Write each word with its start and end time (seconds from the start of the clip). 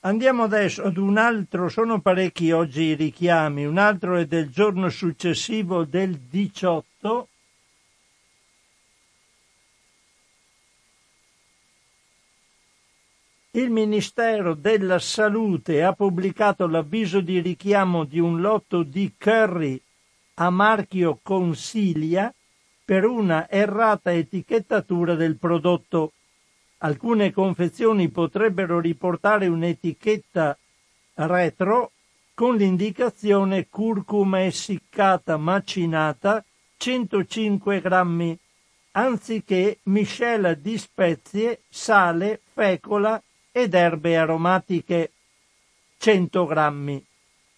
Andiamo 0.04 0.42
adesso 0.42 0.82
ad 0.82 0.96
un 0.96 1.16
altro, 1.16 1.68
sono 1.68 2.00
parecchi 2.00 2.50
oggi 2.50 2.82
i 2.82 2.94
richiami, 2.94 3.64
un 3.64 3.78
altro 3.78 4.16
è 4.16 4.26
del 4.26 4.50
giorno 4.50 4.88
successivo 4.88 5.84
del 5.84 6.18
18. 6.18 7.28
Il 13.52 13.70
Ministero 13.70 14.54
della 14.54 14.98
Salute 14.98 15.84
ha 15.84 15.92
pubblicato 15.92 16.66
l'avviso 16.66 17.20
di 17.20 17.38
richiamo 17.38 18.02
di 18.02 18.18
un 18.18 18.40
lotto 18.40 18.82
di 18.82 19.14
curry 19.16 19.80
a 20.34 20.50
marchio 20.50 21.20
Consilia 21.22 22.34
per 22.84 23.04
una 23.04 23.48
errata 23.48 24.12
etichettatura 24.12 25.14
del 25.14 25.36
prodotto. 25.36 26.10
Alcune 26.84 27.30
confezioni 27.30 28.08
potrebbero 28.08 28.80
riportare 28.80 29.46
un'etichetta 29.46 30.58
retro 31.14 31.92
con 32.34 32.56
l'indicazione 32.56 33.68
curcuma 33.68 34.44
essiccata 34.44 35.36
macinata 35.36 36.44
105 36.76 37.80
grammi, 37.80 38.36
anziché 38.92 39.78
miscela 39.84 40.54
di 40.54 40.76
spezie, 40.76 41.60
sale, 41.68 42.40
fecola 42.52 43.22
ed 43.52 43.74
erbe 43.74 44.16
aromatiche 44.16 45.12
100 45.98 46.46
grammi, 46.46 47.04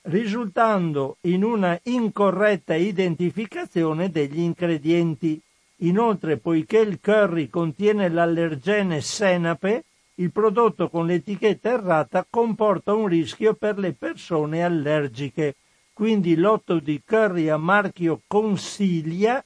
risultando 0.02 1.16
in 1.22 1.44
una 1.44 1.80
incorretta 1.84 2.74
identificazione 2.74 4.10
degli 4.10 4.40
ingredienti. 4.40 5.40
Inoltre, 5.84 6.38
poiché 6.38 6.78
il 6.78 6.98
curry 7.00 7.48
contiene 7.48 8.08
l'allergene 8.08 9.00
senape, 9.00 9.84
il 10.16 10.30
prodotto 10.30 10.88
con 10.88 11.06
l'etichetta 11.06 11.72
errata 11.72 12.26
comporta 12.28 12.94
un 12.94 13.06
rischio 13.06 13.54
per 13.54 13.78
le 13.78 13.92
persone 13.92 14.62
allergiche. 14.62 15.56
Quindi 15.92 16.36
l'otto 16.36 16.78
di 16.78 17.02
curry 17.04 17.48
a 17.48 17.56
marchio 17.56 18.22
Consiglia 18.26 19.44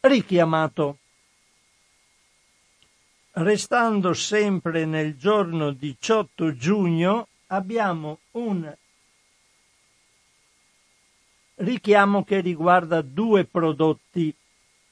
richiamato. 0.00 0.96
Restando 3.32 4.12
sempre 4.12 4.84
nel 4.86 5.16
giorno 5.16 5.70
18 5.70 6.54
giugno, 6.54 7.28
abbiamo 7.48 8.18
un 8.32 8.74
richiamo 11.60 12.24
che 12.24 12.40
riguarda 12.40 13.02
due 13.02 13.44
prodotti 13.44 14.34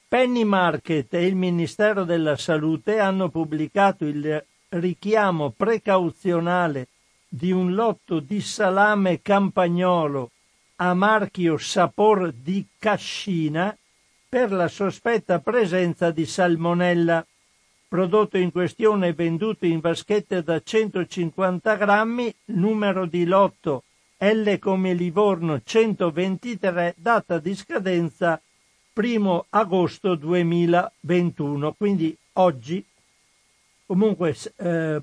Penny 0.09 0.43
Market 0.43 1.13
e 1.13 1.27
il 1.27 1.35
Ministero 1.35 2.03
della 2.03 2.35
Salute 2.35 2.97
hanno 2.97 3.29
pubblicato 3.29 4.05
il 4.05 4.43
richiamo 4.69 5.53
precauzionale 5.55 6.87
di 7.27 7.51
un 7.51 7.75
lotto 7.75 8.19
di 8.19 8.41
salame 8.41 9.21
campagnolo 9.21 10.31
a 10.77 10.95
marchio 10.95 11.59
Sapor 11.59 12.31
di 12.31 12.65
Cascina 12.79 13.77
per 14.27 14.51
la 14.51 14.67
sospetta 14.67 15.37
presenza 15.41 16.09
di 16.09 16.25
salmonella. 16.25 17.23
Prodotto 17.87 18.39
in 18.39 18.51
questione 18.51 19.13
venduto 19.13 19.67
in 19.67 19.79
vaschette 19.79 20.41
da 20.41 20.59
150 20.59 21.75
grammi, 21.75 22.33
numero 22.45 23.05
di 23.05 23.25
lotto 23.25 23.83
L 24.17 24.57
come 24.57 24.95
Livorno 24.95 25.61
123, 25.63 26.95
data 26.97 27.37
di 27.37 27.53
scadenza 27.53 28.41
primo 28.91 29.45
agosto 29.49 30.15
2021, 30.15 31.73
quindi 31.73 32.15
oggi. 32.33 32.83
Comunque 33.85 34.35
eh, 34.57 35.01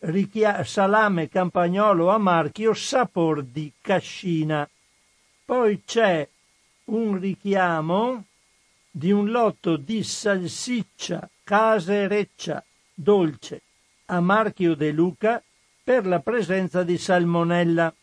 richia- 0.00 0.64
salame 0.64 1.28
campagnolo 1.28 2.10
a 2.10 2.18
marchio 2.18 2.74
sapor 2.74 3.42
di 3.42 3.72
cascina. 3.80 4.68
Poi 5.44 5.82
c'è 5.84 6.28
un 6.86 7.18
richiamo 7.18 8.24
di 8.90 9.12
un 9.12 9.30
lotto 9.30 9.76
di 9.76 10.02
salsiccia 10.02 11.28
casereccia 11.44 12.64
dolce 12.92 13.62
a 14.06 14.20
marchio 14.20 14.74
De 14.74 14.90
Luca 14.90 15.42
per 15.82 16.06
la 16.06 16.20
presenza 16.20 16.82
di 16.82 16.98
salmonella 16.98 17.94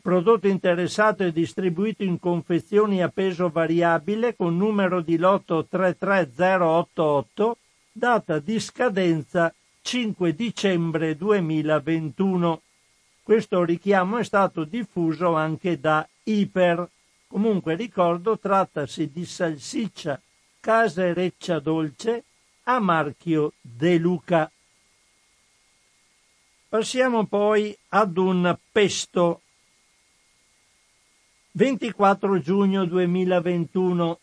prodotto 0.00 0.46
interessato 0.48 1.24
è 1.24 1.32
distribuito 1.32 2.02
in 2.02 2.18
confezioni 2.18 3.02
a 3.02 3.08
peso 3.08 3.48
variabile 3.50 4.34
con 4.36 4.56
numero 4.56 5.00
di 5.00 5.16
lotto 5.16 5.66
33088, 5.68 7.56
data 7.92 8.38
di 8.38 8.60
scadenza 8.60 9.52
5 9.82 10.34
dicembre 10.34 11.16
2021. 11.16 12.62
Questo 13.22 13.64
richiamo 13.64 14.18
è 14.18 14.24
stato 14.24 14.64
diffuso 14.64 15.34
anche 15.34 15.78
da 15.78 16.06
Iper. 16.24 16.88
Comunque 17.26 17.74
ricordo 17.74 18.38
trattasi 18.38 19.10
di 19.12 19.24
salsiccia 19.24 20.20
casereccia 20.60 21.58
dolce 21.58 22.24
a 22.64 22.78
marchio 22.78 23.52
De 23.60 23.96
Luca. 23.96 24.50
Passiamo 26.68 27.24
poi 27.24 27.76
ad 27.88 28.16
un 28.18 28.56
pesto 28.70 29.40
24 31.52 32.40
giugno 32.40 32.84
2021. 32.84 34.18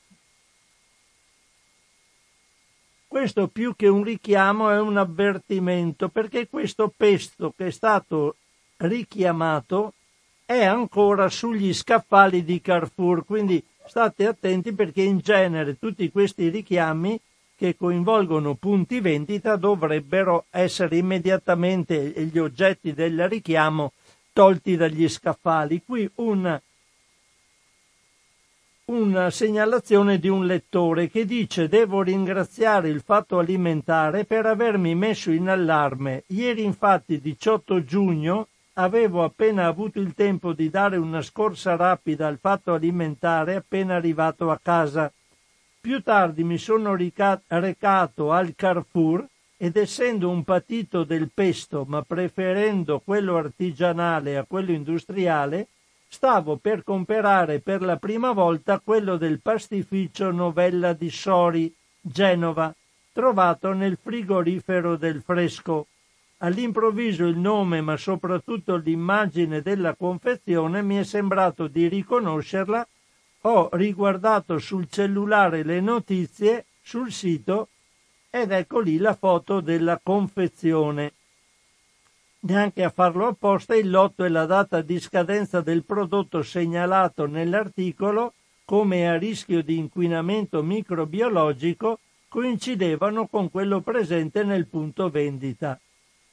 Questo 3.08 3.48
più 3.48 3.76
che 3.76 3.88
un 3.88 4.04
richiamo 4.04 4.70
è 4.70 4.80
un 4.80 4.98
avvertimento 4.98 6.10
perché 6.10 6.48
questo 6.48 6.92
pesto 6.96 7.54
che 7.56 7.68
è 7.68 7.72
stato 7.72 8.36
richiamato 8.78 9.94
è 10.46 10.64
ancora 10.64 11.30
sugli 11.30 11.74
scaffali 11.74 12.44
di 12.44 12.62
Carrefour, 12.62 13.26
quindi 13.26 13.64
state 13.86 14.28
attenti 14.28 14.72
perché 14.72 15.02
in 15.02 15.20
genere 15.20 15.78
tutti 15.78 16.10
questi 16.12 16.50
richiami 16.50 17.20
che 17.58 17.76
coinvolgono 17.76 18.54
punti 18.54 19.00
vendita 19.00 19.56
dovrebbero 19.56 20.46
essere 20.52 20.98
immediatamente 20.98 21.98
gli 22.32 22.38
oggetti 22.38 22.94
del 22.94 23.28
richiamo 23.28 23.94
tolti 24.32 24.76
dagli 24.76 25.10
scaffali. 25.10 25.82
Qui 25.84 26.10
una, 26.16 26.62
una 28.90 29.30
segnalazione 29.32 30.18
di 30.18 30.30
un 30.30 30.46
lettore 30.46 31.10
che 31.10 31.26
dice 31.26 31.68
devo 31.68 32.02
ringraziare 32.02 32.88
il 32.88 33.02
fatto 33.02 33.38
alimentare 33.38 34.24
per 34.24 34.46
avermi 34.46 34.96
messo 34.96 35.30
in 35.30 35.50
allarme. 35.50 36.24
Ieri 36.28 36.64
infatti 36.64 37.20
18 37.20 37.84
giugno 37.84 38.48
avevo 38.76 39.26
appena 39.26 39.66
avuto 39.66 40.00
il 40.00 40.14
tempo 40.14 40.54
di 40.54 40.70
dare 40.70 40.96
una 40.96 41.22
scorsa 41.22 41.76
rapida 41.76 42.28
al 42.28 42.38
fatto 42.40 42.74
alimentare 42.74 43.56
appena 43.56 43.96
arrivato 43.96 44.52
a 44.52 44.60
casa. 44.62 45.12
Più 45.82 46.02
tardi 46.02 46.46
mi 46.46 46.58
sono 46.58 46.96
recato 46.96 48.32
al 48.32 48.54
Carrefour 48.56 49.28
ed 49.58 49.76
essendo 49.76 50.30
un 50.30 50.46
patito 50.46 51.04
del 51.04 51.30
pesto, 51.34 51.84
ma 51.86 52.04
preferendo 52.04 53.02
quello 53.04 53.36
artigianale 53.36 54.38
a 54.38 54.46
quello 54.46 54.72
industriale, 54.72 55.68
stavo 56.08 56.58
per 56.58 56.84
comprare 56.84 57.60
per 57.60 57.82
la 57.82 57.98
prima 57.98 58.32
volta 58.32 58.80
quello 58.80 59.18
del 59.18 59.42
pastificio 59.42 60.32
Novella 60.32 60.94
di 60.94 61.10
Sori, 61.10 61.74
Genova, 62.00 62.74
trovato 63.12 63.74
nel 63.74 63.98
frigorifero 64.02 64.96
del 64.96 65.22
fresco. 65.22 65.88
All'improvviso 66.40 67.26
il 67.26 67.38
nome, 67.38 67.82
ma 67.82 67.98
soprattutto 67.98 68.76
l'immagine 68.76 69.62
della 69.62 69.96
confezione 69.96 70.82
mi 70.84 70.98
è 70.98 71.04
sembrato 71.04 71.68
di 71.68 71.88
riconoscerla. 71.88 72.88
Ho 73.42 73.70
riguardato 73.74 74.60
sul 74.60 74.88
cellulare 74.90 75.64
le 75.64 75.80
notizie 75.80 76.66
sul 76.82 77.12
sito 77.12 77.70
ed 78.30 78.52
ecco 78.52 78.80
lì 78.80 78.98
la 78.98 79.16
foto 79.16 79.62
della 79.62 80.00
confezione. 80.02 81.14
Neanche 82.40 82.84
a 82.84 82.90
farlo 82.90 83.28
apposta 83.28 83.76
il 83.76 83.90
lotto 83.90 84.24
e 84.24 84.30
la 84.30 84.46
data 84.46 84.82
di 84.82 85.00
scadenza 85.00 85.62
del 85.62 85.84
prodotto 85.84 86.44
segnalato 86.44 87.26
nell'articolo 87.26 88.34
come 88.64 89.10
a 89.10 89.18
rischio 89.18 89.64
di 89.64 89.78
inquinamento 89.78 90.62
microbiologico 90.62 92.00
coincidevano 92.28 93.28
con 93.28 93.50
quello 93.50 93.82
presente 93.82 94.44
nel 94.44 94.68
punto 94.68 95.10
vendita. 95.10 95.80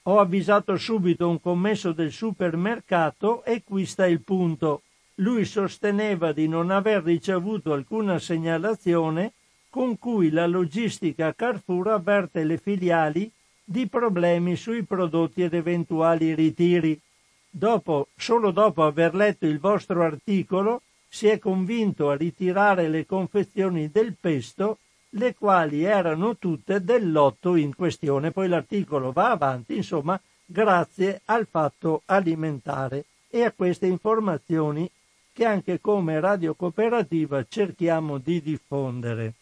Ho 0.02 0.18
avvisato 0.18 0.76
subito 0.76 1.28
un 1.28 1.40
commesso 1.40 1.92
del 1.92 2.12
supermercato 2.12 3.42
e 3.44 3.62
qui 3.64 3.86
sta 3.86 4.06
il 4.06 4.20
punto. 4.20 4.82
Lui 5.16 5.46
sosteneva 5.46 6.32
di 6.32 6.48
non 6.48 6.70
aver 6.70 7.02
ricevuto 7.02 7.72
alcuna 7.72 8.18
segnalazione 8.18 9.32
con 9.70 9.98
cui 9.98 10.30
la 10.30 10.46
logistica 10.46 11.32
Carrefour 11.34 11.88
avverte 11.88 12.44
le 12.44 12.58
filiali 12.58 13.30
di 13.64 13.88
problemi 13.88 14.56
sui 14.56 14.82
prodotti 14.82 15.42
ed 15.42 15.54
eventuali 15.54 16.34
ritiri. 16.34 17.00
Dopo, 17.48 18.08
solo 18.16 18.50
dopo 18.50 18.84
aver 18.84 19.14
letto 19.14 19.46
il 19.46 19.58
vostro 19.58 20.02
articolo 20.02 20.82
si 21.08 21.28
è 21.28 21.38
convinto 21.38 22.10
a 22.10 22.16
ritirare 22.16 22.88
le 22.88 23.06
confezioni 23.06 23.90
del 23.90 24.14
pesto 24.20 24.78
le 25.10 25.34
quali 25.34 25.84
erano 25.84 26.36
tutte 26.36 26.82
del 26.82 27.10
lotto 27.10 27.54
in 27.54 27.74
questione. 27.74 28.32
Poi 28.32 28.48
l'articolo 28.48 29.12
va 29.12 29.30
avanti, 29.30 29.76
insomma, 29.76 30.20
grazie 30.44 31.22
al 31.26 31.46
fatto 31.48 32.02
alimentare 32.06 33.04
e 33.28 33.44
a 33.44 33.52
queste 33.52 33.86
informazioni 33.86 34.90
che 35.32 35.44
anche 35.44 35.80
come 35.80 36.20
radio 36.20 36.54
cooperativa 36.54 37.44
cerchiamo 37.48 38.18
di 38.18 38.40
diffondere. 38.40 39.34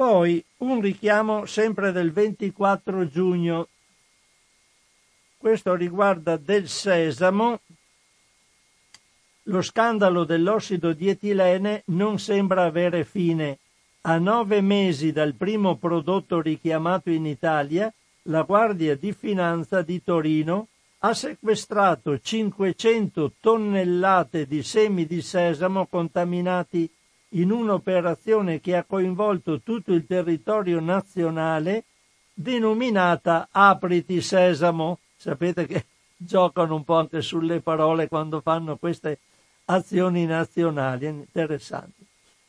Poi 0.00 0.42
un 0.60 0.80
richiamo 0.80 1.44
sempre 1.44 1.92
del 1.92 2.10
24 2.10 3.06
giugno. 3.06 3.68
Questo 5.36 5.74
riguarda 5.74 6.38
del 6.38 6.70
sesamo. 6.70 7.60
Lo 9.42 9.60
scandalo 9.60 10.24
dell'ossido 10.24 10.94
di 10.94 11.10
etilene 11.10 11.82
non 11.88 12.18
sembra 12.18 12.64
avere 12.64 13.04
fine 13.04 13.58
a 14.00 14.16
nove 14.16 14.62
mesi 14.62 15.12
dal 15.12 15.34
primo 15.34 15.76
prodotto 15.76 16.40
richiamato 16.40 17.10
in 17.10 17.26
Italia, 17.26 17.92
la 18.22 18.40
Guardia 18.40 18.96
di 18.96 19.12
Finanza 19.12 19.82
di 19.82 20.02
Torino 20.02 20.68
ha 21.00 21.12
sequestrato 21.12 22.18
500 22.18 23.32
tonnellate 23.38 24.46
di 24.46 24.62
semi 24.62 25.04
di 25.04 25.20
sesamo 25.20 25.84
contaminati 25.84 26.90
in 27.30 27.50
un'operazione 27.50 28.60
che 28.60 28.76
ha 28.76 28.84
coinvolto 28.84 29.60
tutto 29.60 29.92
il 29.92 30.06
territorio 30.06 30.80
nazionale 30.80 31.84
denominata 32.32 33.48
Apriti 33.50 34.20
Sesamo. 34.20 34.98
Sapete 35.16 35.66
che 35.66 35.84
giocano 36.16 36.74
un 36.74 36.84
po' 36.84 36.96
anche 36.96 37.22
sulle 37.22 37.60
parole 37.60 38.08
quando 38.08 38.40
fanno 38.40 38.76
queste 38.76 39.18
azioni 39.66 40.26
nazionali, 40.26 41.06
interessanti. 41.06 42.04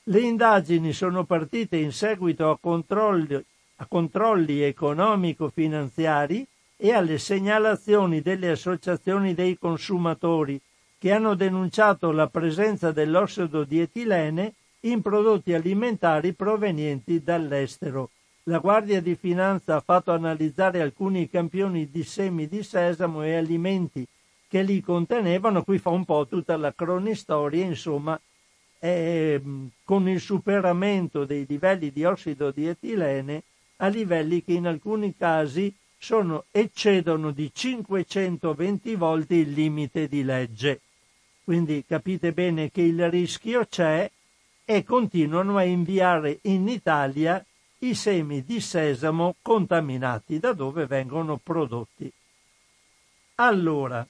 Le 0.05 0.19
indagini 0.19 0.93
sono 0.93 1.25
partite 1.25 1.77
in 1.77 1.91
seguito 1.91 2.49
a 2.49 2.57
controlli, 2.59 3.35
a 3.75 3.85
controlli 3.87 4.61
economico-finanziari 4.61 6.47
e 6.75 6.93
alle 6.93 7.19
segnalazioni 7.19 8.21
delle 8.21 8.49
associazioni 8.49 9.35
dei 9.35 9.59
consumatori 9.59 10.59
che 10.97 11.11
hanno 11.11 11.35
denunciato 11.35 12.11
la 12.11 12.27
presenza 12.27 12.91
dell'ossido 12.91 13.63
di 13.63 13.79
etilene 13.79 14.53
in 14.81 15.01
prodotti 15.01 15.53
alimentari 15.53 16.33
provenienti 16.33 17.21
dall'estero. 17.21 18.09
La 18.43 18.57
Guardia 18.57 19.01
di 19.01 19.15
Finanza 19.15 19.75
ha 19.75 19.81
fatto 19.81 20.11
analizzare 20.11 20.81
alcuni 20.81 21.29
campioni 21.29 21.89
di 21.91 22.03
semi 22.03 22.47
di 22.47 22.63
sesamo 22.63 23.23
e 23.23 23.35
alimenti 23.35 24.07
che 24.47 24.63
li 24.63 24.81
contenevano, 24.81 25.63
qui 25.63 25.77
fa 25.77 25.91
un 25.91 26.03
po' 26.03 26.27
tutta 26.27 26.57
la 26.57 26.73
cronistoria, 26.73 27.63
insomma, 27.63 28.19
eh, 28.79 29.41
con 29.83 30.09
il 30.09 30.19
superamento 30.19 31.23
dei 31.23 31.45
livelli 31.47 31.91
di 31.91 32.03
ossido 32.03 32.51
di 32.51 32.67
etilene 32.67 33.43
a 33.77 33.87
livelli 33.87 34.43
che 34.43 34.53
in 34.53 34.65
alcuni 34.65 35.15
casi 35.15 35.73
sono, 35.97 36.45
eccedono 36.49 37.31
di 37.31 37.51
520 37.53 38.95
volte 38.95 39.35
il 39.35 39.51
limite 39.51 40.07
di 40.07 40.23
legge. 40.23 40.81
Quindi 41.43 41.83
capite 41.87 42.31
bene 42.31 42.71
che 42.71 42.81
il 42.81 43.09
rischio 43.09 43.65
c'è 43.65 44.09
e 44.75 44.83
continuano 44.83 45.57
a 45.57 45.63
inviare 45.63 46.39
in 46.43 46.67
Italia 46.67 47.43
i 47.79 47.95
semi 47.95 48.43
di 48.43 48.59
sesamo 48.59 49.35
contaminati 49.41 50.39
da 50.39 50.53
dove 50.53 50.85
vengono 50.85 51.37
prodotti. 51.37 52.11
Allora, 53.35 54.05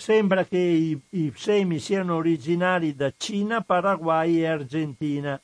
Sembra 0.00 0.46
che 0.46 0.56
i, 0.56 0.98
i 1.10 1.32
semi 1.36 1.78
siano 1.78 2.16
originari 2.16 2.94
da 2.94 3.12
Cina, 3.14 3.60
Paraguay 3.60 4.38
e 4.38 4.46
Argentina, 4.46 5.38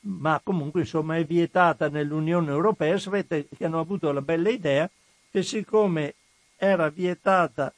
ma 0.00 0.40
comunque 0.42 0.80
insomma 0.80 1.16
è 1.16 1.24
vietata 1.24 1.88
nell'Unione 1.88 2.50
Europea. 2.50 2.98
Sapete 2.98 3.46
che 3.56 3.64
hanno 3.64 3.78
avuto 3.78 4.10
la 4.10 4.20
bella 4.20 4.48
idea 4.48 4.90
che 5.30 5.44
siccome 5.44 6.14
era 6.56 6.88
vietata 6.88 7.72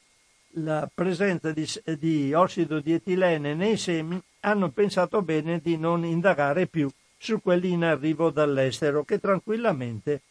la 0.55 0.89
presenza 0.91 1.51
di, 1.51 1.69
di 1.99 2.33
ossido 2.33 2.79
di 2.79 2.93
etilene 2.93 3.53
nei 3.53 3.77
semi, 3.77 4.19
hanno 4.41 4.69
pensato 4.69 5.21
bene 5.21 5.59
di 5.59 5.77
non 5.77 6.05
indagare 6.05 6.67
più 6.67 6.89
su 7.17 7.41
quelli 7.41 7.71
in 7.71 7.83
arrivo 7.83 8.29
dall'estero, 8.29 9.03
che 9.03 9.19
tranquillamente 9.19 10.21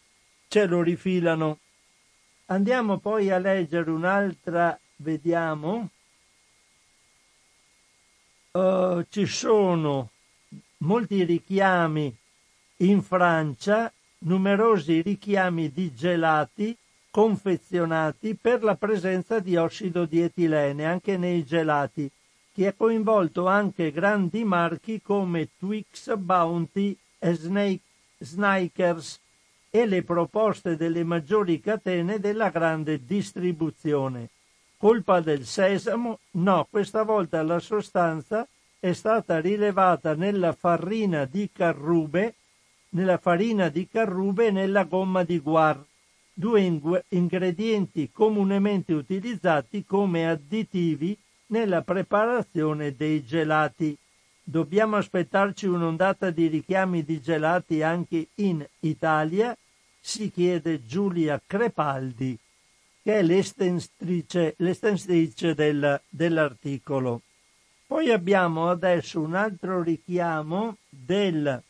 ce 0.48 0.66
lo 0.66 0.82
rifilano. 0.82 1.58
Andiamo 2.46 2.98
poi 2.98 3.30
a 3.30 3.38
leggere 3.38 3.90
un'altra 3.90 4.78
vediamo, 4.96 5.90
uh, 8.52 9.04
ci 9.08 9.26
sono 9.26 10.10
molti 10.78 11.22
richiami 11.24 12.14
in 12.78 13.02
Francia, 13.02 13.92
numerosi 14.18 15.00
richiami 15.02 15.70
di 15.70 15.94
gelati 15.94 16.76
confezionati 17.10 18.34
per 18.34 18.62
la 18.62 18.76
presenza 18.76 19.40
di 19.40 19.56
ossido 19.56 20.04
di 20.04 20.20
etilene 20.20 20.86
anche 20.86 21.16
nei 21.16 21.44
gelati, 21.44 22.10
che 22.52 22.66
ha 22.66 22.72
coinvolto 22.72 23.46
anche 23.46 23.90
grandi 23.92 24.44
marchi 24.44 25.00
come 25.00 25.50
Twix, 25.58 26.14
Bounty 26.16 26.96
e 27.18 27.34
Snake, 27.34 27.80
Snikers 28.18 29.20
e 29.70 29.86
le 29.86 30.02
proposte 30.02 30.76
delle 30.76 31.04
maggiori 31.04 31.60
catene 31.60 32.18
della 32.18 32.50
grande 32.50 33.04
distribuzione. 33.04 34.28
Colpa 34.76 35.20
del 35.20 35.44
sesamo? 35.44 36.18
No, 36.32 36.66
questa 36.68 37.02
volta 37.02 37.42
la 37.42 37.60
sostanza 37.60 38.46
è 38.80 38.92
stata 38.92 39.38
rilevata 39.38 40.14
nella 40.14 40.52
farina 40.52 41.26
di 41.26 41.50
carrube, 41.52 42.34
nella 42.90 43.18
farina 43.18 43.68
di 43.68 43.86
carrube 43.86 44.46
e 44.46 44.50
nella 44.50 44.84
gomma 44.84 45.22
di 45.22 45.38
guar, 45.38 45.84
due 46.32 46.62
ing- 46.62 47.04
ingredienti 47.08 48.10
comunemente 48.10 48.94
utilizzati 48.94 49.84
come 49.84 50.28
additivi 50.28 51.16
nella 51.50 51.82
preparazione 51.82 52.96
dei 52.96 53.24
gelati. 53.24 53.96
Dobbiamo 54.42 54.96
aspettarci 54.96 55.66
un'ondata 55.66 56.30
di 56.30 56.48
richiami 56.48 57.04
di 57.04 57.20
gelati 57.20 57.82
anche 57.82 58.28
in 58.36 58.66
Italia? 58.80 59.56
si 60.00 60.30
chiede 60.30 60.84
Giulia 60.84 61.40
Crepaldi. 61.44 62.38
che 63.02 63.18
è 63.18 63.22
l'estensitrice, 63.22 64.54
l'estensitrice 64.58 65.54
del, 65.54 66.02
dell'articolo. 66.08 67.22
Poi 67.86 68.10
abbiamo 68.10 68.68
adesso 68.68 69.20
un 69.20 69.34
altro 69.34 69.82
richiamo 69.82 70.76
del 70.86 71.62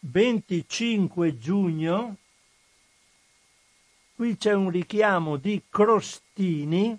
25 0.00 1.38
giugno. 1.38 2.16
Qui 4.16 4.36
c'è 4.36 4.52
un 4.52 4.70
richiamo 4.70 5.36
di 5.36 5.62
Crostini. 5.68 6.98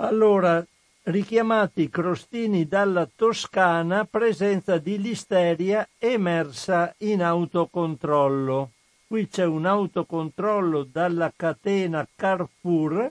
Allora, 0.00 0.64
richiamati 1.04 1.88
crostini 1.88 2.66
dalla 2.66 3.08
Toscana, 3.14 4.04
presenza 4.04 4.78
di 4.78 5.00
listeria 5.00 5.88
emersa 5.98 6.94
in 6.98 7.22
autocontrollo. 7.22 8.70
Qui 9.06 9.28
c'è 9.28 9.44
un 9.44 9.66
autocontrollo 9.66 10.84
dalla 10.84 11.32
catena 11.34 12.06
Carrefour 12.14 13.10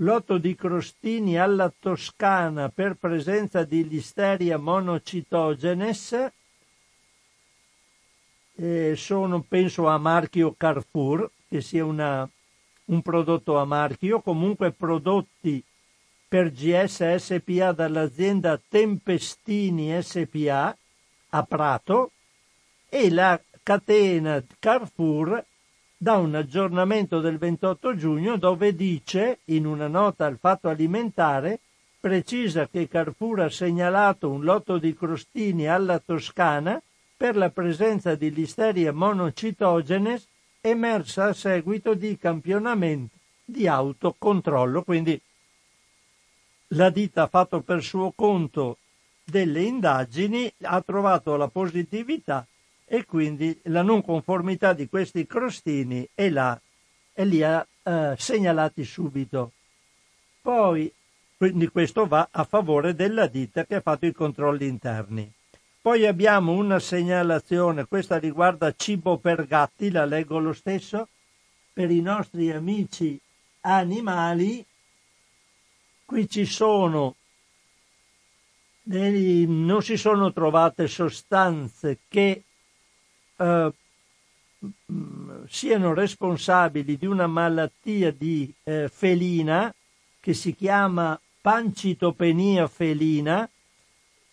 Lotto 0.00 0.38
di 0.38 0.54
crostini 0.54 1.38
alla 1.38 1.70
toscana 1.78 2.70
per 2.70 2.94
presenza 2.94 3.64
di 3.64 3.86
listeria 3.86 4.56
monocitogenes 4.56 6.32
eh, 8.54 8.94
sono 8.96 9.44
penso 9.46 9.88
a 9.88 9.98
marchio 9.98 10.54
Carrefour 10.56 11.30
che 11.46 11.60
sia 11.60 11.84
una, 11.84 12.26
un 12.90 13.02
prodotto 13.02 13.58
a 13.58 13.64
marchio 13.64 14.20
comunque 14.20 14.72
prodotti 14.72 15.62
per 16.28 16.52
GS 16.52 17.16
SPA 17.16 17.72
dall'azienda 17.72 18.60
Tempestini 18.68 20.00
SPA 20.02 20.76
a 21.30 21.42
Prato 21.42 22.10
e 22.88 23.10
la 23.10 23.40
catena 23.62 24.42
Carrefour 24.58 25.44
da 25.96 26.16
un 26.16 26.34
aggiornamento 26.34 27.20
del 27.20 27.36
28 27.36 27.94
giugno 27.94 28.36
dove 28.36 28.74
dice, 28.74 29.40
in 29.46 29.66
una 29.66 29.86
nota 29.86 30.26
al 30.26 30.38
fatto 30.38 30.68
alimentare, 30.68 31.60
precisa 32.00 32.68
che 32.68 32.88
Carrefour 32.88 33.40
ha 33.40 33.50
segnalato 33.50 34.30
un 34.30 34.42
lotto 34.42 34.78
di 34.78 34.94
crostini 34.94 35.68
alla 35.68 35.98
Toscana 35.98 36.80
per 37.16 37.36
la 37.36 37.50
presenza 37.50 38.14
di 38.14 38.32
listeria 38.32 38.92
monocitogenes 38.92 40.26
emersa 40.60 41.26
a 41.26 41.32
seguito 41.32 41.94
di 41.94 42.16
campionamento 42.16 43.14
di 43.44 43.66
autocontrollo. 43.66 44.82
Quindi 44.82 45.20
la 46.68 46.90
ditta 46.90 47.22
ha 47.22 47.26
fatto 47.26 47.60
per 47.60 47.82
suo 47.82 48.12
conto 48.14 48.78
delle 49.24 49.62
indagini, 49.62 50.52
ha 50.62 50.80
trovato 50.82 51.36
la 51.36 51.48
positività 51.48 52.46
e 52.84 53.04
quindi 53.04 53.58
la 53.64 53.82
non 53.82 54.02
conformità 54.02 54.72
di 54.72 54.88
questi 54.88 55.26
crostini 55.26 56.08
e, 56.14 56.32
e 57.12 57.24
li 57.24 57.42
ha 57.42 57.66
eh, 57.82 58.14
segnalati 58.18 58.84
subito. 58.84 59.52
Poi, 60.40 60.92
quindi 61.36 61.68
questo 61.68 62.06
va 62.06 62.28
a 62.30 62.44
favore 62.44 62.94
della 62.94 63.26
ditta 63.26 63.64
che 63.64 63.76
ha 63.76 63.80
fatto 63.80 64.06
i 64.06 64.12
controlli 64.12 64.66
interni. 64.66 65.30
Poi 65.82 66.06
abbiamo 66.06 66.52
una 66.52 66.78
segnalazione, 66.78 67.86
questa 67.86 68.18
riguarda 68.18 68.74
cibo 68.76 69.16
per 69.16 69.46
gatti, 69.46 69.90
la 69.90 70.04
leggo 70.04 70.38
lo 70.38 70.52
stesso, 70.52 71.08
per 71.72 71.90
i 71.90 72.02
nostri 72.02 72.52
amici 72.52 73.18
animali. 73.60 74.62
Qui 76.04 76.28
ci 76.28 76.44
sono, 76.44 77.16
non 78.82 79.82
si 79.82 79.96
sono 79.96 80.32
trovate 80.34 80.86
sostanze 80.86 82.00
che 82.08 82.44
eh, 83.36 83.72
siano 85.46 85.94
responsabili 85.94 86.98
di 86.98 87.06
una 87.06 87.26
malattia 87.26 88.12
di 88.12 88.52
eh, 88.64 88.90
felina 88.92 89.74
che 90.20 90.34
si 90.34 90.54
chiama 90.54 91.18
pancitopenia 91.40 92.68
felina. 92.68 93.48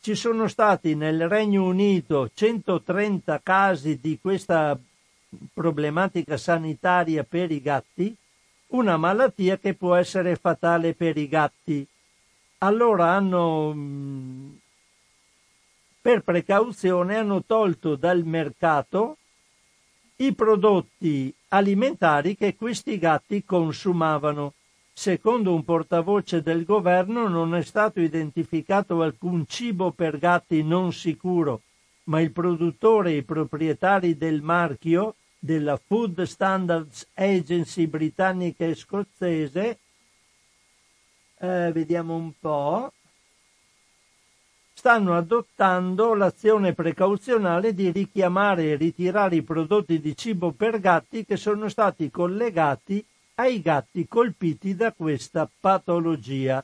Ci 0.07 0.15
sono 0.15 0.47
stati 0.47 0.95
nel 0.95 1.27
Regno 1.27 1.65
Unito 1.65 2.29
130 2.33 3.41
casi 3.43 3.99
di 3.99 4.17
questa 4.21 4.79
problematica 5.53 6.37
sanitaria 6.37 7.25
per 7.25 7.51
i 7.51 7.61
gatti, 7.61 8.15
una 8.67 8.95
malattia 8.95 9.57
che 9.57 9.73
può 9.73 9.95
essere 9.95 10.37
fatale 10.37 10.93
per 10.93 11.17
i 11.17 11.27
gatti. 11.27 11.85
Allora 12.59 13.15
hanno 13.15 13.75
per 15.99 16.21
precauzione 16.21 17.17
hanno 17.17 17.43
tolto 17.43 17.97
dal 17.97 18.23
mercato 18.23 19.17
i 20.15 20.33
prodotti 20.33 21.35
alimentari 21.49 22.37
che 22.37 22.55
questi 22.55 22.97
gatti 22.97 23.43
consumavano. 23.43 24.53
Secondo 24.99 25.53
un 25.53 25.63
portavoce 25.63 26.41
del 26.41 26.65
governo 26.65 27.27
non 27.27 27.53
è 27.53 27.61
stato 27.61 27.99
identificato 27.99 29.03
alcun 29.03 29.45
cibo 29.45 29.91
per 29.91 30.17
gatti 30.17 30.63
non 30.63 30.91
sicuro, 30.91 31.61
ma 32.05 32.19
il 32.19 32.31
produttore 32.31 33.11
e 33.11 33.17
i 33.17 33.23
proprietari 33.23 34.17
del 34.17 34.41
marchio 34.41 35.13
della 35.37 35.77
Food 35.77 36.23
Standards 36.23 37.09
Agency 37.13 37.85
britannica 37.85 38.65
e 38.65 38.73
scozzese, 38.73 39.77
eh, 41.37 41.71
vediamo 41.71 42.15
un 42.15 42.31
po', 42.39 42.91
stanno 44.73 45.15
adottando 45.15 46.15
l'azione 46.15 46.73
precauzionale 46.73 47.75
di 47.75 47.91
richiamare 47.91 48.71
e 48.71 48.75
ritirare 48.75 49.35
i 49.35 49.43
prodotti 49.43 49.99
di 49.99 50.17
cibo 50.17 50.53
per 50.53 50.79
gatti 50.79 51.23
che 51.23 51.37
sono 51.37 51.69
stati 51.69 52.09
collegati 52.09 53.05
ai 53.39 53.61
gatti 53.61 54.07
colpiti 54.07 54.75
da 54.75 54.91
questa 54.93 55.49
patologia. 55.59 56.63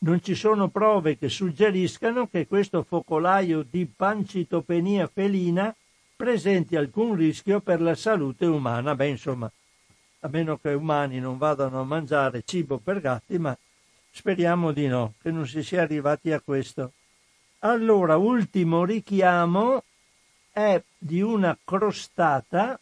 Non 0.00 0.22
ci 0.22 0.34
sono 0.34 0.68
prove 0.68 1.18
che 1.18 1.28
suggeriscano 1.28 2.28
che 2.28 2.46
questo 2.46 2.84
focolaio 2.84 3.64
di 3.68 3.84
pancitopenia 3.86 5.08
felina 5.12 5.74
presenti 6.14 6.76
alcun 6.76 7.16
rischio 7.16 7.60
per 7.60 7.80
la 7.80 7.96
salute 7.96 8.46
umana. 8.46 8.94
Beh, 8.94 9.08
insomma, 9.08 9.50
a 10.20 10.28
meno 10.28 10.58
che 10.58 10.72
umani 10.72 11.18
non 11.18 11.36
vadano 11.36 11.80
a 11.80 11.84
mangiare 11.84 12.42
cibo 12.44 12.78
per 12.78 13.00
gatti, 13.00 13.38
ma 13.38 13.56
speriamo 14.10 14.70
di 14.70 14.86
no, 14.86 15.14
che 15.20 15.32
non 15.32 15.46
si 15.48 15.64
sia 15.64 15.82
arrivati 15.82 16.30
a 16.30 16.40
questo. 16.40 16.92
Allora, 17.60 18.16
ultimo 18.16 18.84
richiamo 18.84 19.82
è 20.52 20.80
di 20.96 21.20
una 21.20 21.58
crostata 21.64 22.78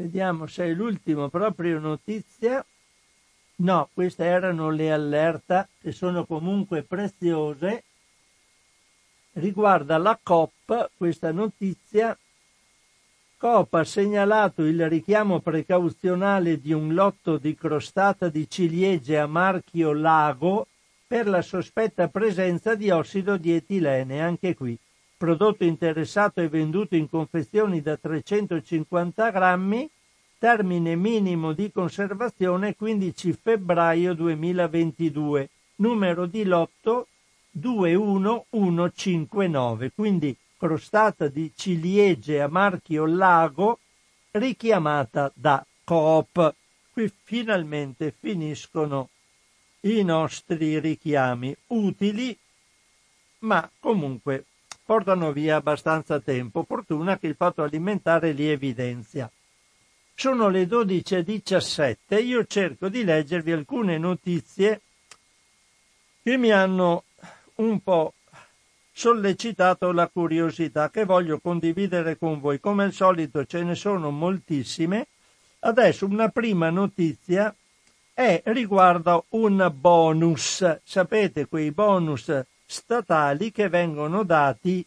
Vediamo 0.00 0.46
se 0.46 0.64
è 0.64 0.72
l'ultimo 0.72 1.28
proprio 1.28 1.78
notizia. 1.78 2.64
No, 3.56 3.90
queste 3.92 4.24
erano 4.24 4.70
le 4.70 4.90
allerta 4.90 5.68
che 5.78 5.92
sono 5.92 6.24
comunque 6.24 6.82
preziose. 6.82 7.84
Riguarda 9.32 9.98
la 9.98 10.18
COP, 10.22 10.92
questa 10.96 11.32
notizia 11.32 12.16
Coop 13.36 13.74
ha 13.74 13.84
segnalato 13.84 14.64
il 14.64 14.88
richiamo 14.88 15.40
precauzionale 15.40 16.58
di 16.58 16.72
un 16.72 16.94
lotto 16.94 17.36
di 17.36 17.54
crostata 17.54 18.30
di 18.30 18.48
ciliegie 18.48 19.18
a 19.18 19.26
marchio 19.26 19.92
Lago 19.92 20.66
per 21.06 21.28
la 21.28 21.42
sospetta 21.42 22.08
presenza 22.08 22.74
di 22.74 22.90
ossido 22.90 23.36
di 23.36 23.52
etilene, 23.52 24.22
anche 24.22 24.54
qui. 24.54 24.78
Prodotto 25.20 25.64
interessato 25.64 26.40
e 26.40 26.48
venduto 26.48 26.96
in 26.96 27.06
confezioni 27.06 27.82
da 27.82 27.98
350 27.98 29.28
grammi, 29.28 29.86
termine 30.38 30.96
minimo 30.96 31.52
di 31.52 31.70
conservazione 31.70 32.74
15 32.74 33.34
febbraio 33.34 34.14
2022, 34.14 35.50
numero 35.76 36.24
di 36.24 36.44
lotto 36.44 37.08
21159, 37.50 39.92
quindi 39.94 40.34
crostata 40.56 41.28
di 41.28 41.52
ciliegie 41.54 42.40
a 42.40 42.48
marchio 42.48 43.04
Lago 43.04 43.78
richiamata 44.30 45.30
da 45.34 45.62
Coop. 45.84 46.54
Qui 46.92 47.12
finalmente 47.24 48.14
finiscono 48.18 49.10
i 49.80 50.02
nostri 50.02 50.78
richiami 50.78 51.54
utili, 51.66 52.34
ma 53.40 53.70
comunque 53.78 54.46
portano 54.90 55.30
via 55.30 55.54
abbastanza 55.54 56.18
tempo. 56.18 56.64
Fortuna 56.64 57.16
che 57.16 57.28
il 57.28 57.36
fatto 57.36 57.62
alimentare 57.62 58.32
li 58.32 58.48
evidenzia. 58.48 59.30
Sono 60.16 60.48
le 60.48 60.64
12.17, 60.64 62.20
io 62.20 62.44
cerco 62.44 62.88
di 62.88 63.04
leggervi 63.04 63.52
alcune 63.52 63.98
notizie 63.98 64.80
che 66.24 66.36
mi 66.36 66.50
hanno 66.50 67.04
un 67.56 67.80
po' 67.84 68.14
sollecitato 68.90 69.92
la 69.92 70.08
curiosità 70.08 70.90
che 70.90 71.04
voglio 71.04 71.38
condividere 71.38 72.18
con 72.18 72.40
voi. 72.40 72.58
Come 72.58 72.82
al 72.82 72.92
solito 72.92 73.44
ce 73.44 73.62
ne 73.62 73.76
sono 73.76 74.10
moltissime. 74.10 75.06
Adesso 75.60 76.04
una 76.04 76.30
prima 76.30 76.68
notizia 76.68 77.54
è 78.12 78.42
riguarda 78.46 79.22
un 79.28 79.70
bonus. 79.72 80.80
Sapete 80.82 81.46
quei 81.46 81.70
bonus 81.70 82.44
statali 82.70 83.50
che 83.50 83.68
vengono 83.68 84.22
dati 84.22 84.86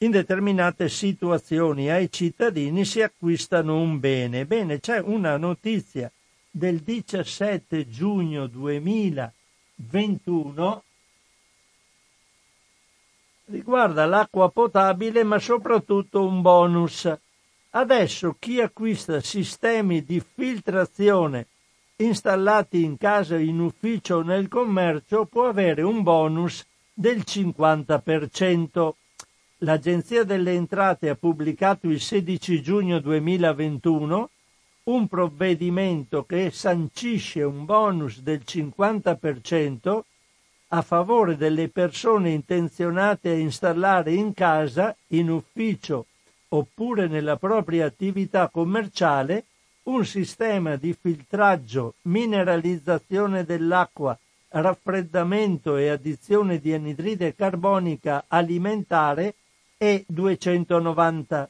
in 0.00 0.10
determinate 0.10 0.90
situazioni 0.90 1.90
ai 1.90 2.12
cittadini 2.12 2.84
si 2.84 3.00
acquistano 3.00 3.80
un 3.80 3.98
bene. 3.98 4.44
Bene, 4.44 4.78
c'è 4.78 4.98
una 4.98 5.38
notizia 5.38 6.12
del 6.50 6.80
17 6.80 7.88
giugno 7.88 8.46
2021 8.46 10.82
riguarda 13.46 14.04
l'acqua 14.04 14.50
potabile 14.50 15.24
ma 15.24 15.38
soprattutto 15.38 16.22
un 16.22 16.42
bonus. 16.42 17.10
Adesso 17.70 18.36
chi 18.38 18.60
acquista 18.60 19.20
sistemi 19.20 20.04
di 20.04 20.20
filtrazione 20.20 21.46
installati 22.00 22.84
in 22.84 22.96
casa, 22.96 23.36
in 23.38 23.58
ufficio 23.58 24.16
o 24.16 24.22
nel 24.22 24.46
commercio 24.46 25.24
può 25.24 25.48
avere 25.48 25.82
un 25.82 26.02
bonus 26.02 26.64
del 26.92 27.24
50%. 27.26 28.90
L'Agenzia 29.58 30.22
delle 30.22 30.52
Entrate 30.52 31.08
ha 31.08 31.16
pubblicato 31.16 31.88
il 31.88 32.00
16 32.00 32.62
giugno 32.62 33.00
2021 33.00 34.30
un 34.84 35.08
provvedimento 35.08 36.24
che 36.24 36.50
sancisce 36.52 37.42
un 37.42 37.64
bonus 37.64 38.20
del 38.20 38.42
50% 38.46 40.00
a 40.68 40.82
favore 40.82 41.36
delle 41.36 41.68
persone 41.68 42.30
intenzionate 42.30 43.30
a 43.30 43.34
installare 43.34 44.12
in 44.12 44.34
casa, 44.34 44.94
in 45.08 45.30
ufficio 45.30 46.06
oppure 46.50 47.08
nella 47.08 47.36
propria 47.36 47.86
attività 47.86 48.48
commerciale 48.48 49.44
un 49.88 50.04
sistema 50.04 50.76
di 50.76 50.94
filtraggio, 50.98 51.94
mineralizzazione 52.02 53.44
dell'acqua, 53.44 54.18
raffreddamento 54.50 55.76
e 55.76 55.88
addizione 55.88 56.58
di 56.58 56.72
anidride 56.72 57.34
carbonica 57.34 58.24
alimentare 58.28 59.34
e 59.78 60.04
290 60.06 61.48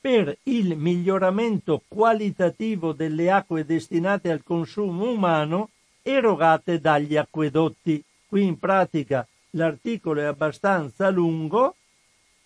per 0.00 0.36
il 0.44 0.76
miglioramento 0.76 1.82
qualitativo 1.86 2.92
delle 2.92 3.30
acque 3.30 3.64
destinate 3.64 4.30
al 4.32 4.42
consumo 4.42 5.08
umano 5.08 5.70
erogate 6.02 6.80
dagli 6.80 7.16
acquedotti. 7.16 8.02
Qui 8.26 8.44
in 8.44 8.58
pratica 8.58 9.24
l'articolo 9.50 10.20
è 10.20 10.24
abbastanza 10.24 11.08
lungo, 11.10 11.76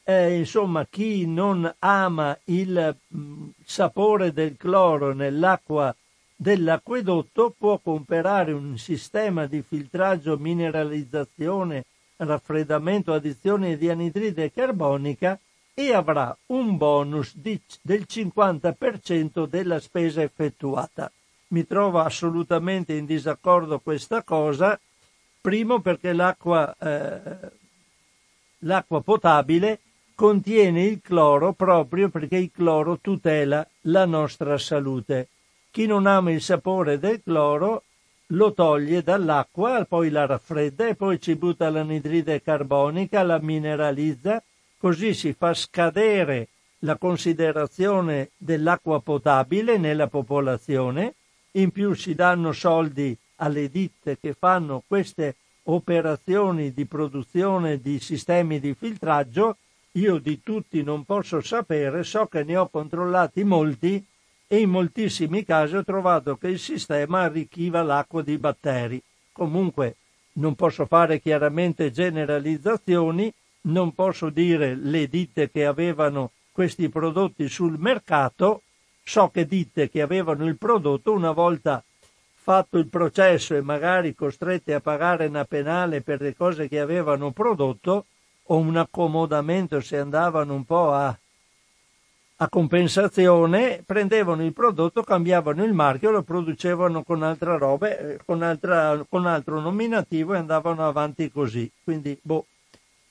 eh, 0.09 0.37
insomma 0.37 0.87
chi 0.89 1.27
non 1.27 1.75
ama 1.81 2.39
il 2.45 2.97
mh, 3.09 3.19
mm, 3.19 3.49
sapore 3.65 4.33
del 4.33 4.57
cloro 4.57 5.13
nell'acqua 5.13 5.93
dell'acquedotto 6.37 7.53
può 7.59 7.79
comprare 7.79 8.53
un 8.53 8.79
sistema 8.79 9.47
di 9.47 9.63
filtraggio, 9.63 10.39
mineralizzazione, 10.39 11.87
raffreddamento, 12.19 13.13
addizione 13.13 13.77
di 13.77 13.91
anidride 13.91 14.53
carbonica 14.53 15.37
e 15.75 15.93
avrà 15.93 16.37
un 16.47 16.77
bonus 16.77 17.35
di, 17.35 17.61
del 17.83 18.07
50% 18.09 19.47
della 19.47 19.81
spesa 19.81 20.23
effettuata. 20.23 21.11
Mi 21.49 21.67
trovo 21.67 21.99
assolutamente 21.99 22.93
in 22.93 23.07
disaccordo 23.07 23.81
questa 23.81 24.23
cosa, 24.23 24.79
primo 25.41 25.81
perché 25.81 26.13
l'acqua, 26.13 26.77
eh, 26.79 27.51
l'acqua 28.61 29.01
potabile 29.01 29.81
contiene 30.17 30.83
il 30.83 31.01
cloro 31.01 31.53
proprio 31.53 32.09
perché 32.09 32.39
il 32.39 32.51
cloro 32.53 32.99
tutela 33.01 33.65
la 33.83 34.05
nostra 34.05 34.59
salute. 34.59 35.29
Chi 35.71 35.87
non 35.87 36.07
ama 36.07 36.33
il 36.33 36.43
sapore 36.43 36.99
del 36.99 37.21
cloro 37.23 37.85
lo 38.31 38.53
toglie 38.53 39.05
dall'acqua, 39.05 39.85
poi 39.89 40.11
la 40.11 40.27
raffredda 40.27 40.89
e 40.89 40.97
poi 40.97 41.21
ci 41.21 41.37
butta 41.37 41.71
l'anidride 41.71 42.43
carbonica, 42.43 43.23
la 43.23 43.39
mineralizza 43.39 44.43
Così 44.79 45.15
si 45.15 45.33
fa 45.33 45.55
scadere 45.55 46.49
la 46.81 46.97
considerazione 46.97 48.31
dell'acqua 48.37 49.01
potabile 49.01 49.79
nella 49.79 50.07
popolazione, 50.07 51.15
in 51.53 51.71
più 51.71 51.95
si 51.95 52.15
danno 52.15 52.53
soldi 52.53 53.17
alle 53.37 53.71
ditte 53.71 54.19
che 54.19 54.35
fanno 54.35 54.83
queste 54.87 55.37
operazioni 55.65 56.75
di 56.75 56.85
produzione 56.85 57.81
di 57.81 57.99
sistemi 57.99 58.61
di 58.61 58.75
filtraggio, 58.75 59.57
io 59.97 60.19
di 60.19 60.43
tutti 60.43 60.83
non 60.83 61.05
posso 61.05 61.41
sapere, 61.41 62.03
so 62.05 62.27
che 62.27 62.45
ne 62.45 62.57
ho 62.57 62.69
controllati 62.69 63.45
molti 63.45 64.05
e 64.47 64.61
in 64.61 64.71
moltissimi 64.71 65.45
casi 65.45 65.77
ho 65.77 65.85
trovato 65.85 66.37
che 66.37 66.49
il 66.49 66.59
sistema 66.59 67.23
arricchiva 67.23 67.83
l'acqua 67.83 68.23
di 68.23 68.37
batteri. 68.37 69.03
Comunque 69.33 69.97
non 70.35 70.55
posso 70.55 70.85
fare 70.85 71.21
chiaramente 71.21 71.91
generalizzazioni, 71.91 73.33
non 73.63 73.95
posso 73.95 74.29
dire 74.29 74.75
le 74.75 75.09
ditte 75.09 75.51
che 75.51 75.65
avevano 75.65 76.31
questi 76.53 76.89
prodotti 76.89 77.49
sul 77.49 77.79
mercato, 77.79 78.63
so 79.03 79.29
che 79.29 79.47
ditte 79.47 79.89
che 79.89 80.03
avevano 80.03 80.47
il 80.47 80.57
prodotto 80.57 81.13
una 81.13 81.33
volta 81.33 81.83
fatto 82.35 82.79
il 82.79 82.87
processo 82.87 83.55
e 83.55 83.63
magari 83.63 84.15
costrette 84.15 84.75
a 84.75 84.81
pagare 84.81 85.27
una 85.27 85.45
penale 85.45 86.03
per 86.03 86.21
le 86.21 86.37
cose 86.37 86.69
che 86.69 86.79
avevano 86.79 87.33
prodotto 87.33 88.07
o 88.47 88.57
un 88.57 88.77
accomodamento 88.77 89.81
se 89.81 89.99
andavano 89.99 90.55
un 90.55 90.65
po' 90.65 90.93
a, 90.93 91.17
a 92.37 92.49
compensazione, 92.49 93.83
prendevano 93.85 94.45
il 94.45 94.53
prodotto, 94.53 95.03
cambiavano 95.03 95.65
il 95.65 95.73
marchio, 95.73 96.11
lo 96.11 96.23
producevano 96.23 97.03
con 97.03 97.23
altra 97.23 97.57
roba, 97.57 97.97
eh, 97.97 98.19
con, 98.25 98.43
altra, 98.43 99.05
con 99.09 99.27
altro 99.27 99.61
nominativo 99.61 100.35
e 100.35 100.39
andavano 100.39 100.87
avanti 100.87 101.31
così. 101.31 101.71
Quindi, 101.83 102.19
boh, 102.21 102.47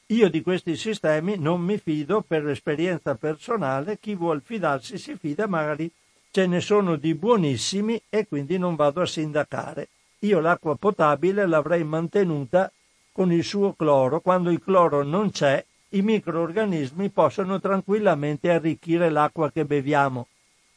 io 0.08 0.30
di 0.30 0.42
questi 0.44 0.76
sistemi 0.76 1.38
non 1.38 1.62
mi 1.62 1.80
fido 1.80 2.22
per 2.22 2.48
esperienza 2.48 3.16
personale, 3.16 3.98
chi 4.00 4.14
vuol 4.14 4.42
fidarsi 4.44 5.00
si 5.00 5.16
fida, 5.16 5.48
magari 5.48 5.92
ce 6.30 6.46
ne 6.46 6.62
sono 6.62 6.96
di 6.96 7.16
buonissimi 7.16 8.04
e 8.10 8.28
quindi 8.28 8.58
non 8.58 8.76
vado 8.76 9.02
a 9.02 9.06
sindacare. 9.08 9.88
Io 10.20 10.40
l'acqua 10.40 10.76
potabile 10.76 11.48
l'avrei 11.48 11.84
mantenuta 11.84 12.72
con 13.16 13.32
il 13.32 13.46
suo 13.46 13.72
cloro, 13.72 14.20
quando 14.20 14.52
il 14.52 14.62
cloro 14.62 15.02
non 15.02 15.32
c'è, 15.32 15.66
i 15.92 16.02
microorganismi 16.02 17.10
possono 17.12 17.62
tranquillamente 17.62 18.52
arricchire 18.52 19.10
l'acqua 19.10 19.50
che 19.52 19.64
beviamo. 19.64 20.28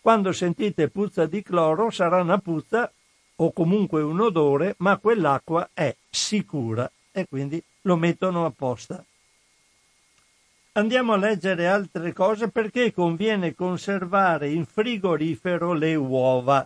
Quando 0.01 0.31
sentite 0.31 0.89
puzza 0.89 1.27
di 1.27 1.43
cloro 1.43 1.91
sarà 1.91 2.21
una 2.21 2.39
puzza 2.39 2.89
o 3.35 3.53
comunque 3.53 4.03
un 4.03 4.21
odore, 4.21 4.77
ma 4.79 4.99
quell'acqua 4.99 5.71
è 5.75 5.93
sicura 6.09 6.89
e 7.11 7.27
quindi 7.29 7.61
lo 7.81 7.97
mettono 7.97 8.47
apposta. 8.47 9.05
Andiamo 10.75 11.15
a 11.15 11.17
leggere 11.17 11.67
altre 11.67 12.13
cose 12.13 12.51
perché 12.51 12.93
conviene 12.93 13.57
conservare 13.57 14.49
in 14.49 14.65
frigorifero 14.65 15.73
le 15.73 15.97
uova, 15.97 16.65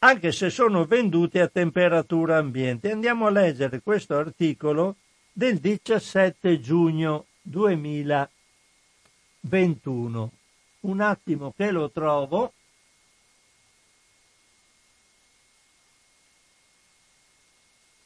anche 0.00 0.32
se 0.32 0.50
sono 0.50 0.84
vendute 0.84 1.40
a 1.40 1.48
temperatura 1.48 2.36
ambiente. 2.36 2.90
Andiamo 2.90 3.26
a 3.26 3.30
leggere 3.30 3.80
questo 3.80 4.16
articolo 4.16 4.96
del 5.32 5.56
17 5.58 6.60
giugno 6.60 7.24
2021. 7.42 10.32
Un 10.80 11.00
attimo 11.00 11.54
che 11.56 11.70
lo 11.70 11.90
trovo. 11.90 12.52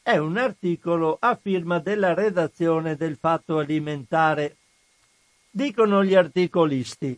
È 0.01 0.15
un 0.17 0.37
articolo 0.37 1.17
a 1.19 1.35
firma 1.35 1.79
della 1.79 2.13
redazione 2.13 2.95
del 2.95 3.17
Fatto 3.17 3.57
Alimentare 3.57 4.55
Dicono 5.55 6.03
gli 6.03 6.15
articolisti, 6.15 7.17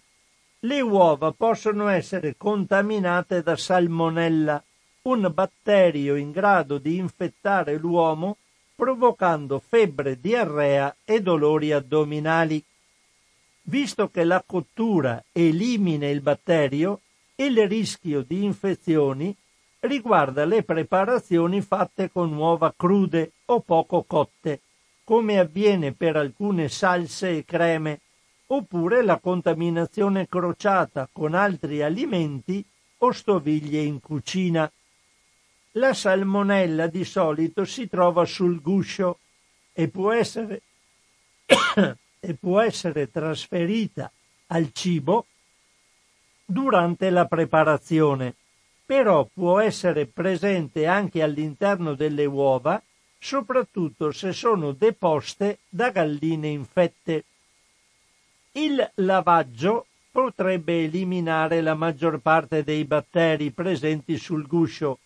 le 0.60 0.82
uova 0.82 1.32
possono 1.32 1.88
essere 1.88 2.38
contaminate 2.38 3.42
da 3.42 3.56
salmonella, 3.56 4.64
un 5.08 5.32
batterio 5.34 6.16
in 6.16 6.32
grado 6.32 6.78
di 6.78 6.98
infettare 6.98 7.78
l'uomo 7.78 8.38
provocando 8.76 9.60
febbre, 9.66 10.20
diarrea 10.20 10.96
e 11.04 11.22
dolori 11.22 11.72
addominali. 11.72 12.64
Visto 13.64 14.10
che 14.10 14.24
la 14.24 14.44
cottura 14.46 15.24
elimina 15.32 16.08
il 16.08 16.22
batterio, 16.22 17.02
il 17.36 17.68
rischio 17.68 18.22
di 18.22 18.44
infezioni 18.44 19.36
riguarda 19.80 20.46
le 20.46 20.64
preparazioni 20.64 21.62
fatte 21.62 22.12
con 22.12 22.34
uova 22.34 22.74
crude 22.76 23.32
o 23.46 23.62
poco 23.62 24.04
cotte, 24.04 24.62
come 25.04 25.40
avviene 25.40 25.94
per 25.94 26.18
alcune 26.18 26.68
salse 26.68 27.38
e 27.38 27.46
creme, 27.46 28.02
oppure 28.48 29.04
la 29.04 29.20
contaminazione 29.20 30.28
crociata 30.28 31.08
con 31.12 31.34
altri 31.34 31.82
alimenti 31.82 32.64
o 33.00 33.12
stoviglie 33.12 33.82
in 33.82 34.00
cucina. 34.02 34.70
La 35.78 35.94
salmonella 35.94 36.88
di 36.88 37.04
solito 37.04 37.64
si 37.64 37.88
trova 37.88 38.26
sul 38.26 38.62
guscio 38.62 39.20
e 39.74 39.88
può 39.90 40.12
essere, 40.12 40.64
e 42.20 42.34
può 42.34 42.60
essere 42.62 43.12
trasferita 43.12 44.12
al 44.48 44.72
cibo 44.72 45.28
durante 46.44 47.12
la 47.12 47.26
preparazione, 47.26 48.34
però 48.86 49.30
può 49.32 49.60
essere 49.60 50.08
presente 50.08 50.88
anche 50.88 51.22
all'interno 51.22 51.94
delle 51.94 52.26
uova, 52.26 52.82
soprattutto 53.20 54.12
se 54.12 54.34
sono 54.34 54.72
deposte 54.72 55.60
da 55.70 55.92
galline 55.92 56.48
infette. 56.48 57.24
Il 58.54 58.92
lavaggio 58.96 59.86
potrebbe 60.12 60.86
eliminare 60.86 61.62
la 61.62 61.76
maggior 61.76 62.18
parte 62.18 62.64
dei 62.64 62.84
batteri 62.84 63.52
presenti 63.52 64.18
sul 64.18 64.48
guscio, 64.48 64.98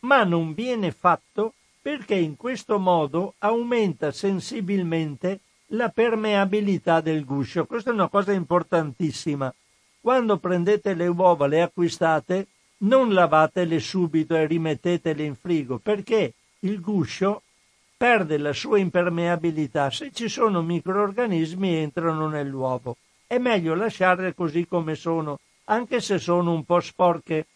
ma 0.00 0.24
non 0.24 0.54
viene 0.54 0.92
fatto 0.92 1.54
perché 1.80 2.14
in 2.14 2.36
questo 2.36 2.78
modo 2.78 3.34
aumenta 3.38 4.10
sensibilmente 4.12 5.40
la 5.72 5.88
permeabilità 5.88 7.00
del 7.00 7.24
guscio. 7.24 7.66
Questa 7.66 7.90
è 7.90 7.92
una 7.92 8.08
cosa 8.08 8.32
importantissima. 8.32 9.52
Quando 10.00 10.38
prendete 10.38 10.94
le 10.94 11.06
uova, 11.06 11.46
le 11.46 11.62
acquistate, 11.62 12.46
non 12.78 13.12
lavatele 13.12 13.80
subito 13.80 14.34
e 14.34 14.46
rimettetele 14.46 15.24
in 15.24 15.34
frigo 15.34 15.78
perché 15.78 16.34
il 16.60 16.80
guscio 16.80 17.42
perde 17.96 18.38
la 18.38 18.52
sua 18.52 18.78
impermeabilità. 18.78 19.90
Se 19.90 20.10
ci 20.12 20.28
sono 20.28 20.62
microorganismi 20.62 21.74
entrano 21.74 22.28
nell'uovo. 22.28 22.96
È 23.26 23.38
meglio 23.38 23.74
lasciarle 23.74 24.34
così 24.34 24.66
come 24.66 24.94
sono, 24.94 25.40
anche 25.64 26.00
se 26.00 26.18
sono 26.18 26.52
un 26.52 26.64
po' 26.64 26.80
sporche. 26.80 27.46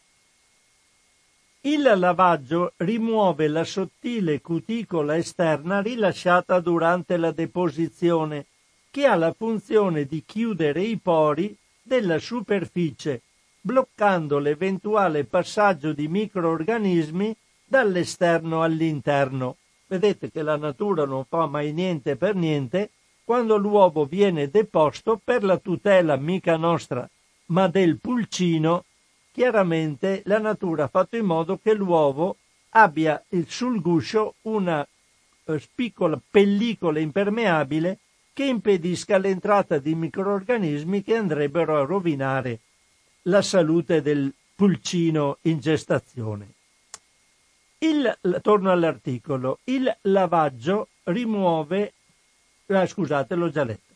Il 1.65 1.83
lavaggio 1.83 2.73
rimuove 2.79 3.47
la 3.47 3.63
sottile 3.63 4.41
cuticola 4.41 5.17
esterna 5.17 5.81
rilasciata 5.81 6.59
durante 6.59 7.17
la 7.17 7.31
deposizione, 7.31 8.47
che 8.91 9.07
ha 9.07 9.15
la 9.15 9.33
funzione 9.33 10.05
di 10.05 10.25
chiudere 10.27 10.83
i 10.83 10.99
pori 10.99 11.57
della 11.81 12.19
superficie, 12.19 13.23
bloccando 13.61 14.41
l'eventuale 14.41 15.23
passaggio 15.23 15.93
di 15.93 16.09
microorganismi 16.09 17.37
dall'esterno 17.65 18.65
all'interno. 18.65 19.59
Vedete 19.87 20.33
che 20.33 20.43
la 20.43 20.57
natura 20.57 21.05
non 21.05 21.25
fa 21.27 21.47
mai 21.47 21.73
niente 21.73 22.17
per 22.17 22.35
niente 22.35 22.91
quando 23.23 23.57
l'uovo 23.57 24.05
viene 24.05 24.51
deposto 24.51 25.21
per 25.23 25.45
la 25.45 25.59
tutela 25.59 26.17
mica 26.17 26.57
nostra, 26.57 27.09
ma 27.47 27.69
del 27.69 28.01
pulcino, 28.01 28.85
chiaramente 29.33 30.23
la 30.27 30.39
natura 30.39 30.85
ha 30.85 30.89
fatto 30.89 31.17
in 31.17 31.25
modo 31.25 31.59
che 31.59 31.75
l'uovo 31.75 32.37
abbia 32.71 33.23
sul 33.47 33.81
guscio 33.81 34.35
una 34.43 34.87
eh, 35.45 35.63
piccola 35.75 36.21
pellicola 36.31 37.01
impermeabile 37.01 37.99
che 38.33 38.45
impedisca 38.45 39.19
l'entrata 39.19 39.79
di 39.79 39.95
microorganismi 39.95 41.03
che 41.03 41.17
andrebbero 41.17 41.79
a 41.79 41.85
rovinare 41.85 42.61
la 43.23 43.43
salute 43.43 44.01
del 44.01 44.33
pulcino 44.55 45.39
in 45.43 45.59
gestazione. 45.59 46.49
Il, 47.79 48.17
torno 48.41 48.71
all'articolo. 48.71 49.59
Il 49.65 49.95
lavaggio 50.03 50.89
rimuove. 51.05 51.93
Ah, 52.67 52.87
scusate, 52.87 53.35
l'ho 53.35 53.51
già 53.51 53.65
letto. 53.65 53.93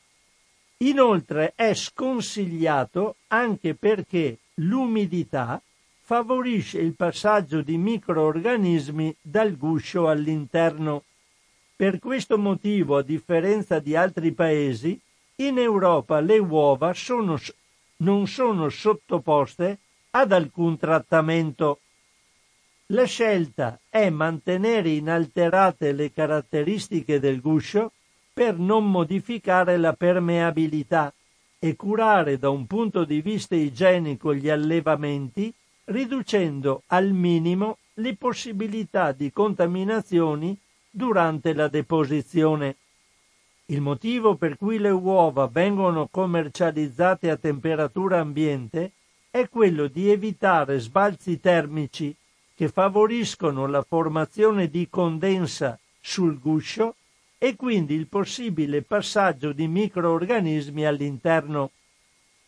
Inoltre 0.79 1.53
è 1.55 1.73
sconsigliato 1.73 3.17
anche 3.29 3.75
perché 3.75 4.39
l'umidità 4.61 5.61
favorisce 6.01 6.79
il 6.79 6.95
passaggio 6.95 7.63
di 7.63 7.77
microorganismi 7.77 9.17
dal 9.21 9.57
guscio 9.57 10.09
all'interno 10.09 11.03
per 11.77 11.99
questo 11.99 12.39
motivo, 12.39 12.97
a 12.97 13.03
differenza 13.03 13.81
di 13.81 13.95
altri 13.95 14.33
paesi, 14.33 14.99
in 15.37 15.59
Europa 15.59 16.21
le 16.21 16.39
uova 16.39 16.95
sono, 16.95 17.39
non 17.99 18.27
sono 18.27 18.71
sottoposte 18.71 19.79
ad 20.11 20.33
alcun 20.33 20.79
trattamento. 20.79 21.81
La 22.87 23.05
scelta 23.05 23.79
è 23.91 24.09
mantenere 24.09 24.89
inalterate 24.89 25.93
le 25.93 26.11
caratteristiche 26.13 27.21
del 27.21 27.43
guscio 27.43 27.93
per 28.33 28.57
non 28.57 28.91
modificare 28.91 29.77
la 29.77 29.93
permeabilità 29.93 31.13
e 31.59 31.77
curare 31.77 32.39
da 32.39 32.51
un 32.51 32.67
punto 32.67 33.05
di 33.05 33.21
vista 33.21 33.55
igienico 33.55 34.35
gli 34.35 34.49
allevamenti, 34.49 35.53
riducendo 35.85 36.83
al 36.89 37.11
minimo 37.13 37.79
le 37.95 38.17
possibilità 38.17 39.13
di 39.13 39.33
contaminazioni 39.33 40.57
durante 40.91 41.55
la 41.55 41.69
deposizione. 41.69 42.77
Il 43.67 43.81
motivo 43.81 44.37
per 44.37 44.57
cui 44.57 44.79
le 44.79 44.91
uova 44.91 45.47
vengono 45.47 46.09
commercializzate 46.09 47.31
a 47.31 47.37
temperatura 47.37 48.21
ambiente 48.21 48.93
è 49.31 49.49
quello 49.49 49.87
di 49.87 50.11
evitare 50.11 50.79
sbalzi 50.79 51.41
termici 51.41 52.15
che 52.55 52.69
favoriscono 52.69 53.67
la 53.67 53.83
formazione 53.83 54.69
di 54.69 54.89
condensa 54.89 55.79
sul 56.01 56.39
guscio 56.39 56.95
e 57.39 57.57
quindi 57.57 57.95
il 57.95 58.07
possibile 58.07 58.83
passaggio 58.83 59.53
di 59.53 59.69
microorganismi 59.69 60.87
all'interno. 60.87 61.71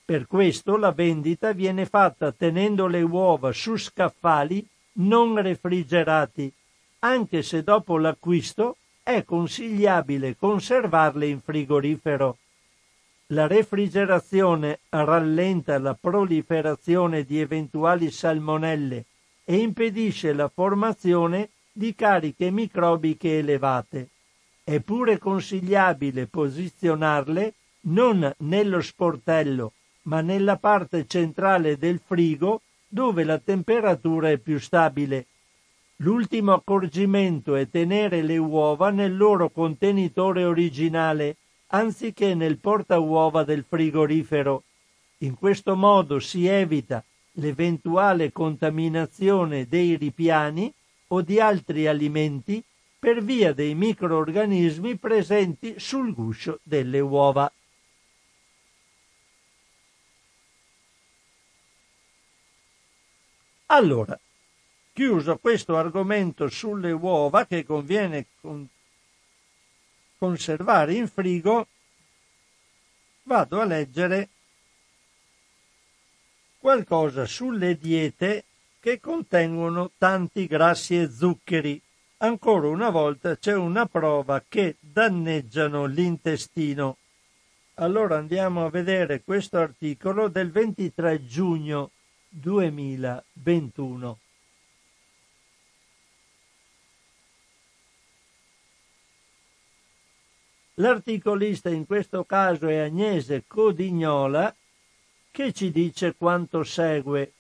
Per 0.05 0.27
questo 0.27 0.77
la 0.77 0.93
vendita 0.93 1.53
viene 1.53 1.87
fatta 1.87 2.33
tenendo 2.33 2.87
le 2.87 3.03
uova 3.03 3.53
su 3.53 3.77
scaffali 3.77 4.67
non 4.95 5.41
refrigerati 5.41 6.53
anche 7.01 7.43
se 7.43 7.63
dopo 7.63 7.97
l'acquisto 7.99 8.77
è 9.03 9.25
consigliabile 9.25 10.37
conservarle 10.37 11.27
in 11.27 11.41
frigorifero. 11.41 12.39
La 13.29 13.47
refrigerazione 13.47 14.81
rallenta 14.89 15.79
la 15.79 15.95
proliferazione 15.95 17.25
di 17.25 17.41
eventuali 17.41 18.11
salmonelle 18.11 19.05
e 19.45 19.57
impedisce 19.59 20.33
la 20.33 20.49
formazione 20.49 21.51
di 21.71 21.95
cariche 21.95 22.51
microbiche 22.51 23.39
elevate. 23.39 24.09
È 24.69 24.81
pure 24.81 25.17
consigliabile 25.17 26.27
posizionarle 26.27 27.55
non 27.85 28.31
nello 28.41 28.83
sportello, 28.83 29.73
ma 30.03 30.21
nella 30.21 30.59
parte 30.59 31.07
centrale 31.07 31.79
del 31.79 31.99
frigo 32.05 32.61
dove 32.87 33.25
la 33.25 33.39
temperatura 33.39 34.29
è 34.29 34.37
più 34.37 34.59
stabile 34.59 35.25
L'ultimo 36.01 36.53
accorgimento 36.53 37.55
è 37.55 37.71
tenere 37.71 38.21
le 38.21 38.37
uova 38.37 38.91
nel 38.91 39.17
loro 39.17 39.49
contenitore 39.49 40.45
originale, 40.45 41.37
anziché 41.69 42.35
nel 42.35 42.59
portauova 42.59 43.45
del 43.45 43.65
frigorifero. 43.67 44.65
In 45.21 45.35
questo 45.39 45.77
modo 45.77 46.21
si 46.21 46.47
evita 46.47 47.03
l'eventuale 47.33 48.33
contaminazione 48.33 49.67
dei 49.67 49.97
ripiani 49.97 50.71
o 51.09 51.23
di 51.23 51.41
altri 51.41 51.87
alimenti 51.87 52.63
per 52.99 53.23
via 53.23 53.53
dei 53.53 53.75
microorganismi 53.75 54.97
presenti 54.97 55.79
sul 55.79 56.13
guscio 56.13 56.59
delle 56.63 57.01
uova. 57.01 57.51
Allora, 63.67 64.19
chiuso 64.93 65.37
questo 65.39 65.77
argomento 65.77 66.49
sulle 66.49 66.91
uova 66.91 67.47
che 67.47 67.65
conviene 67.65 68.27
con- 68.41 68.67
conservare 70.19 70.95
in 70.95 71.07
frigo, 71.07 71.69
vado 73.23 73.61
a 73.61 73.65
leggere 73.65 74.29
qualcosa 76.59 77.27
sulle 77.27 77.79
diete 77.79 78.45
che 78.81 78.99
contengono 79.01 79.93
tanti 79.97 80.47
grassi 80.47 80.99
e 80.99 81.09
zuccheri. 81.09 81.81
Ancora 82.21 82.67
una 82.67 82.91
volta 82.91 83.37
c'è 83.37 83.55
una 83.55 83.87
prova 83.87 84.43
che 84.49 84.75
danneggiano 84.81 85.85
l'intestino. 85.85 86.97
Allora 87.75 88.17
andiamo 88.17 88.67
a 88.67 88.71
vedere 88.71 89.23
questo 89.23 89.59
articolo 89.59 90.27
del 90.27 90.51
23 90.51 91.25
giugno 91.25 91.93
2021. 92.29 94.19
L'articolista 100.75 101.69
in 101.71 101.87
questo 101.87 102.25
caso 102.25 102.67
è 102.67 102.79
Agnese 102.79 103.45
Codignola 103.47 104.53
che 105.31 105.53
ci 105.53 105.71
dice 105.71 106.17
quanto 106.17 106.65
segue. 106.65 107.33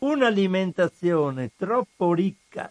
Un'alimentazione 0.00 1.52
troppo 1.56 2.12
ricca 2.12 2.70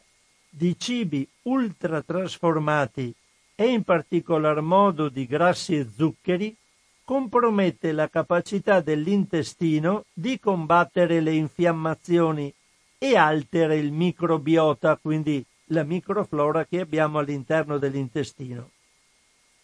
di 0.55 0.77
cibi 0.77 1.27
ultratrasformati 1.43 3.13
e 3.55 3.65
in 3.65 3.83
particolar 3.83 4.61
modo 4.61 5.09
di 5.09 5.25
grassi 5.25 5.75
e 5.75 5.87
zuccheri 5.93 6.55
compromette 7.03 7.91
la 7.91 8.07
capacità 8.09 8.79
dell'intestino 8.79 10.05
di 10.13 10.39
combattere 10.39 11.19
le 11.19 11.33
infiammazioni 11.33 12.53
e 12.97 13.15
altera 13.17 13.75
il 13.75 13.91
microbiota, 13.91 14.97
quindi 14.97 15.43
la 15.65 15.83
microflora 15.83 16.65
che 16.65 16.79
abbiamo 16.79 17.19
all'interno 17.19 17.77
dell'intestino 17.77 18.69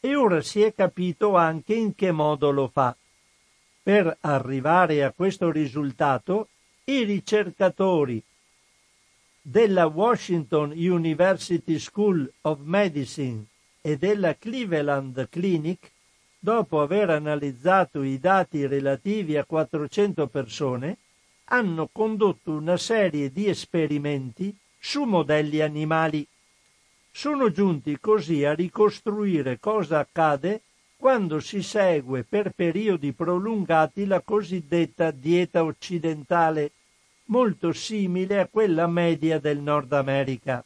e 0.04 0.16
ora 0.16 0.42
si 0.42 0.62
è 0.62 0.74
capito 0.74 1.36
anche 1.36 1.76
in 1.76 1.94
che 1.94 2.12
modo 2.12 2.50
lo 2.50 2.68
fa. 2.68 2.96
Per 3.84 4.18
arrivare 4.22 5.04
a 5.04 5.12
questo 5.12 5.52
risultato, 5.52 6.48
i 6.86 7.04
ricercatori 7.04 8.22
della 9.42 9.88
Washington 9.88 10.72
University 10.72 11.80
School 11.80 12.32
of 12.42 12.60
Medicine 12.62 13.46
e 13.82 13.98
della 13.98 14.36
Cleveland 14.38 15.28
Clinic 15.30 15.92
dopo 16.38 16.82
aver 16.82 17.10
analizzato 17.10 18.04
i 18.04 18.20
dati 18.20 18.68
relativi 18.68 19.38
a 19.38 19.44
400 19.44 20.28
persone, 20.28 20.98
hanno 21.46 21.90
condotto 21.92 22.52
una 22.52 22.78
serie 22.78 23.32
di 23.32 23.48
esperimenti 23.48 24.56
su 24.80 25.04
modelli 25.04 25.62
animali. 25.62 26.26
Sono 27.12 27.52
giunti 27.52 28.00
così 28.00 28.46
a 28.46 28.54
ricostruire 28.54 29.60
cosa 29.60 30.00
accade 30.00 30.62
quando 30.96 31.40
si 31.40 31.62
segue 31.62 32.24
per 32.24 32.52
periodi 32.52 33.12
prolungati 33.12 34.06
la 34.06 34.22
cosiddetta 34.22 35.12
dieta 35.12 35.64
occidentale, 35.64 36.72
molto 37.32 37.72
simile 37.72 38.40
a 38.40 38.48
quella 38.48 38.88
media 38.88 39.40
del 39.40 39.60
Nord 39.60 39.92
America. 39.94 40.64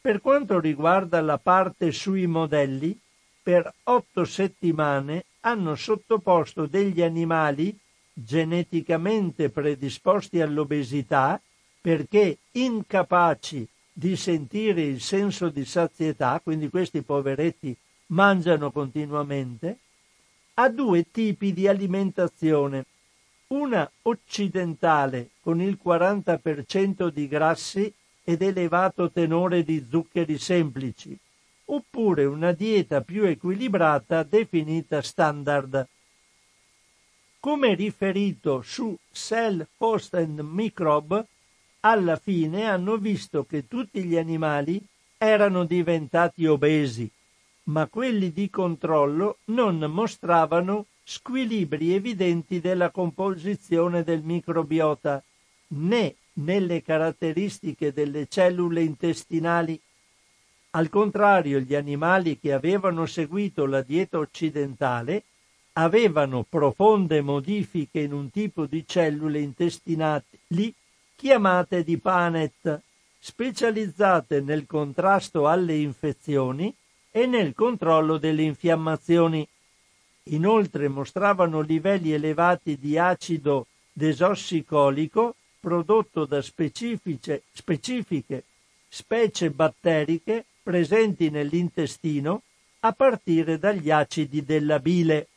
Per 0.00 0.20
quanto 0.20 0.60
riguarda 0.60 1.20
la 1.20 1.38
parte 1.38 1.92
sui 1.92 2.26
modelli, 2.26 2.98
per 3.42 3.72
otto 3.84 4.24
settimane 4.24 5.24
hanno 5.40 5.74
sottoposto 5.74 6.66
degli 6.66 7.00
animali 7.00 7.76
geneticamente 8.12 9.48
predisposti 9.50 10.40
all'obesità 10.40 11.40
perché 11.80 12.38
incapaci 12.52 13.66
di 13.92 14.16
sentire 14.16 14.82
il 14.82 15.00
senso 15.00 15.48
di 15.48 15.64
sazietà, 15.64 16.40
quindi 16.42 16.68
questi 16.68 17.02
poveretti 17.02 17.76
mangiano 18.06 18.70
continuamente, 18.70 19.78
a 20.54 20.68
due 20.68 21.10
tipi 21.10 21.52
di 21.52 21.68
alimentazione, 21.68 22.84
una 23.48 23.90
occidentale 24.02 25.30
con 25.40 25.62
il 25.62 25.78
40% 25.82 27.08
di 27.08 27.26
grassi 27.28 27.92
ed 28.22 28.42
elevato 28.42 29.10
tenore 29.10 29.62
di 29.62 29.86
zuccheri 29.88 30.36
semplici, 30.36 31.18
oppure 31.66 32.26
una 32.26 32.52
dieta 32.52 33.00
più 33.00 33.24
equilibrata 33.24 34.22
definita 34.22 35.00
standard. 35.00 35.86
Come 37.40 37.74
riferito 37.74 38.60
su 38.60 38.94
Cell 39.10 39.66
Host 39.78 40.14
and 40.14 40.40
Microbe, 40.40 41.24
alla 41.80 42.16
fine 42.16 42.66
hanno 42.66 42.96
visto 42.98 43.44
che 43.44 43.66
tutti 43.66 44.02
gli 44.02 44.18
animali 44.18 44.84
erano 45.16 45.64
diventati 45.64 46.46
obesi, 46.46 47.10
ma 47.64 47.86
quelli 47.86 48.30
di 48.30 48.50
controllo 48.50 49.38
non 49.46 49.78
mostravano 49.78 50.86
squilibri 51.10 51.94
evidenti 51.94 52.60
della 52.60 52.90
composizione 52.90 54.04
del 54.04 54.20
microbiota, 54.20 55.22
né 55.68 56.16
nelle 56.34 56.82
caratteristiche 56.82 57.94
delle 57.94 58.26
cellule 58.28 58.82
intestinali 58.82 59.80
al 60.72 60.90
contrario, 60.90 61.60
gli 61.60 61.74
animali 61.74 62.38
che 62.38 62.52
avevano 62.52 63.06
seguito 63.06 63.64
la 63.64 63.80
dieta 63.80 64.18
occidentale 64.18 65.22
avevano 65.72 66.44
profonde 66.46 67.22
modifiche 67.22 68.00
in 68.00 68.12
un 68.12 68.30
tipo 68.30 68.66
di 68.66 68.84
cellule 68.86 69.40
intestinali 69.40 70.74
chiamate 71.16 71.84
di 71.84 71.96
Panet, 71.96 72.80
specializzate 73.18 74.42
nel 74.42 74.66
contrasto 74.66 75.48
alle 75.48 75.76
infezioni 75.76 76.72
e 77.10 77.26
nel 77.26 77.54
controllo 77.54 78.18
delle 78.18 78.42
infiammazioni. 78.42 79.48
Inoltre 80.30 80.88
mostravano 80.88 81.60
livelli 81.60 82.12
elevati 82.12 82.76
di 82.78 82.98
acido 82.98 83.66
desossicolico 83.92 85.36
prodotto 85.58 86.26
da 86.26 86.42
specifiche, 86.42 87.42
specie 88.88 89.50
batteriche 89.50 90.44
presenti 90.62 91.30
nell'intestino 91.30 92.42
a 92.80 92.92
partire 92.92 93.58
dagli 93.58 93.90
acidi 93.90 94.44
della 94.44 94.78
bile. 94.80 95.28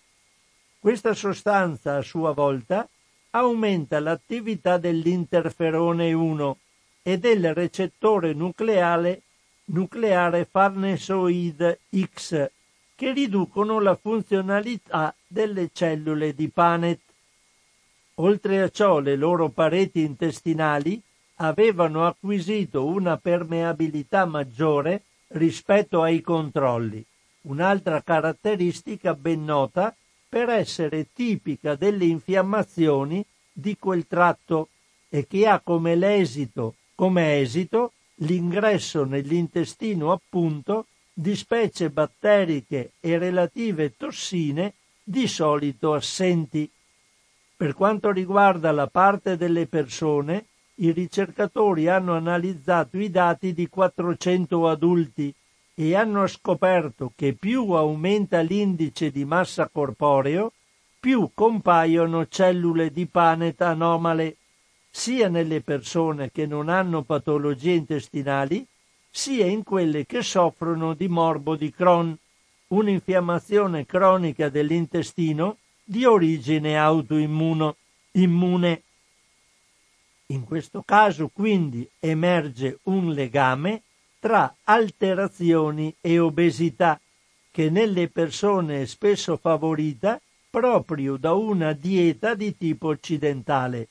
Questa 0.78 1.14
sostanza 1.14 1.96
a 1.96 2.02
sua 2.02 2.34
volta 2.34 2.88
aumenta 3.32 4.00
l'attività 4.00 4.78
dell'interferone 4.78 6.12
1 6.12 6.58
e 7.02 7.18
del 7.18 7.54
recettore 7.54 8.34
nucleare, 8.34 9.22
nucleare 9.66 10.46
farnesoid 10.46 11.80
X 12.14 12.52
che 13.02 13.14
riducono 13.14 13.80
la 13.80 13.96
funzionalità 13.96 15.12
delle 15.26 15.72
cellule 15.74 16.36
di 16.36 16.50
Panet. 16.50 17.00
Oltre 18.18 18.62
a 18.62 18.70
ciò 18.70 19.00
le 19.00 19.16
loro 19.16 19.50
pareti 19.50 20.02
intestinali 20.02 21.02
avevano 21.38 22.06
acquisito 22.06 22.86
una 22.86 23.18
permeabilità 23.18 24.26
maggiore 24.26 25.02
rispetto 25.30 26.04
ai 26.04 26.22
controlli, 26.22 27.04
un'altra 27.48 28.04
caratteristica 28.04 29.16
ben 29.16 29.46
nota 29.46 29.96
per 30.30 30.50
essere 30.50 31.08
tipica 31.12 31.74
delle 31.74 32.06
infiammazioni 32.06 33.26
di 33.52 33.78
quel 33.80 34.06
tratto 34.06 34.68
e 35.10 35.26
che 35.26 35.48
ha 35.48 35.60
come, 35.60 35.96
l'esito, 35.96 36.76
come 36.94 37.40
esito 37.40 37.94
l'ingresso 38.18 39.06
nell'intestino 39.06 40.12
appunto 40.12 40.86
di 41.22 41.36
specie 41.36 41.92
batteriche 41.92 42.94
e 43.00 43.20
relative 43.20 43.96
tossine 43.96 44.74
di 45.04 45.28
solito 45.28 45.94
assenti. 45.94 46.68
Per 47.56 47.76
quanto 47.76 48.10
riguarda 48.10 48.72
la 48.72 48.88
parte 48.88 49.38
delle 49.38 49.68
persone, 49.68 50.46
i 50.76 50.92
ricercatori 50.92 51.88
hanno 51.88 52.16
analizzato 52.16 52.98
i 52.98 53.12
dati 53.12 53.54
di 53.54 53.70
400 53.70 54.68
adulti 54.68 55.32
e 55.76 55.96
hanno 55.96 56.26
scoperto 56.26 57.12
che 57.16 57.34
più 57.34 57.70
aumenta 57.70 58.40
l'indice 58.40 59.12
di 59.12 59.24
massa 59.24 59.70
corporeo, 59.72 60.54
più 61.00 61.30
compaiono 61.36 62.28
cellule 62.30 62.92
di 62.92 63.06
Panet 63.06 63.62
anomale, 63.62 64.38
sia 64.90 65.28
nelle 65.30 65.62
persone 65.62 66.32
che 66.32 66.48
non 66.48 66.68
hanno 66.68 67.04
patologie 67.04 67.74
intestinali, 67.74 68.66
sia 69.12 69.46
in 69.46 69.64
quelle 69.64 70.06
che 70.06 70.24
soffrono 70.24 70.94
di 70.94 71.10
morbo 71.10 71.58
di 71.58 71.70
Crohn, 71.72 72.18
un'infiammazione 72.68 73.86
cronica 73.86 74.48
dell'intestino 74.48 75.58
di 75.84 76.06
origine 76.06 76.78
autoimmune. 76.78 77.76
In 80.28 80.46
questo 80.46 80.82
caso 80.86 81.30
quindi 81.34 81.88
emerge 82.00 82.80
un 82.84 83.12
legame 83.12 83.82
tra 84.20 84.56
alterazioni 84.64 85.94
e 86.00 86.20
obesità 86.20 86.98
che 87.52 87.70
nelle 87.70 88.08
persone 88.08 88.84
è 88.84 88.86
spesso 88.86 89.36
favorita 89.36 90.22
proprio 90.50 91.18
da 91.18 91.34
una 91.34 91.74
dieta 91.74 92.34
di 92.34 92.56
tipo 92.56 92.88
occidentale. 92.88 93.90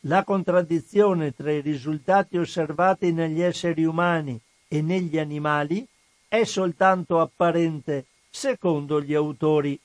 La 0.00 0.22
contraddizione 0.24 1.34
tra 1.34 1.50
i 1.50 1.62
risultati 1.62 2.36
osservati 2.36 3.12
negli 3.12 3.40
esseri 3.40 3.84
umani 3.84 4.38
e 4.72 4.82
negli 4.82 5.18
animali 5.18 5.84
è 6.28 6.44
soltanto 6.44 7.18
apparente, 7.20 8.04
secondo 8.30 9.02
gli 9.02 9.14
autori. 9.14 9.76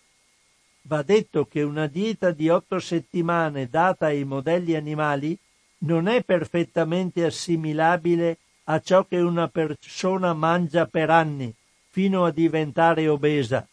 Va 0.84 1.02
detto 1.02 1.48
che 1.48 1.64
una 1.64 1.88
dieta 1.88 2.30
di 2.30 2.50
otto 2.50 2.78
settimane 2.78 3.68
data 3.68 4.06
ai 4.06 4.24
modelli 4.26 4.76
animali 4.76 5.36
non 5.80 6.08
è 6.08 6.24
perfettamente 6.24 7.26
assimilabile 7.26 8.38
a 8.66 8.80
ciò 8.80 9.06
che 9.06 9.18
una 9.18 9.48
persona 9.48 10.34
mangia 10.34 10.86
per 10.86 11.10
anni, 11.10 11.52
fino 11.90 12.24
a 12.24 12.30
diventare 12.32 13.08
obesa. 13.08 13.68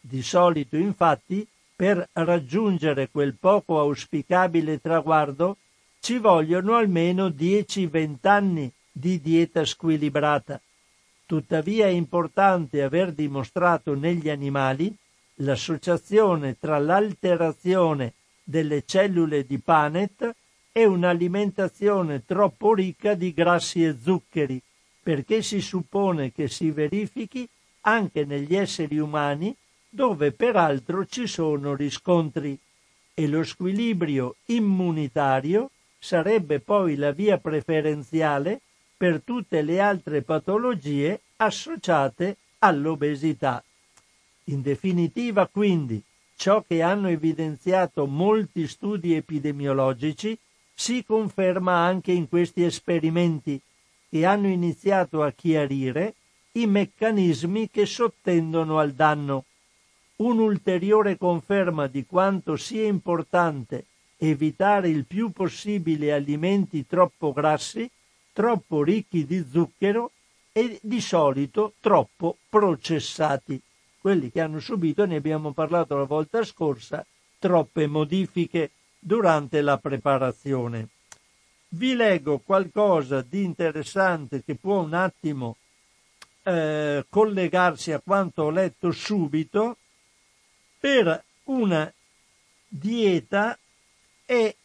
Di 0.00 0.22
solito, 0.22 0.78
infatti, 0.78 1.46
per 1.76 2.08
raggiungere 2.14 3.10
quel 3.10 3.34
poco 3.38 3.78
auspicabile 3.78 4.80
traguardo 4.80 5.58
ci 6.00 6.16
vogliono 6.16 6.76
almeno 6.76 7.28
10-20 7.28 8.16
anni 8.22 8.72
di 8.98 9.20
dieta 9.20 9.62
squilibrata. 9.66 10.58
Tuttavia 11.26 11.84
è 11.84 11.90
importante 11.90 12.82
aver 12.82 13.12
dimostrato 13.12 13.94
negli 13.94 14.30
animali 14.30 14.94
l'associazione 15.40 16.56
tra 16.58 16.78
l'alterazione 16.78 18.14
delle 18.42 18.84
cellule 18.86 19.44
di 19.44 19.58
Panet 19.58 20.34
è 20.72 20.84
un'alimentazione 20.84 22.24
troppo 22.24 22.72
ricca 22.72 23.12
di 23.12 23.34
grassi 23.34 23.84
e 23.84 23.94
zuccheri, 24.02 24.62
perché 25.02 25.42
si 25.42 25.60
suppone 25.60 26.32
che 26.32 26.48
si 26.48 26.70
verifichi 26.70 27.46
anche 27.82 28.24
negli 28.24 28.56
esseri 28.56 28.98
umani, 28.98 29.54
dove 29.90 30.32
peraltro 30.32 31.04
ci 31.04 31.26
sono 31.26 31.74
riscontri, 31.74 32.58
e 33.12 33.26
lo 33.26 33.42
squilibrio 33.42 34.36
immunitario 34.46 35.70
sarebbe 35.98 36.60
poi 36.60 36.96
la 36.96 37.12
via 37.12 37.36
preferenziale 37.38 38.60
per 38.96 39.20
tutte 39.22 39.62
le 39.62 39.80
altre 39.80 40.22
patologie 40.22 41.20
associate 41.36 42.36
all'obesità. 42.60 43.62
In 44.44 44.62
definitiva, 44.62 45.46
quindi, 45.46 46.02
ciò 46.36 46.64
che 46.66 46.82
hanno 46.82 47.08
evidenziato 47.08 48.06
molti 48.06 48.66
studi 48.66 49.14
epidemiologici 49.14 50.38
si 50.74 51.04
conferma 51.04 51.74
anche 51.74 52.12
in 52.12 52.28
questi 52.28 52.62
esperimenti 52.62 53.60
che 54.08 54.24
hanno 54.24 54.46
iniziato 54.46 55.22
a 55.22 55.32
chiarire 55.32 56.14
i 56.52 56.66
meccanismi 56.66 57.70
che 57.70 57.86
sottendono 57.86 58.78
al 58.78 58.92
danno. 58.92 59.44
un'ulteriore 60.16 61.18
conferma 61.18 61.86
di 61.88 62.06
quanto 62.06 62.56
sia 62.56 62.86
importante 62.86 63.84
evitare 64.16 64.88
il 64.88 65.04
più 65.04 65.30
possibile 65.30 66.12
alimenti 66.12 66.86
troppo 66.86 67.34
grassi, 67.34 67.90
troppo 68.36 68.82
ricchi 68.82 69.24
di 69.24 69.46
zucchero 69.50 70.10
e 70.52 70.78
di 70.82 71.00
solito 71.00 71.72
troppo 71.80 72.36
processati. 72.50 73.58
Quelli 73.98 74.30
che 74.30 74.42
hanno 74.42 74.60
subito, 74.60 75.06
ne 75.06 75.16
abbiamo 75.16 75.52
parlato 75.52 75.96
la 75.96 76.04
volta 76.04 76.44
scorsa, 76.44 77.02
troppe 77.38 77.86
modifiche 77.86 78.72
durante 78.98 79.62
la 79.62 79.78
preparazione. 79.78 80.88
Vi 81.68 81.94
leggo 81.94 82.42
qualcosa 82.44 83.22
di 83.22 83.42
interessante 83.42 84.44
che 84.44 84.54
può 84.54 84.82
un 84.82 84.92
attimo 84.92 85.56
eh, 86.42 87.06
collegarsi 87.08 87.92
a 87.92 88.02
quanto 88.04 88.42
ho 88.42 88.50
letto 88.50 88.92
subito 88.92 89.78
per 90.78 91.24
una 91.44 91.90
dieta 92.68 93.58
e 94.26 94.56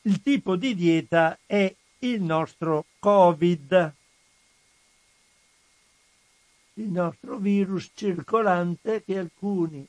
il 0.00 0.22
tipo 0.22 0.56
di 0.56 0.74
dieta 0.74 1.38
è 1.44 1.70
il 2.04 2.22
nostro 2.22 2.84
Covid, 2.98 3.94
il 6.74 6.88
nostro 6.88 7.38
virus 7.38 7.90
circolante 7.94 9.02
alcuni 9.08 9.86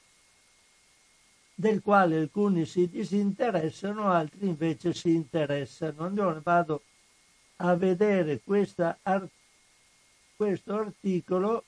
del 1.54 1.82
quale 1.82 2.18
alcuni 2.18 2.66
si 2.66 2.88
disinteressano, 2.90 4.10
altri 4.10 4.48
invece 4.48 4.94
si 4.94 5.14
interessano. 5.14 6.04
Allora 6.04 6.40
vado 6.44 6.84
a 7.58 7.76
vedere 7.76 8.42
questa, 8.44 8.98
questo 10.36 10.74
articolo 10.74 11.64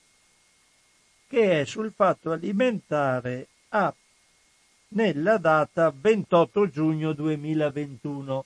che 1.26 1.60
è 1.60 1.64
sul 1.64 1.92
fatto 1.94 2.32
alimentare 2.32 3.48
a, 3.70 3.94
nella 4.88 5.36
data 5.38 5.92
28 5.94 6.68
giugno 6.68 7.12
2021. 7.12 8.44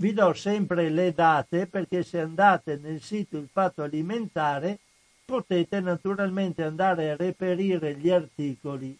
Vi 0.00 0.14
do 0.14 0.32
sempre 0.32 0.88
le 0.88 1.12
date 1.12 1.66
perché 1.66 2.02
se 2.02 2.20
andate 2.20 2.76
nel 2.76 3.02
sito 3.02 3.36
Il 3.36 3.48
Fatto 3.52 3.82
Alimentare 3.82 4.78
potete 5.26 5.80
naturalmente 5.80 6.62
andare 6.62 7.10
a 7.10 7.16
reperire 7.16 7.94
gli 7.94 8.08
articoli 8.08 8.98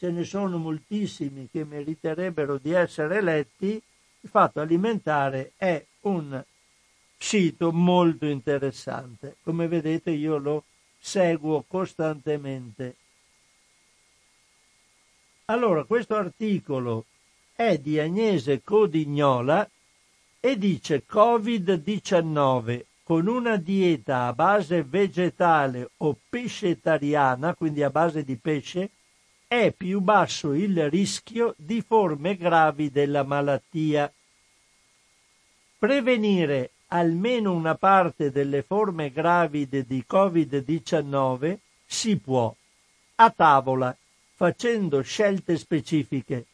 ce 0.00 0.10
ne 0.10 0.24
sono 0.24 0.56
moltissimi 0.56 1.50
che 1.52 1.62
meriterebbero 1.62 2.56
di 2.56 2.72
essere 2.72 3.20
letti, 3.20 3.80
il 4.22 4.28
fatto 4.30 4.60
alimentare 4.60 5.52
è 5.56 5.84
un 6.00 6.42
sito 7.18 7.70
molto 7.70 8.24
interessante. 8.24 9.36
Come 9.42 9.68
vedete 9.68 10.10
io 10.10 10.38
lo 10.38 10.64
seguo 10.98 11.64
costantemente. 11.68 12.96
Allora, 15.44 15.84
questo 15.84 16.16
articolo 16.16 17.04
è 17.52 17.76
di 17.76 18.00
Agnese 18.00 18.62
Codignola 18.62 19.68
e 20.40 20.56
dice 20.56 21.04
Covid-19 21.06 22.84
con 23.02 23.26
una 23.26 23.56
dieta 23.56 24.26
a 24.26 24.32
base 24.32 24.82
vegetale 24.82 25.90
o 25.98 26.16
pescetariana, 26.28 27.54
quindi 27.54 27.82
a 27.82 27.90
base 27.90 28.24
di 28.24 28.36
pesce, 28.36 28.90
è 29.46 29.72
più 29.76 30.00
basso 30.00 30.52
il 30.52 30.88
rischio 30.88 31.54
di 31.58 31.82
forme 31.82 32.36
gravi 32.36 32.90
della 32.90 33.24
malattia. 33.24 34.12
Prevenire 35.76 36.70
almeno 36.88 37.52
una 37.52 37.74
parte 37.74 38.30
delle 38.30 38.62
forme 38.62 39.10
gravi 39.10 39.68
di 39.68 40.04
Covid-19 40.08 41.58
si 41.84 42.16
può 42.16 42.54
a 43.16 43.30
tavola 43.30 43.96
facendo 44.34 45.02
scelte 45.02 45.58
specifiche. 45.58 46.46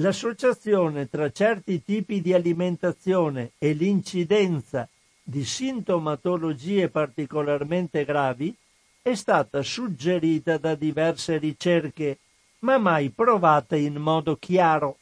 L'associazione 0.00 1.10
tra 1.10 1.30
certi 1.30 1.84
tipi 1.84 2.22
di 2.22 2.32
alimentazione 2.32 3.52
e 3.58 3.74
l'incidenza 3.74 4.88
di 5.22 5.44
sintomatologie 5.44 6.88
particolarmente 6.88 8.06
gravi 8.06 8.54
è 9.02 9.14
stata 9.14 9.62
suggerita 9.62 10.56
da 10.56 10.74
diverse 10.74 11.36
ricerche, 11.36 12.18
ma 12.60 12.78
mai 12.78 13.10
provata 13.10 13.76
in 13.76 13.96
modo 13.96 14.36
chiaro. 14.36 14.96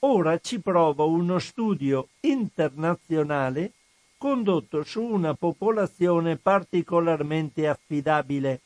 Ora 0.00 0.40
ci 0.40 0.58
prova 0.58 1.04
uno 1.04 1.38
studio 1.38 2.08
internazionale 2.22 3.70
condotto 4.18 4.82
su 4.82 5.02
una 5.02 5.34
popolazione 5.34 6.36
particolarmente 6.36 7.68
affidabile, 7.68 8.60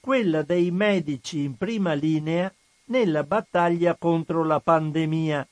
quella 0.00 0.42
dei 0.42 0.70
medici 0.70 1.44
in 1.44 1.56
prima 1.56 1.94
linea 1.94 2.52
nella 2.86 3.22
battaglia 3.22 3.94
contro 3.94 4.44
la 4.44 4.60
pandemia, 4.60 5.46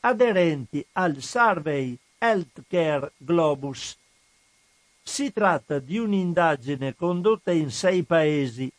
aderenti 0.00 0.84
al 0.92 1.20
Survey 1.20 1.96
Healthcare 2.18 3.12
Globus 3.16 3.96
si 5.02 5.32
tratta 5.32 5.80
di 5.80 5.98
un'indagine 5.98 6.94
condotta 6.94 7.50
in 7.50 7.70
sei 7.70 8.04
paesi 8.04 8.70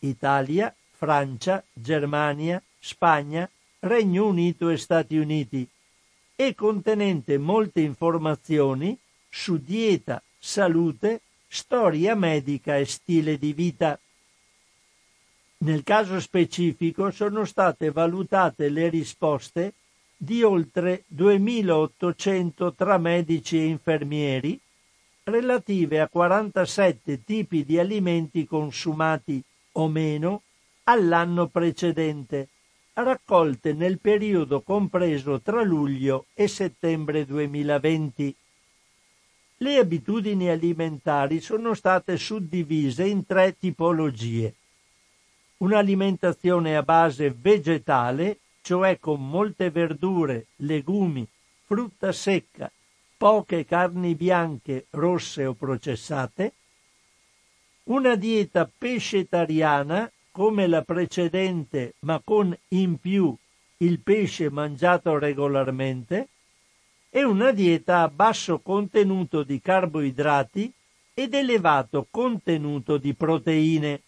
Italia, 0.00 0.74
Francia, 0.90 1.62
Germania, 1.72 2.60
Spagna, 2.80 3.48
Regno 3.80 4.26
Unito 4.26 4.70
e 4.70 4.76
Stati 4.76 5.16
Uniti 5.16 5.68
e 6.34 6.54
contenente 6.54 7.38
molte 7.38 7.80
informazioni 7.80 8.98
su 9.28 9.58
dieta, 9.58 10.20
salute, 10.38 11.20
storia 11.46 12.14
medica 12.14 12.76
e 12.76 12.84
stile 12.84 13.38
di 13.38 13.52
vita. 13.52 13.98
Nel 15.60 15.82
caso 15.82 16.20
specifico 16.20 17.10
sono 17.10 17.44
state 17.44 17.90
valutate 17.90 18.68
le 18.68 18.88
risposte 18.88 19.74
di 20.16 20.44
oltre 20.44 21.02
2800 21.08 22.74
tra 22.74 22.96
medici 22.98 23.58
e 23.58 23.64
infermieri 23.64 24.60
relative 25.24 26.00
a 26.00 26.08
47 26.08 27.24
tipi 27.24 27.64
di 27.64 27.78
alimenti 27.78 28.46
consumati 28.46 29.42
o 29.72 29.88
meno 29.88 30.42
all'anno 30.84 31.48
precedente, 31.48 32.48
raccolte 32.94 33.72
nel 33.72 33.98
periodo 33.98 34.62
compreso 34.62 35.40
tra 35.40 35.62
luglio 35.62 36.26
e 36.34 36.46
settembre 36.46 37.26
2020. 37.26 38.34
Le 39.58 39.76
abitudini 39.76 40.48
alimentari 40.48 41.40
sono 41.40 41.74
state 41.74 42.16
suddivise 42.16 43.04
in 43.04 43.26
tre 43.26 43.56
tipologie. 43.58 44.54
Un'alimentazione 45.58 46.76
a 46.76 46.82
base 46.82 47.30
vegetale, 47.30 48.38
cioè 48.62 48.98
con 48.98 49.28
molte 49.28 49.70
verdure, 49.70 50.46
legumi, 50.56 51.26
frutta 51.64 52.12
secca, 52.12 52.70
poche 53.16 53.64
carni 53.64 54.14
bianche, 54.14 54.86
rosse 54.90 55.46
o 55.46 55.54
processate, 55.54 56.52
una 57.84 58.14
dieta 58.14 58.70
pescetariana 58.78 60.10
come 60.30 60.66
la 60.66 60.82
precedente 60.82 61.94
ma 62.00 62.20
con 62.22 62.56
in 62.68 63.00
più 63.00 63.34
il 63.78 63.98
pesce 63.98 64.50
mangiato 64.50 65.18
regolarmente 65.18 66.28
e 67.10 67.24
una 67.24 67.50
dieta 67.50 68.02
a 68.02 68.08
basso 68.08 68.58
contenuto 68.60 69.42
di 69.42 69.60
carboidrati 69.60 70.72
ed 71.14 71.34
elevato 71.34 72.06
contenuto 72.10 72.98
di 72.98 73.14
proteine. 73.14 74.02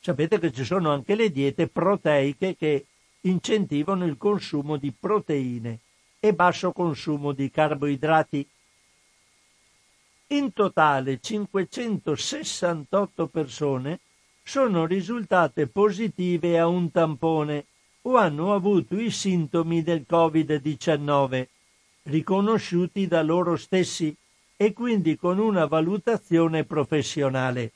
Sapete 0.00 0.38
che 0.38 0.52
ci 0.52 0.64
sono 0.64 0.92
anche 0.92 1.14
le 1.14 1.30
diete 1.30 1.68
proteiche 1.68 2.56
che 2.56 2.86
incentivano 3.22 4.06
il 4.06 4.16
consumo 4.16 4.76
di 4.76 4.92
proteine 4.98 5.80
e 6.20 6.32
basso 6.34 6.72
consumo 6.72 7.32
di 7.32 7.50
carboidrati. 7.50 8.48
In 10.28 10.52
totale 10.52 11.18
568 11.20 13.26
persone 13.28 14.00
sono 14.42 14.86
risultate 14.86 15.66
positive 15.66 16.58
a 16.58 16.66
un 16.66 16.90
tampone 16.90 17.66
o 18.02 18.16
hanno 18.16 18.54
avuto 18.54 18.98
i 18.98 19.10
sintomi 19.10 19.82
del 19.82 20.06
Covid-19, 20.08 21.46
riconosciuti 22.04 23.06
da 23.06 23.22
loro 23.22 23.56
stessi 23.56 24.16
e 24.56 24.72
quindi 24.72 25.16
con 25.16 25.38
una 25.38 25.66
valutazione 25.66 26.64
professionale. 26.64 27.72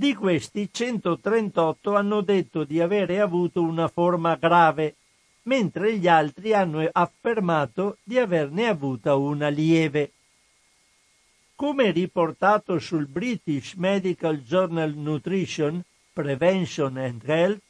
Di 0.00 0.14
questi 0.14 0.70
138 0.72 1.94
hanno 1.94 2.22
detto 2.22 2.64
di 2.64 2.80
avere 2.80 3.20
avuto 3.20 3.60
una 3.60 3.86
forma 3.86 4.34
grave 4.36 4.94
mentre 5.42 5.98
gli 5.98 6.08
altri 6.08 6.54
hanno 6.54 6.88
affermato 6.90 7.98
di 8.02 8.16
averne 8.16 8.66
avuta 8.66 9.16
una 9.16 9.48
lieve. 9.48 10.12
Come 11.54 11.90
riportato 11.90 12.78
sul 12.78 13.08
British 13.08 13.74
Medical 13.74 14.38
Journal 14.38 14.94
Nutrition, 14.94 15.84
Prevention 16.14 16.96
and 16.96 17.20
Health, 17.22 17.60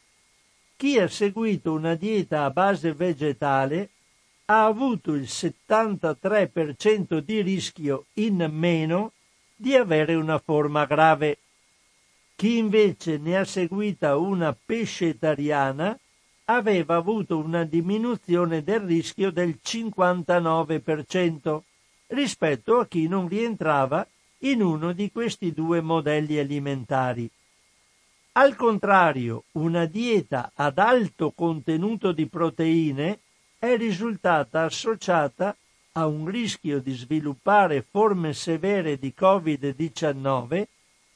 chi 0.77 1.01
ha 1.01 1.09
seguito 1.09 1.73
una 1.73 1.97
dieta 1.97 2.45
a 2.45 2.51
base 2.51 2.93
vegetale 2.93 3.91
ha 4.45 4.67
avuto 4.67 5.15
il 5.15 5.27
73% 5.27 7.19
di 7.19 7.41
rischio 7.43 8.05
in 8.15 8.49
meno 8.53 9.15
di 9.57 9.75
avere 9.75 10.15
una 10.15 10.39
forma 10.39 10.85
grave. 10.85 11.37
Chi 12.41 12.57
invece 12.57 13.19
ne 13.19 13.37
ha 13.37 13.45
seguita 13.45 14.17
una 14.17 14.55
pescetariana 14.55 15.95
aveva 16.47 16.95
avuto 16.95 17.37
una 17.37 17.65
diminuzione 17.65 18.65
del 18.65 18.81
rischio 18.81 19.31
del 19.31 19.59
59% 19.63 21.61
rispetto 22.07 22.79
a 22.79 22.87
chi 22.87 23.09
non 23.09 23.29
rientrava 23.29 24.09
in 24.39 24.63
uno 24.63 24.93
di 24.93 25.13
questi 25.13 25.53
due 25.53 25.83
modelli 25.83 26.39
alimentari. 26.39 27.31
Al 28.33 28.57
contrario, 28.57 29.45
una 29.53 29.85
dieta 29.85 30.53
ad 30.55 30.79
alto 30.79 31.33
contenuto 31.33 32.13
di 32.13 32.25
proteine 32.25 33.19
è 33.59 33.77
risultata 33.77 34.63
associata 34.63 35.55
a 35.93 36.07
un 36.07 36.27
rischio 36.27 36.81
di 36.81 36.95
sviluppare 36.95 37.83
forme 37.87 38.33
severe 38.33 38.99
di 38.99 39.13
Covid-19 39.15 40.69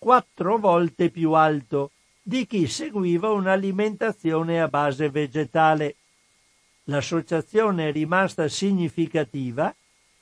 quattro 0.04 0.58
volte 0.58 1.08
più 1.08 1.32
alto 1.32 1.92
di 2.22 2.46
chi 2.46 2.66
seguiva 2.66 3.30
un'alimentazione 3.30 4.60
a 4.60 4.68
base 4.68 5.08
vegetale. 5.08 5.94
L'associazione 6.84 7.88
è 7.88 7.92
rimasta 7.92 8.46
significativa 8.48 9.74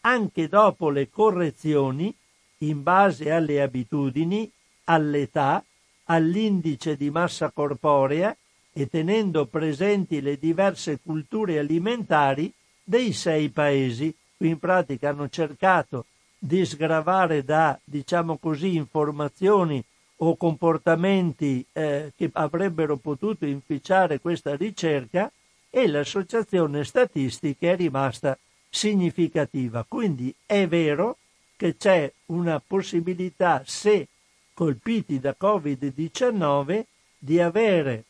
anche 0.03 0.47
dopo 0.47 0.89
le 0.89 1.11
correzioni 1.11 2.14
in 2.59 2.85
base 2.85 3.33
alle 3.33 3.61
abitudini, 3.61 4.49
all'età, 4.85 5.64
all'indice 6.05 6.97
di 6.97 7.11
massa 7.11 7.51
corporea 7.51 8.37
e 8.72 8.87
tenendo 8.89 9.47
presenti 9.47 10.20
le 10.20 10.39
diverse 10.39 11.01
culture 11.03 11.59
alimentari 11.59 12.53
dei 12.85 13.12
sei 13.12 13.49
paesi. 13.49 14.14
Qui 14.37 14.49
in 14.49 14.61
pratica 14.61 15.09
hanno 15.09 15.28
cercato 15.28 16.07
di 16.45 16.66
sgravare 16.66 17.45
da, 17.45 17.78
diciamo 17.84 18.36
così, 18.36 18.74
informazioni 18.74 19.82
o 20.16 20.36
comportamenti 20.36 21.64
eh, 21.72 22.12
che 22.16 22.30
avrebbero 22.32 22.97
potuto 22.97 23.47
inficiare 23.47 24.18
questa 24.18 24.57
ricerca 24.57 25.30
e 25.70 25.86
l'associazione 25.86 26.82
statistica 26.82 27.68
è 27.68 27.76
rimasta 27.76 28.36
significativa. 28.68 29.84
Quindi 29.86 30.34
è 30.45 30.66
vero 30.66 31.18
che 31.55 31.76
c'è 31.76 32.12
una 32.26 32.61
possibilità, 32.61 33.62
se 33.64 34.09
colpiti 34.53 35.20
da 35.20 35.36
Covid-19, 35.40 36.82
di 37.18 37.40
avere 37.40 38.05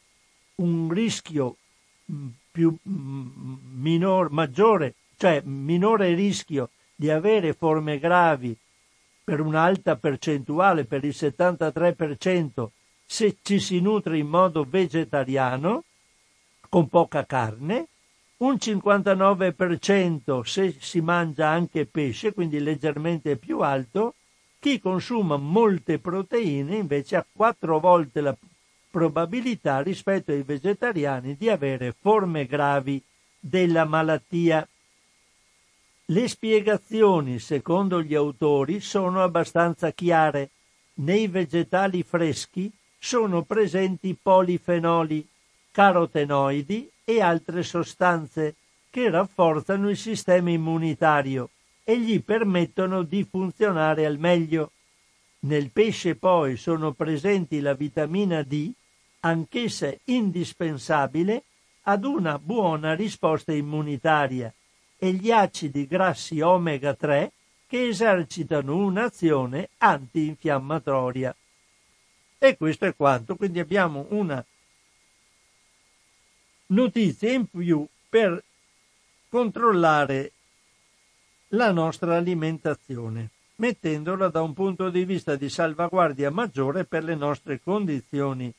un 0.55 0.91
rischio 0.91 1.57
mm, 2.11 2.29
più 2.51 2.75
mm, 2.89 3.55
minor, 3.75 4.31
maggiore, 4.31 4.95
cioè 5.19 5.43
minore 5.45 6.15
rischio 6.15 6.71
di 7.03 7.11
avere 7.11 7.53
forme 7.53 7.99
gravi 7.99 8.57
per 9.25 9.41
un'alta 9.41 9.97
percentuale, 9.97 10.85
per 10.85 11.03
il 11.03 11.13
73%, 11.17 12.69
se 13.05 13.39
ci 13.43 13.59
si 13.59 13.81
nutre 13.81 14.19
in 14.19 14.29
modo 14.29 14.65
vegetariano, 14.69 15.83
con 16.69 16.89
poca 16.89 17.27
carne, 17.27 17.89
un 18.37 18.55
59% 18.55 20.43
se 20.43 20.77
si 20.79 21.01
mangia 21.01 21.49
anche 21.49 21.87
pesce, 21.87 22.33
quindi 22.33 22.61
leggermente 22.61 23.35
più 23.35 23.63
alto, 23.63 24.15
chi 24.61 24.79
consuma 24.79 25.37
molte 25.37 25.99
proteine 25.99 26.77
invece 26.77 27.17
ha 27.17 27.27
quattro 27.33 27.81
volte 27.81 28.21
la 28.21 28.37
probabilità 28.89 29.81
rispetto 29.81 30.31
ai 30.31 30.45
vegetariani 30.45 31.35
di 31.37 31.51
avere 31.51 31.97
forme 32.01 32.47
gravi 32.47 33.03
della 33.41 33.87
malattia. 33.87 34.65
Le 36.07 36.29
spiegazioni, 36.29 37.39
secondo 37.39 38.03
gli 38.03 38.15
autori, 38.15 38.81
sono 38.81 39.23
abbastanza 39.23 39.93
chiare. 39.93 40.51
Nei 40.95 41.29
vegetali 41.29 42.03
freschi 42.03 42.71
sono 42.99 43.43
presenti 43.43 44.17
polifenoli, 44.21 45.27
carotenoidi 45.71 46.91
e 47.05 47.21
altre 47.21 47.63
sostanze 47.63 48.57
che 48.91 49.09
rafforzano 49.11 49.89
il 49.89 49.97
sistema 49.97 50.51
immunitario 50.51 51.51
e 51.85 51.99
gli 51.99 52.23
permettono 52.23 53.03
di 53.03 53.25
funzionare 53.29 54.05
al 54.05 54.19
meglio. 54.19 54.73
Nel 55.41 55.71
pesce 55.71 56.15
poi 56.15 56.57
sono 56.57 56.93
presenti 56.93 57.61
la 57.61 57.75
vitamina 57.75 58.43
D, 58.43 58.71
anch'essa 59.21 59.93
indispensabile 60.05 61.45
ad 61.83 62.05
una 62.05 62.39
buona 62.39 62.95
risposta 62.95 63.53
immunitaria, 63.53 64.53
e 65.03 65.15
gli 65.15 65.33
acidi 65.33 65.89
grassi 65.89 66.41
omega 66.41 66.95
3 66.95 67.33
che 67.67 67.89
esercitano 67.89 68.77
un'azione 68.77 69.71
antinfiammatoria. 69.79 71.35
E 72.39 72.57
questo 72.57 72.85
è 72.85 72.95
quanto, 72.95 73.35
quindi 73.35 73.59
abbiamo 73.59 74.07
una 74.11 74.45
notizie 76.67 77.33
in 77.33 77.47
più 77.47 77.85
per 78.09 78.45
controllare 79.29 80.31
la 81.49 81.73
nostra 81.73 82.17
alimentazione, 82.17 83.31
mettendola 83.57 84.29
da 84.29 84.41
un 84.41 84.53
punto 84.53 84.89
di 84.89 85.05
vista 85.05 85.35
di 85.35 85.49
salvaguardia 85.49 86.31
maggiore 86.31 86.85
per 86.85 87.03
le 87.03 87.17
nostre 87.17 87.61
condizioni 87.61 88.55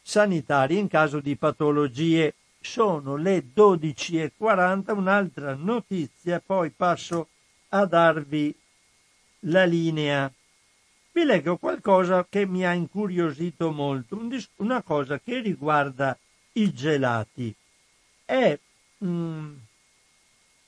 sanitarie 0.00 0.78
in 0.78 0.88
caso 0.88 1.20
di 1.20 1.36
patologie. 1.36 2.32
Sono 2.64 3.16
le 3.16 3.44
12.40, 3.54 4.96
un'altra 4.96 5.54
notizia, 5.54 6.40
poi 6.44 6.70
passo 6.70 7.28
a 7.68 7.84
darvi 7.84 8.56
la 9.40 9.64
linea. 9.64 10.32
Vi 11.12 11.24
leggo 11.24 11.58
qualcosa 11.58 12.26
che 12.28 12.46
mi 12.46 12.64
ha 12.64 12.72
incuriosito 12.72 13.70
molto, 13.70 14.18
una 14.56 14.82
cosa 14.82 15.20
che 15.20 15.40
riguarda 15.40 16.18
i 16.52 16.72
gelati. 16.72 17.54
È, 18.24 18.58
mm, 19.04 19.54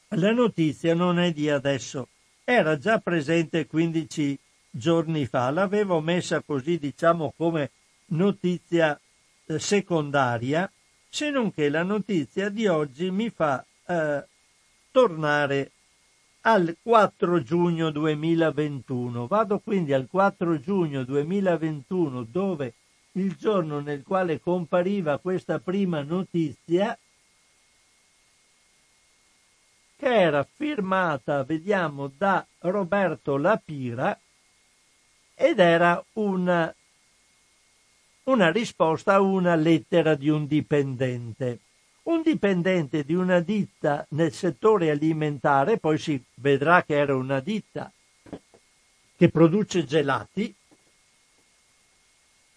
la 0.08 0.32
notizia 0.32 0.94
non 0.94 1.18
è 1.18 1.32
di 1.32 1.48
adesso, 1.48 2.08
era 2.44 2.78
già 2.78 2.98
presente 2.98 3.66
15 3.66 4.38
giorni 4.70 5.26
fa, 5.26 5.50
l'avevo 5.50 6.00
messa 6.00 6.42
così 6.42 6.78
diciamo 6.78 7.32
come 7.36 7.70
notizia 8.08 9.00
eh, 9.46 9.58
secondaria, 9.58 10.70
se 11.16 11.30
non 11.30 11.50
che 11.50 11.70
la 11.70 11.82
notizia 11.82 12.50
di 12.50 12.66
oggi 12.66 13.10
mi 13.10 13.30
fa 13.30 13.64
eh, 13.86 14.22
tornare 14.90 15.70
al 16.42 16.76
4 16.82 17.42
giugno 17.42 17.90
2021. 17.90 19.26
Vado 19.26 19.58
quindi 19.60 19.94
al 19.94 20.08
4 20.10 20.60
giugno 20.60 21.04
2021 21.04 22.24
dove 22.24 22.74
il 23.12 23.34
giorno 23.34 23.80
nel 23.80 24.02
quale 24.02 24.40
compariva 24.40 25.16
questa 25.16 25.58
prima 25.58 26.02
notizia, 26.02 26.98
che 29.96 30.20
era 30.20 30.46
firmata, 30.54 31.44
vediamo, 31.44 32.12
da 32.14 32.46
Roberto 32.58 33.38
Lapira 33.38 34.20
ed 35.34 35.60
era 35.60 36.04
una, 36.12 36.74
una 38.26 38.50
risposta 38.50 39.14
a 39.14 39.20
una 39.20 39.54
lettera 39.54 40.14
di 40.14 40.28
un 40.28 40.46
dipendente. 40.46 41.60
Un 42.04 42.22
dipendente 42.22 43.02
di 43.04 43.14
una 43.14 43.40
ditta 43.40 44.06
nel 44.10 44.32
settore 44.32 44.90
alimentare, 44.90 45.78
poi 45.78 45.98
si 45.98 46.22
vedrà 46.34 46.84
che 46.84 46.96
era 46.96 47.16
una 47.16 47.40
ditta 47.40 47.90
che 49.16 49.28
produce 49.28 49.84
gelati, 49.84 50.54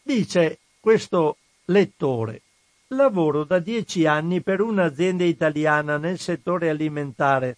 Dice 0.09 0.57
questo 0.79 1.37
lettore, 1.65 2.41
lavoro 2.87 3.43
da 3.43 3.59
dieci 3.59 4.07
anni 4.07 4.41
per 4.41 4.59
un'azienda 4.59 5.23
italiana 5.23 5.97
nel 5.97 6.17
settore 6.17 6.67
alimentare 6.69 7.57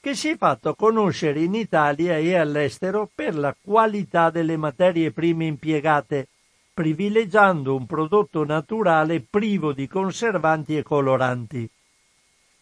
che 0.00 0.14
si 0.14 0.28
è 0.28 0.36
fatto 0.36 0.76
conoscere 0.76 1.42
in 1.42 1.54
Italia 1.54 2.16
e 2.16 2.36
all'estero 2.36 3.10
per 3.12 3.36
la 3.36 3.52
qualità 3.60 4.30
delle 4.30 4.56
materie 4.56 5.10
prime 5.10 5.46
impiegate, 5.46 6.28
privilegiando 6.72 7.74
un 7.74 7.86
prodotto 7.86 8.44
naturale 8.44 9.20
privo 9.20 9.72
di 9.72 9.86
conservanti 9.86 10.76
e 10.76 10.82
coloranti. 10.82 11.68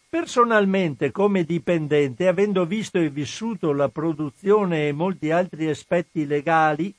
Personalmente, 0.09 1.11
come 1.11 1.45
dipendente, 1.45 2.29
avendo 2.29 2.65
visto 2.65 2.99
e 2.99 3.11
vissuto 3.11 3.73
la 3.73 3.89
produzione 3.91 4.89
e 4.89 4.93
molti 4.93 5.31
altri 5.31 5.69
aspetti 5.69 6.27
legali, 6.27 6.95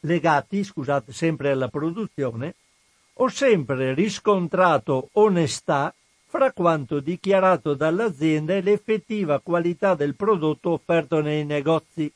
legati, 0.00 0.64
scusate, 0.64 1.12
sempre 1.12 1.50
alla 1.50 1.68
produzione, 1.68 2.54
ho 3.14 3.28
sempre 3.28 3.94
riscontrato 3.94 5.08
onestà 5.12 5.92
fra 6.26 6.52
quanto 6.52 7.00
dichiarato 7.00 7.74
dall'azienda 7.74 8.54
e 8.54 8.60
l'effettiva 8.60 9.40
qualità 9.40 9.94
del 9.94 10.14
prodotto 10.14 10.70
offerto 10.70 11.20
nei 11.20 11.44
negozi. 11.44 12.12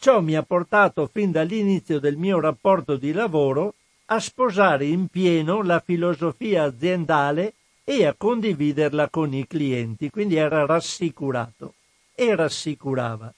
Ciò 0.00 0.20
mi 0.20 0.36
ha 0.36 0.44
portato 0.44 1.10
fin 1.12 1.32
dall'inizio 1.32 1.98
del 1.98 2.16
mio 2.16 2.38
rapporto 2.38 2.96
di 2.96 3.12
lavoro 3.12 3.74
a 4.06 4.20
sposare 4.20 4.84
in 4.84 5.08
pieno 5.08 5.62
la 5.62 5.80
filosofia 5.80 6.62
aziendale 6.62 7.54
e 7.82 8.06
a 8.06 8.14
condividerla 8.16 9.08
con 9.08 9.34
i 9.34 9.46
clienti, 9.46 10.08
quindi 10.08 10.36
era 10.36 10.64
rassicurato 10.66 11.74
e 12.14 12.36
rassicurava. 12.36 13.32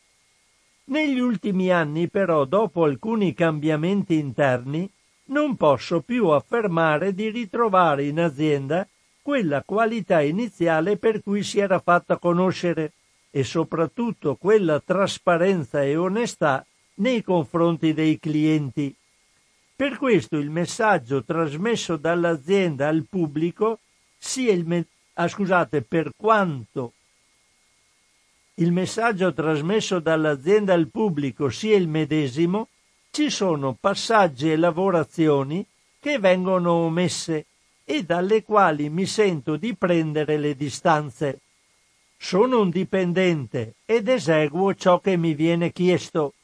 Negli 0.85 1.19
ultimi 1.19 1.71
anni 1.71 2.09
però, 2.09 2.45
dopo 2.45 2.85
alcuni 2.85 3.33
cambiamenti 3.33 4.19
interni, 4.19 4.89
non 5.27 5.57
posso 5.57 6.01
più 6.01 6.29
affermare 6.29 7.15
di 7.15 7.31
ritrovare 7.31 8.05
in 8.05 8.21
azienda 8.21 8.87
quella 9.23 9.63
qualità 9.63 10.21
iniziale 10.21 10.99
per 10.99 11.23
cui 11.23 11.43
si 11.43 11.59
era 11.59 11.79
fatta 11.79 12.19
conoscere 12.19 12.93
e 13.31 13.45
soprattutto 13.45 14.35
quella 14.37 14.81
trasparenza 14.81 15.83
e 15.83 15.97
onestà 15.97 16.64
nei 16.97 17.22
confronti 17.22 17.95
dei 17.95 18.18
clienti. 18.18 18.95
Per 19.74 19.97
questo 19.97 20.37
il 20.37 20.51
messaggio 20.51 21.24
trasmesso 21.24 21.97
dall'azienda 21.97 22.89
al 22.89 23.07
pubblico 23.09 23.78
sia 24.18 24.53
il 24.53 24.66
me- 24.66 24.87
ah, 25.14 25.28
scusate, 25.28 25.83
per 25.83 26.11
quanto 26.16 26.93
il 28.55 28.72
messaggio 28.72 29.33
trasmesso 29.33 30.01
dall'azienda 30.01 30.74
al 30.74 30.89
pubblico 30.89 31.49
sia 31.49 31.76
il 31.76 31.89
medesimo, 31.89 32.68
ci 33.11 33.31
sono 33.31 33.74
passaggi 33.78 34.53
e 34.53 34.57
lavorazioni 34.57 35.64
che 35.99 36.18
vengono 36.18 36.72
omesse 36.72 37.47
e 37.85 38.05
dalle 38.05 38.43
quali 38.45 38.91
mi 38.91 39.07
sento 39.07 39.57
di 39.57 39.74
prendere 39.74 40.37
le 40.37 40.55
distanze. 40.55 41.41
Sono 42.23 42.61
un 42.61 42.68
dipendente 42.68 43.77
ed 43.87 44.07
eseguo 44.07 44.75
ciò 44.75 45.01
che 45.01 45.16
mi 45.16 45.33
viene 45.33 45.73
chiesto, 45.73 46.35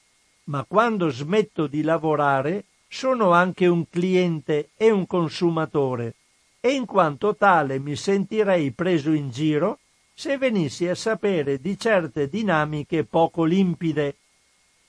ma 0.45 0.65
quando 0.67 1.11
smetto 1.11 1.67
di 1.67 1.83
lavorare 1.83 2.65
sono 2.89 3.33
anche 3.33 3.67
un 3.67 3.89
cliente 3.89 4.71
e 4.77 4.91
un 4.91 5.07
consumatore 5.07 6.15
e 6.61 6.71
in 6.71 6.87
quanto 6.87 7.37
tale 7.37 7.79
mi 7.79 7.95
sentirei 7.95 8.71
preso 8.73 9.13
in 9.13 9.31
giro 9.31 9.79
se 10.15 10.39
venissi 10.39 10.89
a 10.89 10.95
sapere 10.95 11.61
di 11.61 11.79
certe 11.79 12.29
dinamiche 12.29 13.05
poco 13.05 13.45
limpide. 13.45 14.17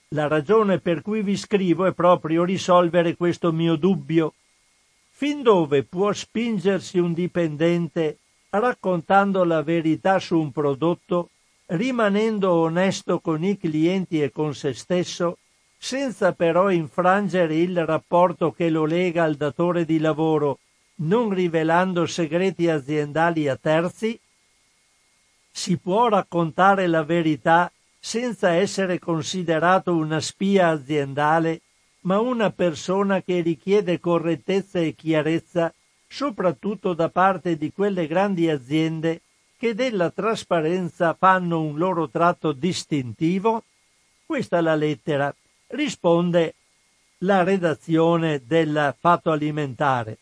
La 0.10 0.28
ragione 0.28 0.80
per 0.80 1.02
cui 1.02 1.22
vi 1.22 1.36
scrivo 1.36 1.86
è 1.86 1.92
proprio 1.92 2.46
risolvere 2.46 3.18
questo 3.18 3.52
mio 3.52 3.76
dubbio 3.76 4.34
Fin 5.12 5.42
dove 5.42 5.82
può 5.84 6.14
spingersi 6.14 6.98
un 6.98 7.12
dipendente 7.12 8.20
raccontando 8.50 9.44
la 9.44 9.62
verità 9.62 10.20
su 10.20 10.40
un 10.40 10.52
prodotto, 10.52 11.30
rimanendo 11.68 12.54
onesto 12.54 13.20
con 13.20 13.44
i 13.44 13.58
clienti 13.58 14.22
e 14.22 14.32
con 14.32 14.54
se 14.54 14.74
stesso, 14.74 15.38
senza 15.78 16.34
però 16.34 16.70
infrangere 16.70 17.56
il 17.56 17.86
rapporto 17.86 18.52
che 18.52 18.70
lo 18.70 18.86
lega 18.86 19.24
al 19.24 19.36
datore 19.36 19.86
di 19.86 20.00
lavoro, 20.00 20.60
non 21.00 21.30
rivelando 21.30 22.06
segreti 22.06 22.70
aziendali 22.70 23.48
a 23.48 23.56
terzi? 23.56 24.20
Si 25.52 25.78
può 25.78 26.08
raccontare 26.08 26.88
la 26.88 27.04
verità 27.04 27.72
senza 28.00 28.52
essere 28.52 29.00
considerato 29.00 29.96
una 29.96 30.20
spia 30.20 30.70
aziendale 30.70 31.62
ma 32.02 32.20
una 32.20 32.52
persona 32.52 33.22
che 33.22 33.42
richiede 33.42 34.00
correttezza 34.00 34.80
e 34.80 34.94
chiarezza 34.94 35.74
soprattutto 36.08 36.94
da 36.94 37.10
parte 37.10 37.58
di 37.58 37.72
quelle 37.72 38.08
grandi 38.08 38.50
aziende 38.50 39.22
che 39.58 39.74
della 39.74 40.10
trasparenza 40.10 41.14
fanno 41.14 41.62
un 41.62 41.78
loro 41.78 42.08
tratto 42.10 42.52
distintivo? 42.52 43.64
Questa 44.26 44.58
è 44.58 44.62
la 44.62 44.76
lettera. 44.76 45.34
Risponde 45.68 46.54
la 47.20 47.44
redazione 47.44 48.42
del 48.46 48.96
fatto 49.00 49.32
alimentare. 49.32 50.18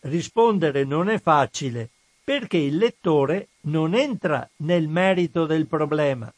Rispondere 0.00 0.84
non 0.84 1.08
è 1.08 1.20
facile 1.20 1.90
perché 2.24 2.56
il 2.56 2.76
lettore 2.76 3.48
non 3.62 3.94
entra 3.94 4.48
nel 4.56 4.86
merito 4.88 5.46
del 5.46 5.66
problema. 5.66 6.32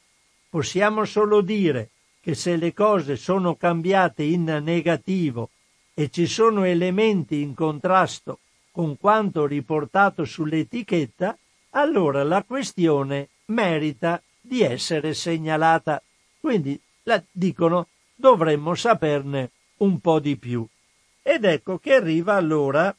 Possiamo 0.48 1.04
solo 1.04 1.40
dire 1.40 1.90
che 2.20 2.34
se 2.34 2.56
le 2.56 2.72
cose 2.74 3.16
sono 3.16 3.54
cambiate 3.54 4.22
in 4.22 4.44
negativo 4.62 5.50
e 5.94 6.10
ci 6.10 6.26
sono 6.26 6.64
elementi 6.64 7.40
in 7.40 7.54
contrasto 7.54 8.38
con 8.70 8.96
quanto 8.98 9.46
riportato 9.46 10.24
sull'etichetta, 10.24 11.36
allora 11.70 12.22
la 12.22 12.42
questione 12.44 13.28
merita 13.46 14.22
di 14.40 14.62
essere 14.62 15.14
segnalata. 15.14 16.02
Quindi 16.38 16.80
la, 17.04 17.22
dicono 17.30 17.88
dovremmo 18.14 18.74
saperne 18.74 19.50
un 19.78 20.00
po' 20.00 20.20
di 20.20 20.36
più. 20.36 20.66
Ed 21.22 21.44
ecco 21.44 21.78
che 21.78 21.94
arriva 21.94 22.34
allora 22.34 22.94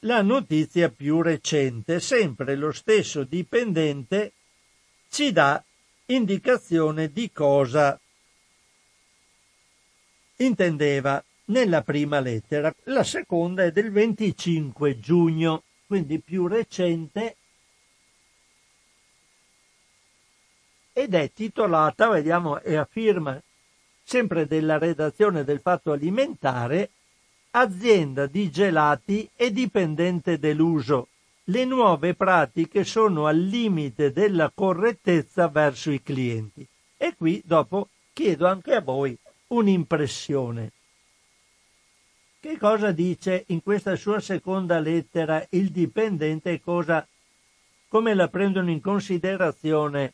la 0.00 0.22
notizia 0.22 0.90
più 0.90 1.22
recente, 1.22 2.00
sempre 2.00 2.54
lo 2.54 2.70
stesso 2.72 3.24
dipendente 3.24 4.32
ci 5.08 5.32
dà 5.32 5.62
indicazione 6.06 7.10
di 7.10 7.30
cosa 7.32 7.98
intendeva 10.36 11.24
nella 11.46 11.82
prima 11.82 12.20
lettera. 12.20 12.74
La 12.84 13.04
seconda 13.04 13.64
è 13.64 13.72
del 13.72 13.90
25 13.90 14.98
giugno, 14.98 15.62
quindi 15.86 16.20
più 16.20 16.46
recente, 16.46 17.36
ed 20.92 21.14
è 21.14 21.30
titolata, 21.32 22.08
vediamo, 22.08 22.60
è 22.60 22.74
a 22.74 22.86
firma 22.88 23.40
sempre 24.02 24.46
della 24.46 24.78
redazione 24.78 25.44
del 25.44 25.60
Fatto 25.60 25.92
Alimentare, 25.92 26.90
Azienda 27.56 28.26
di 28.26 28.50
gelati 28.50 29.30
e 29.36 29.52
dipendente 29.52 30.40
deluso 30.40 31.06
le 31.48 31.64
nuove 31.64 32.14
pratiche 32.14 32.84
sono 32.84 33.26
al 33.26 33.38
limite 33.38 34.12
della 34.12 34.50
correttezza 34.54 35.48
verso 35.48 35.90
i 35.90 36.02
clienti. 36.02 36.66
E 36.96 37.14
qui 37.16 37.42
dopo 37.44 37.88
chiedo 38.12 38.46
anche 38.46 38.74
a 38.74 38.80
voi 38.80 39.16
un'impressione. 39.48 40.72
Che 42.44 42.58
cosa 42.58 42.92
dice 42.92 43.44
in 43.46 43.62
questa 43.62 43.96
sua 43.96 44.20
seconda 44.20 44.78
lettera 44.78 45.42
il 45.52 45.70
dipendente 45.70 46.50
e 46.50 46.60
cosa, 46.60 47.08
come 47.88 48.12
la 48.12 48.28
prendono 48.28 48.70
in 48.70 48.82
considerazione 48.82 50.12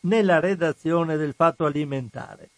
nella 0.00 0.40
redazione 0.40 1.16
del 1.16 1.32
fatto 1.32 1.64
alimentare? 1.64 2.48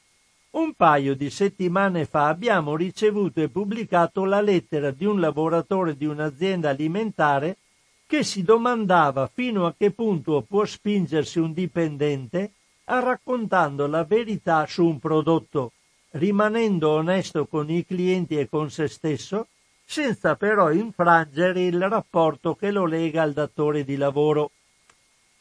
Un 0.52 0.72
paio 0.72 1.14
di 1.14 1.28
settimane 1.28 2.06
fa 2.06 2.28
abbiamo 2.28 2.74
ricevuto 2.74 3.42
e 3.42 3.50
pubblicato 3.50 4.24
la 4.24 4.40
lettera 4.40 4.90
di 4.92 5.04
un 5.04 5.20
lavoratore 5.20 5.94
di 5.94 6.06
un'azienda 6.06 6.70
alimentare 6.70 7.58
che 8.06 8.24
si 8.24 8.42
domandava 8.42 9.26
fino 9.30 9.66
a 9.66 9.74
che 9.76 9.90
punto 9.90 10.40
può 10.40 10.64
spingersi 10.64 11.38
un 11.38 11.52
dipendente 11.52 12.52
a 12.84 13.00
raccontando 13.00 13.86
la 13.88 14.04
verità 14.04 14.64
su 14.66 14.86
un 14.86 14.98
prodotto, 14.98 15.72
rimanendo 16.16 16.90
onesto 16.90 17.46
con 17.46 17.70
i 17.70 17.84
clienti 17.84 18.38
e 18.38 18.48
con 18.48 18.70
se 18.70 18.88
stesso, 18.88 19.48
senza 19.84 20.34
però 20.36 20.72
infrangere 20.72 21.64
il 21.64 21.88
rapporto 21.88 22.54
che 22.54 22.70
lo 22.70 22.86
lega 22.86 23.22
al 23.22 23.32
datore 23.32 23.84
di 23.84 23.96
lavoro. 23.96 24.50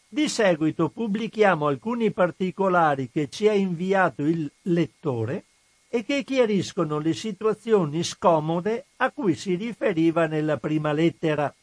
Di 0.08 0.30
seguito 0.30 0.90
pubblichiamo 0.90 1.68
alcuni 1.68 2.12
particolari 2.12 3.10
che 3.10 3.28
ci 3.30 3.48
ha 3.48 3.54
inviato 3.54 4.24
il 4.24 4.50
lettore 4.64 5.46
e 5.90 6.04
che 6.04 6.24
chiariscono 6.24 7.00
le 7.00 7.14
situazioni 7.14 8.04
scomode 8.04 8.86
a 8.98 9.12
cui 9.12 9.36
si 9.36 9.56
riferiva 9.56 10.28
nella 10.28 10.58
prima 10.58 10.94
lettera. 10.94 11.54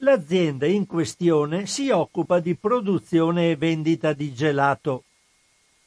L'azienda 0.00 0.66
in 0.66 0.86
questione 0.86 1.66
si 1.66 1.90
occupa 1.90 2.38
di 2.38 2.54
produzione 2.54 3.50
e 3.50 3.56
vendita 3.56 4.12
di 4.12 4.32
gelato. 4.34 5.04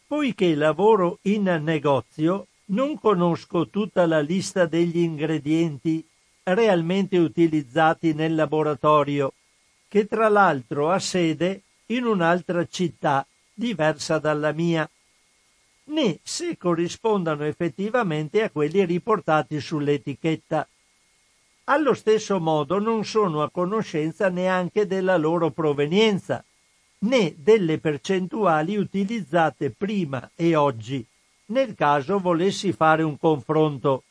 Poiché 0.10 0.56
lavoro 0.56 1.20
in 1.26 1.44
negozio, 1.62 2.48
non 2.72 3.00
conosco 3.00 3.68
tutta 3.68 4.08
la 4.08 4.22
lista 4.22 4.66
degli 4.66 4.98
ingredienti 4.98 6.04
realmente 6.42 7.20
utilizzati 7.20 8.16
nel 8.16 8.34
laboratorio, 8.34 9.34
che 9.88 10.08
tra 10.08 10.28
l'altro 10.28 10.90
ha 10.90 10.98
sede 10.98 11.62
in 11.88 12.06
un'altra 12.06 12.66
città 12.66 13.24
diversa 13.54 14.18
dalla 14.18 14.52
mia, 14.52 14.90
né 15.84 16.18
se 16.24 16.58
corrispondano 16.58 17.44
effettivamente 17.44 18.42
a 18.42 18.50
quelli 18.50 18.84
riportati 18.86 19.62
sull'etichetta. 19.62 20.68
Allo 21.66 21.94
stesso 21.94 22.40
modo 22.40 22.80
non 22.80 23.06
sono 23.06 23.44
a 23.44 23.52
conoscenza 23.52 24.28
neanche 24.30 24.88
della 24.88 25.18
loro 25.18 25.52
provenienza, 25.52 26.44
né 27.00 27.36
delle 27.38 27.80
percentuali 27.80 28.76
utilizzate 28.76 29.72
prima 29.72 30.32
e 30.36 30.56
oggi, 30.56 31.06
nel 31.48 31.76
caso 31.76 32.20
volessi 32.20 32.74
fare 32.74 33.04
un 33.04 33.18
confronto. 33.18 34.04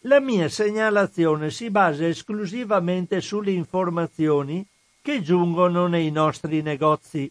La 0.00 0.20
mia 0.20 0.48
segnalazione 0.48 1.50
si 1.50 1.70
basa 1.70 2.06
esclusivamente 2.06 3.20
sulle 3.20 3.52
informazioni 3.52 4.66
che 5.00 5.22
giungono 5.22 5.86
nei 5.86 6.10
nostri 6.10 6.62
negozi. 6.62 7.30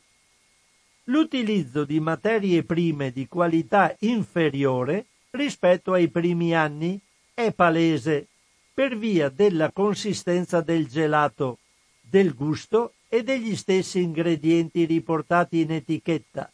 L'utilizzo 1.05 1.83
di 1.83 1.99
materie 1.99 2.63
prime 2.63 3.11
di 3.11 3.27
qualità 3.27 3.95
inferiore 3.99 5.05
rispetto 5.31 5.93
ai 5.93 6.07
primi 6.09 6.55
anni 6.55 6.99
è 7.33 7.51
palese 7.51 8.27
per 8.73 8.97
via 8.97 9.29
della 9.29 9.71
consistenza 9.71 10.61
del 10.61 10.87
gelato, 10.87 11.59
del 12.01 12.33
gusto 12.33 12.93
e 13.13 13.21
degli 13.21 13.55
stessi 13.55 14.01
ingredienti 14.01 14.85
riportati 14.85 15.59
in 15.59 15.71
etichetta, 15.73 16.51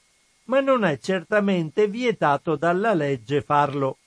ma 0.47 0.60
non 0.60 0.84
è 0.84 0.99
certamente 0.99 1.88
vietato 1.88 2.57
dalla 2.57 2.93
legge 2.93 3.41
farlo. 3.41 3.99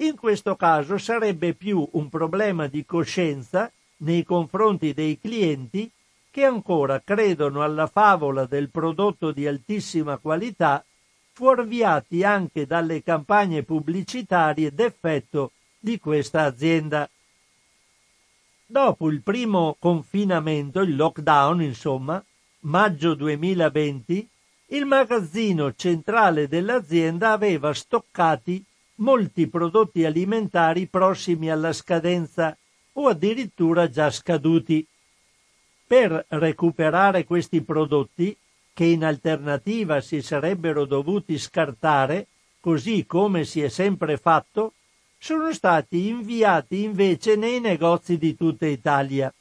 In 0.00 0.14
questo 0.14 0.56
caso 0.56 0.98
sarebbe 0.98 1.54
più 1.54 1.88
un 1.92 2.10
problema 2.10 2.66
di 2.66 2.84
coscienza 2.84 3.72
nei 4.00 4.24
confronti 4.24 4.92
dei 4.92 5.18
clienti 5.18 5.90
che 6.30 6.44
ancora 6.44 7.00
credono 7.02 7.62
alla 7.62 7.86
favola 7.86 8.44
del 8.44 8.68
prodotto 8.68 9.32
di 9.32 9.46
altissima 9.46 10.18
qualità 10.18 10.84
fuorviati 11.32 12.24
anche 12.24 12.66
dalle 12.66 13.02
campagne 13.02 13.62
pubblicitarie 13.62 14.70
d'effetto 14.74 15.52
di 15.78 15.98
questa 15.98 16.42
azienda. 16.42 17.08
Dopo 18.70 19.08
il 19.08 19.22
primo 19.22 19.76
confinamento, 19.78 20.82
il 20.82 20.94
lockdown, 20.94 21.62
insomma, 21.62 22.22
maggio 22.64 23.14
2020, 23.14 24.28
il 24.66 24.84
magazzino 24.84 25.72
centrale 25.74 26.48
dell'azienda 26.48 27.32
aveva 27.32 27.72
stoccati 27.72 28.62
molti 28.96 29.46
prodotti 29.46 30.04
alimentari 30.04 30.86
prossimi 30.86 31.50
alla 31.50 31.72
scadenza 31.72 32.54
o 32.92 33.08
addirittura 33.08 33.88
già 33.88 34.10
scaduti. 34.10 34.86
Per 35.86 36.26
recuperare 36.28 37.24
questi 37.24 37.62
prodotti, 37.62 38.36
che 38.74 38.84
in 38.84 39.02
alternativa 39.02 40.02
si 40.02 40.20
sarebbero 40.20 40.84
dovuti 40.84 41.38
scartare, 41.38 42.26
così 42.60 43.06
come 43.06 43.46
si 43.46 43.62
è 43.62 43.68
sempre 43.70 44.18
fatto, 44.18 44.74
sono 45.18 45.52
stati 45.52 46.08
inviati 46.08 46.84
invece 46.84 47.36
nei 47.36 47.60
negozi 47.60 48.16
di 48.16 48.36
tutta 48.36 48.66
Italia. 48.66 49.32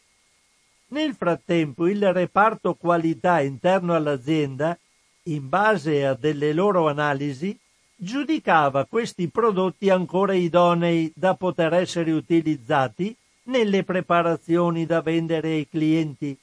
Nel 0.89 1.13
frattempo 1.13 1.87
il 1.87 2.11
reparto 2.13 2.73
qualità 2.73 3.41
interno 3.41 3.93
all'azienda, 3.93 4.77
in 5.23 5.47
base 5.47 6.05
a 6.05 6.13
delle 6.13 6.53
loro 6.53 6.87
analisi, 6.87 7.57
giudicava 7.95 8.85
questi 8.85 9.27
prodotti 9.27 9.89
ancora 9.89 10.33
idonei 10.33 11.11
da 11.15 11.35
poter 11.35 11.73
essere 11.73 12.11
utilizzati 12.11 13.15
nelle 13.43 13.83
preparazioni 13.83 14.85
da 14.85 15.01
vendere 15.01 15.49
ai 15.49 15.67
clienti, 15.67 16.37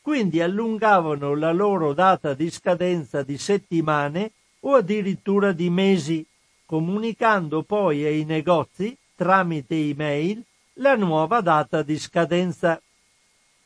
quindi 0.00 0.40
allungavano 0.40 1.34
la 1.34 1.52
loro 1.52 1.92
data 1.94 2.34
di 2.34 2.50
scadenza 2.50 3.22
di 3.22 3.38
settimane 3.38 4.32
o 4.60 4.74
addirittura 4.74 5.52
di 5.52 5.70
mesi, 5.70 6.24
comunicando 6.66 7.62
poi 7.62 8.04
ai 8.04 8.24
negozi, 8.24 8.96
tramite 9.14 9.74
email, 9.74 10.42
la 10.74 10.96
nuova 10.96 11.40
data 11.40 11.82
di 11.82 11.98
scadenza. 11.98 12.80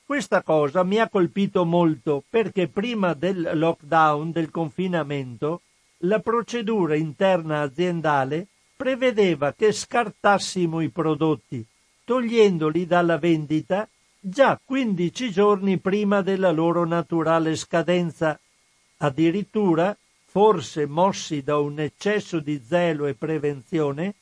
Questa 0.05 0.42
cosa 0.42 0.82
mi 0.82 0.99
ha 0.99 1.09
colpito 1.09 1.64
molto 1.64 2.22
perché 2.28 2.68
prima 2.68 3.14
del 3.14 3.51
lockdown, 3.55 4.32
del 4.32 4.51
confinamento, 4.51 5.62
la 6.03 6.20
procedura 6.20 6.94
interna 6.94 7.62
aziendale 7.62 8.46
prevedeva 8.76 9.53
che 9.53 9.72
scartassimo 9.72 10.80
i 10.80 10.88
prodotti, 10.88 11.64
togliendoli 12.05 12.86
dalla 12.86 13.18
vendita 13.18 13.88
già 14.20 14.59
15 14.62 15.30
giorni 15.30 15.78
prima 15.78 16.22
della 16.22 16.51
loro 16.51 16.86
naturale 16.86 17.57
scadenza. 17.57 18.38
Addirittura, 18.99 19.96
forse 20.30 20.84
mossi 20.86 21.42
da 21.42 21.58
un 21.58 21.80
eccesso 21.80 22.38
di 22.38 22.60
zelo 22.62 23.06
e 23.06 23.14
prevenzione, 23.14 24.14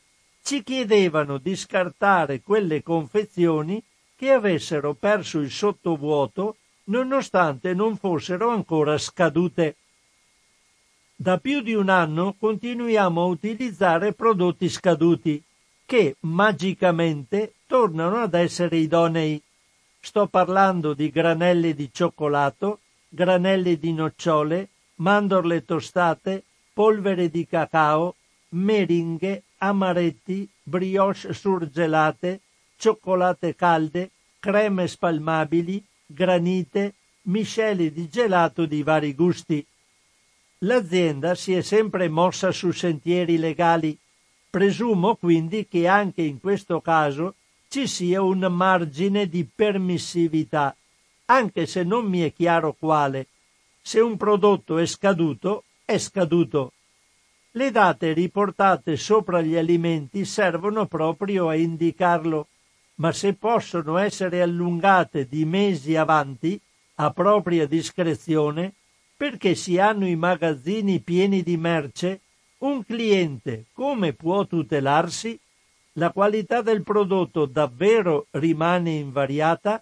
ci 0.42 0.62
chiedevano 0.62 1.38
di 1.38 1.57
scartare 1.57 2.40
quelle 2.40 2.80
confezioni 2.82 3.82
che 4.14 4.30
avessero 4.30 4.94
perso 4.94 5.40
il 5.40 5.50
sottovuoto 5.50 6.57
nonostante 6.84 7.74
non 7.74 7.96
fossero 7.96 8.50
ancora 8.50 8.96
scadute. 8.96 9.74
Da 11.16 11.38
più 11.38 11.61
di 11.61 11.74
un 11.74 11.88
anno 11.88 12.36
continuiamo 12.38 13.22
a 13.22 13.26
utilizzare 13.26 14.12
prodotti 14.12 14.68
scaduti 14.68 15.42
che 15.84 16.16
magicamente 16.20 17.54
tornano 17.66 18.18
ad 18.18 18.34
essere 18.34 18.76
idonei. 18.76 19.42
Sto 19.98 20.28
parlando 20.28 20.94
di 20.94 21.11
granelli 21.11 21.74
di 21.74 21.90
cioccolato, 21.92 22.78
granelli 23.09 23.76
di 23.76 23.92
nocciole, 23.92 24.68
mandorle 24.97 25.64
tostate, 25.64 26.44
polvere 26.72 27.30
di 27.30 27.47
cacao, 27.47 28.14
meringhe, 28.51 29.42
amaretti, 29.59 30.49
brioche 30.62 31.32
surgelate, 31.32 32.40
cioccolate 32.76 33.55
calde, 33.55 34.11
creme 34.38 34.86
spalmabili, 34.86 35.82
granite, 36.07 36.94
misceli 37.22 37.92
di 37.92 38.09
gelato 38.09 38.66
di 38.66 38.82
vari 38.82 39.14
gusti. 39.14 39.64
L'azienda 40.61 41.34
si 41.34 41.55
è 41.55 41.62
sempre 41.62 42.09
mossa 42.09 42.53
su 42.53 42.70
sentieri 42.70 43.36
legali. 43.38 43.97
Presumo 44.49 45.16
quindi 45.16 45.66
che 45.68 45.86
anche 45.86 46.22
in 46.22 46.40
questo 46.40 46.80
caso 46.80 47.34
ci 47.68 47.86
sia 47.86 48.22
un 48.22 48.38
margine 48.51 49.28
di 49.28 49.44
permissività, 49.44 50.74
anche 51.26 51.66
se 51.66 51.82
non 51.82 52.07
mi 52.07 52.20
è 52.20 52.32
chiaro 52.32 52.74
quale. 52.78 53.26
Se 53.87 54.01
un 54.01 54.16
prodotto 54.16 54.78
è 54.78 54.84
scaduto, 54.84 55.62
è 55.84 55.97
scaduto. 55.99 56.72
Le 57.53 57.70
date 57.70 58.14
riportate 58.14 58.97
sopra 58.97 59.41
gli 59.41 59.55
alimenti 59.55 60.24
servono 60.24 60.87
proprio 60.87 61.49
a 61.49 61.55
indicarlo, 61.55 62.49
ma 62.97 63.12
se 63.12 63.34
possono 63.34 63.97
essere 63.99 64.43
allungate 64.43 65.28
di 65.28 65.45
mesi 65.45 65.95
avanti, 65.95 66.61
a 66.97 67.12
propria 67.12 67.64
discrezione, 67.68 68.74
perché 69.16 69.55
si 69.55 69.78
hanno 69.78 70.09
i 70.09 70.16
magazzini 70.16 70.99
pieni 70.99 71.45
di 71.45 71.57
merce, 71.57 72.22
un 72.59 72.84
cliente 72.84 73.66
come 73.72 74.14
può 74.14 74.47
tutelarsi? 74.47 75.39
La 75.93 76.11
qualità 76.11 76.61
del 76.61 76.82
prodotto 76.82 77.47
davvero 77.47 78.26
rimane 78.30 78.91
invariata? 78.95 79.80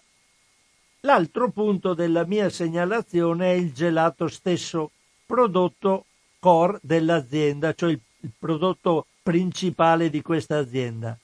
L'altro 1.05 1.51
punto 1.51 1.93
della 1.93 2.25
mia 2.25 2.49
segnalazione 2.49 3.51
è 3.51 3.55
il 3.55 3.73
gelato 3.73 4.27
stesso, 4.27 4.89
prodotto 5.23 6.05
core 6.39 6.79
dell'azienda, 6.81 7.75
cioè 7.75 7.91
il, 7.91 7.99
prodotto 8.39 9.05
principale 9.21 10.09
di 10.09 10.23
questa 10.23 10.57
azienda. 10.57 11.15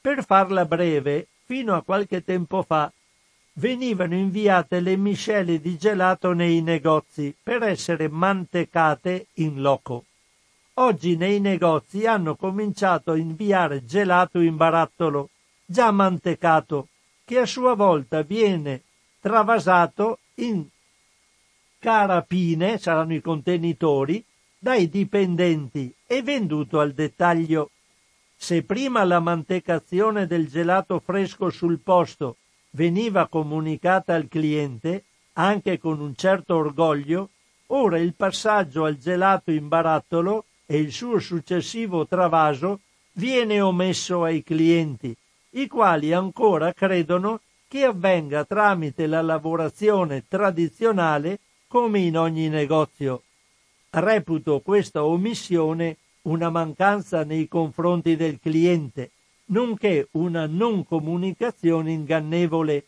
Per 0.00 0.24
farla 0.24 0.64
breve, 0.66 1.26
fino 1.46 1.74
a 1.74 1.82
qualche 1.82 2.22
tempo 2.22 2.62
fa 2.62 2.92
venivano 3.54 4.14
inviate 4.14 4.78
le 4.78 4.96
miscele 4.96 5.60
di 5.60 5.76
gelato 5.76 6.32
nei 6.32 6.62
negozi 6.62 7.34
per 7.42 7.64
essere 7.64 8.06
mantecate 8.08 9.26
in 9.34 9.60
loco. 9.60 10.04
Oggi 10.74 11.16
nei 11.16 11.40
negozi 11.40 12.06
hanno 12.06 12.36
cominciato 12.36 13.10
a 13.10 13.16
inviare 13.16 13.84
gelato 13.84 14.38
in 14.38 14.56
barattolo, 14.56 15.30
già 15.64 15.90
mantecato, 15.90 16.86
che 17.24 17.38
a 17.38 17.46
sua 17.46 17.74
volta 17.74 18.22
viene 18.22 18.82
travasato 19.24 20.18
in 20.34 20.66
carapine, 21.78 22.76
saranno 22.76 23.14
i 23.14 23.22
contenitori, 23.22 24.22
dai 24.58 24.90
dipendenti 24.90 25.90
e 26.06 26.20
venduto 26.22 26.78
al 26.78 26.92
dettaglio. 26.92 27.70
Se 28.36 28.64
prima 28.64 29.02
la 29.04 29.20
mantecazione 29.20 30.26
del 30.26 30.46
gelato 30.46 31.00
fresco 31.00 31.48
sul 31.48 31.78
posto 31.78 32.36
veniva 32.72 33.26
comunicata 33.26 34.12
al 34.14 34.28
cliente, 34.28 35.04
anche 35.34 35.78
con 35.78 36.00
un 36.00 36.14
certo 36.14 36.56
orgoglio, 36.56 37.30
ora 37.68 37.96
il 37.96 38.12
passaggio 38.12 38.84
al 38.84 38.98
gelato 38.98 39.50
in 39.50 39.68
barattolo 39.68 40.44
e 40.66 40.76
il 40.76 40.92
suo 40.92 41.18
successivo 41.18 42.06
travaso 42.06 42.80
viene 43.12 43.62
omesso 43.62 44.22
ai 44.22 44.42
clienti, 44.42 45.16
i 45.52 45.66
quali 45.66 46.12
ancora 46.12 46.74
credono 46.74 47.40
che 47.74 47.86
avvenga 47.86 48.44
tramite 48.44 49.08
la 49.08 49.20
lavorazione 49.20 50.22
tradizionale 50.28 51.40
come 51.66 51.98
in 51.98 52.16
ogni 52.16 52.48
negozio. 52.48 53.22
Reputo 53.90 54.60
questa 54.60 55.04
omissione 55.04 55.96
una 56.22 56.50
mancanza 56.50 57.24
nei 57.24 57.48
confronti 57.48 58.14
del 58.14 58.38
cliente, 58.40 59.10
nonché 59.46 60.06
una 60.12 60.46
non 60.46 60.86
comunicazione 60.86 61.90
ingannevole. 61.90 62.84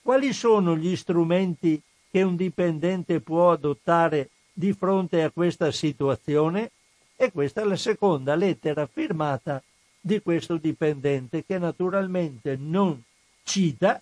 Quali 0.00 0.32
sono 0.32 0.78
gli 0.78 0.96
strumenti 0.96 1.78
che 2.10 2.22
un 2.22 2.34
dipendente 2.34 3.20
può 3.20 3.52
adottare 3.52 4.30
di 4.50 4.72
fronte 4.72 5.22
a 5.22 5.30
questa 5.30 5.70
situazione? 5.70 6.70
E 7.16 7.30
questa 7.32 7.60
è 7.60 7.64
la 7.64 7.76
seconda 7.76 8.34
lettera 8.34 8.86
firmata 8.86 9.62
di 10.00 10.22
questo 10.22 10.56
dipendente 10.56 11.44
che 11.44 11.58
naturalmente 11.58 12.56
non 12.58 12.98
cita 13.42 14.00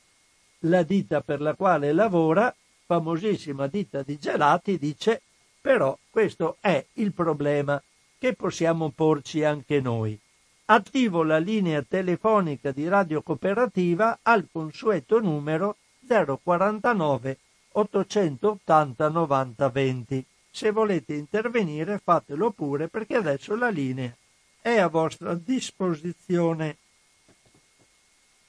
la 0.60 0.82
ditta 0.82 1.20
per 1.20 1.40
la 1.40 1.54
quale 1.54 1.92
lavora, 1.92 2.54
famosissima 2.86 3.66
ditta 3.66 4.02
di 4.02 4.18
gelati, 4.18 4.78
dice 4.78 5.22
però 5.60 5.96
questo 6.08 6.56
è 6.60 6.84
il 6.94 7.12
problema 7.12 7.80
che 8.18 8.34
possiamo 8.34 8.90
porci 8.90 9.44
anche 9.44 9.80
noi. 9.80 10.18
Attivo 10.66 11.22
la 11.22 11.38
linea 11.38 11.82
telefonica 11.82 12.70
di 12.70 12.88
Radio 12.88 13.22
Cooperativa 13.22 14.20
al 14.22 14.48
consueto 14.50 15.18
numero 15.20 15.76
049 16.06 17.38
880 17.72 19.08
90 19.08 19.68
20. 19.68 20.24
se 20.50 20.70
volete 20.70 21.14
intervenire 21.14 22.00
fatelo 22.02 22.50
pure 22.50 22.88
perché 22.88 23.16
adesso 23.16 23.54
la 23.54 23.68
linea 23.68 24.14
è 24.60 24.78
a 24.78 24.88
vostra 24.88 25.34
disposizione. 25.34 26.76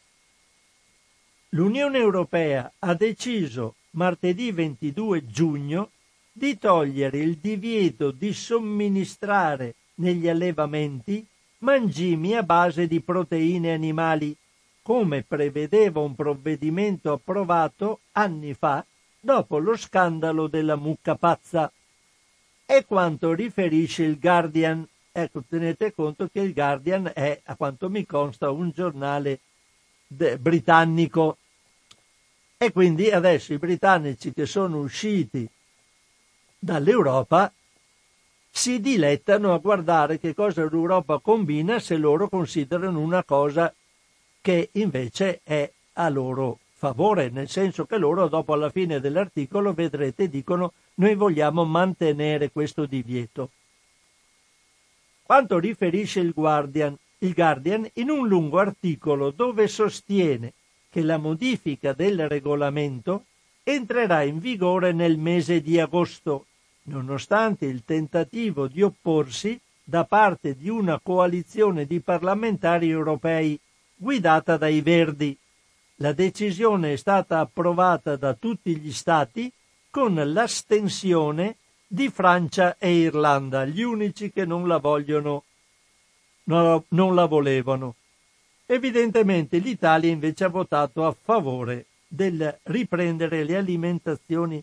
L'Unione 1.50 1.98
Europea 1.98 2.72
ha 2.80 2.94
deciso 2.94 3.76
martedì 3.90 4.50
22 4.50 5.26
giugno 5.26 5.90
di 6.32 6.58
togliere 6.58 7.18
il 7.18 7.36
divieto 7.36 8.10
di 8.10 8.32
somministrare 8.32 9.76
negli 9.96 10.28
allevamenti 10.28 11.24
mangimi 11.58 12.34
a 12.34 12.42
base 12.42 12.88
di 12.88 13.00
proteine 13.00 13.72
animali 13.72 14.36
come 14.86 15.24
prevedeva 15.24 15.98
un 15.98 16.14
provvedimento 16.14 17.10
approvato 17.10 18.02
anni 18.12 18.54
fa 18.54 18.86
dopo 19.18 19.58
lo 19.58 19.76
scandalo 19.76 20.46
della 20.46 20.76
mucca 20.76 21.16
pazza. 21.16 21.72
È 22.64 22.84
quanto 22.84 23.32
riferisce 23.32 24.04
il 24.04 24.16
Guardian. 24.20 24.86
Ecco, 25.10 25.42
tenete 25.48 25.92
conto 25.92 26.28
che 26.32 26.38
il 26.38 26.52
Guardian 26.52 27.10
è, 27.12 27.40
a 27.46 27.56
quanto 27.56 27.90
mi 27.90 28.06
consta, 28.06 28.52
un 28.52 28.70
giornale 28.70 29.40
de- 30.06 30.38
britannico. 30.38 31.38
E 32.56 32.70
quindi 32.70 33.10
adesso 33.10 33.54
i 33.54 33.58
britannici 33.58 34.32
che 34.32 34.46
sono 34.46 34.78
usciti 34.78 35.50
dall'Europa 36.60 37.52
si 38.48 38.78
dilettano 38.80 39.52
a 39.52 39.58
guardare 39.58 40.20
che 40.20 40.32
cosa 40.32 40.60
l'Europa 40.60 41.18
combina 41.18 41.80
se 41.80 41.96
loro 41.96 42.28
considerano 42.28 43.00
una 43.00 43.24
cosa 43.24 43.74
che 44.46 44.68
invece 44.74 45.40
è 45.42 45.68
a 45.94 46.08
loro 46.08 46.60
favore, 46.72 47.30
nel 47.30 47.48
senso 47.48 47.84
che 47.84 47.98
loro 47.98 48.28
dopo 48.28 48.52
alla 48.52 48.70
fine 48.70 49.00
dell'articolo 49.00 49.72
vedrete 49.72 50.28
dicono 50.28 50.72
noi 50.94 51.16
vogliamo 51.16 51.64
mantenere 51.64 52.52
questo 52.52 52.86
divieto. 52.86 53.50
Quanto 55.24 55.58
riferisce 55.58 56.20
il 56.20 56.32
Guardian, 56.32 56.96
il 57.18 57.34
Guardian 57.34 57.90
in 57.94 58.08
un 58.08 58.28
lungo 58.28 58.60
articolo 58.60 59.32
dove 59.32 59.66
sostiene 59.66 60.52
che 60.90 61.02
la 61.02 61.16
modifica 61.16 61.92
del 61.92 62.28
regolamento 62.28 63.24
entrerà 63.64 64.22
in 64.22 64.38
vigore 64.38 64.92
nel 64.92 65.18
mese 65.18 65.60
di 65.60 65.80
agosto, 65.80 66.46
nonostante 66.84 67.66
il 67.66 67.82
tentativo 67.84 68.68
di 68.68 68.82
opporsi 68.82 69.60
da 69.82 70.04
parte 70.04 70.54
di 70.54 70.68
una 70.68 71.00
coalizione 71.02 71.84
di 71.84 71.98
parlamentari 71.98 72.88
europei 72.90 73.58
guidata 73.96 74.56
dai 74.56 74.80
Verdi. 74.82 75.36
La 75.96 76.12
decisione 76.12 76.92
è 76.92 76.96
stata 76.96 77.40
approvata 77.40 78.16
da 78.16 78.34
tutti 78.34 78.76
gli 78.76 78.92
Stati 78.92 79.50
con 79.90 80.14
l'astensione 80.14 81.56
di 81.86 82.10
Francia 82.10 82.76
e 82.78 82.94
Irlanda, 82.94 83.64
gli 83.64 83.82
unici 83.82 84.30
che 84.30 84.44
non 84.44 84.66
la 84.66 84.76
vogliono, 84.76 85.44
non 86.44 87.14
la 87.14 87.24
volevano. 87.24 87.94
Evidentemente 88.66 89.58
l'Italia 89.58 90.10
invece 90.10 90.44
ha 90.44 90.48
votato 90.48 91.06
a 91.06 91.16
favore 91.18 91.86
del 92.06 92.58
riprendere 92.64 93.44
le 93.44 93.56
alimentazioni 93.56 94.62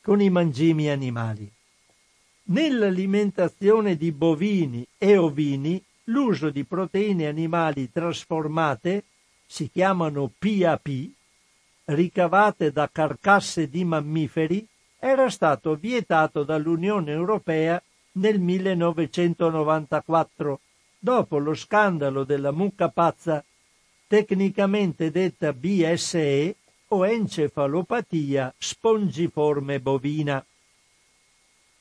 con 0.00 0.20
i 0.20 0.30
mangimi 0.30 0.88
animali. 0.88 1.50
Nell'alimentazione 2.48 3.96
di 3.96 4.10
bovini 4.12 4.86
e 4.98 5.16
ovini 5.16 5.82
l'uso 6.06 6.50
di 6.50 6.64
proteine 6.64 7.26
animali 7.26 7.90
trasformate, 7.90 9.04
si 9.46 9.70
chiamano 9.70 10.30
PAP, 10.36 11.14
ricavate 11.86 12.70
da 12.72 12.90
carcasse 12.90 13.68
di 13.68 13.84
mammiferi, 13.84 14.66
era 14.98 15.30
stato 15.30 15.76
vietato 15.76 16.42
dall'Unione 16.42 17.12
Europea 17.12 17.80
nel 18.12 18.40
1994, 18.40 20.60
dopo 20.98 21.38
lo 21.38 21.54
scandalo 21.54 22.24
della 22.24 22.50
mucca 22.50 22.88
pazza, 22.88 23.44
tecnicamente 24.08 25.10
detta 25.10 25.52
BSE 25.52 26.56
o 26.88 27.06
encefalopatia 27.06 28.54
spongiforme 28.56 29.80
bovina. 29.80 30.42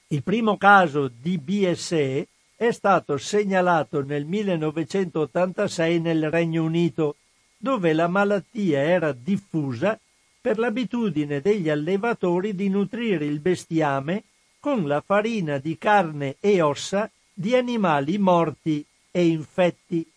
Il 0.07 0.23
primo 0.23 0.57
caso 0.57 1.07
di 1.07 1.37
BSE 1.37 2.27
è 2.57 2.71
stato 2.71 3.17
segnalato 3.17 4.01
nel 4.01 4.25
1986 4.25 5.99
nel 5.99 6.29
Regno 6.29 6.63
Unito, 6.63 7.17
dove 7.57 7.91
la 7.93 8.07
malattia 8.07 8.79
era 8.79 9.11
diffusa 9.11 9.99
per 10.39 10.57
l'abitudine 10.57 11.41
degli 11.41 11.69
allevatori 11.69 12.55
di 12.55 12.69
nutrire 12.69 13.25
il 13.25 13.39
bestiame 13.39 14.23
con 14.59 14.87
la 14.87 15.01
farina 15.01 15.57
di 15.57 15.77
carne 15.77 16.37
e 16.39 16.61
ossa 16.61 17.09
di 17.33 17.55
animali 17.55 18.17
morti 18.17 18.85
e 19.11 19.25
infetti. 19.25 20.09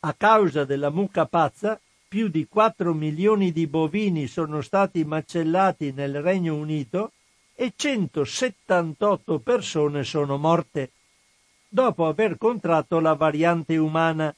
A 0.00 0.14
causa 0.14 0.64
della 0.64 0.90
mucca 0.90 1.26
pazza, 1.26 1.80
più 2.06 2.28
di 2.28 2.46
4 2.46 2.94
milioni 2.94 3.50
di 3.50 3.66
bovini 3.66 4.28
sono 4.28 4.60
stati 4.60 5.04
macellati 5.04 5.92
nel 5.92 6.22
Regno 6.22 6.54
Unito 6.54 7.12
e 7.54 7.72
178 7.74 9.40
persone 9.40 10.04
sono 10.04 10.38
morte 10.38 10.92
dopo 11.68 12.06
aver 12.06 12.38
contratto 12.38 12.98
la 12.98 13.14
variante 13.14 13.76
umana, 13.76 14.34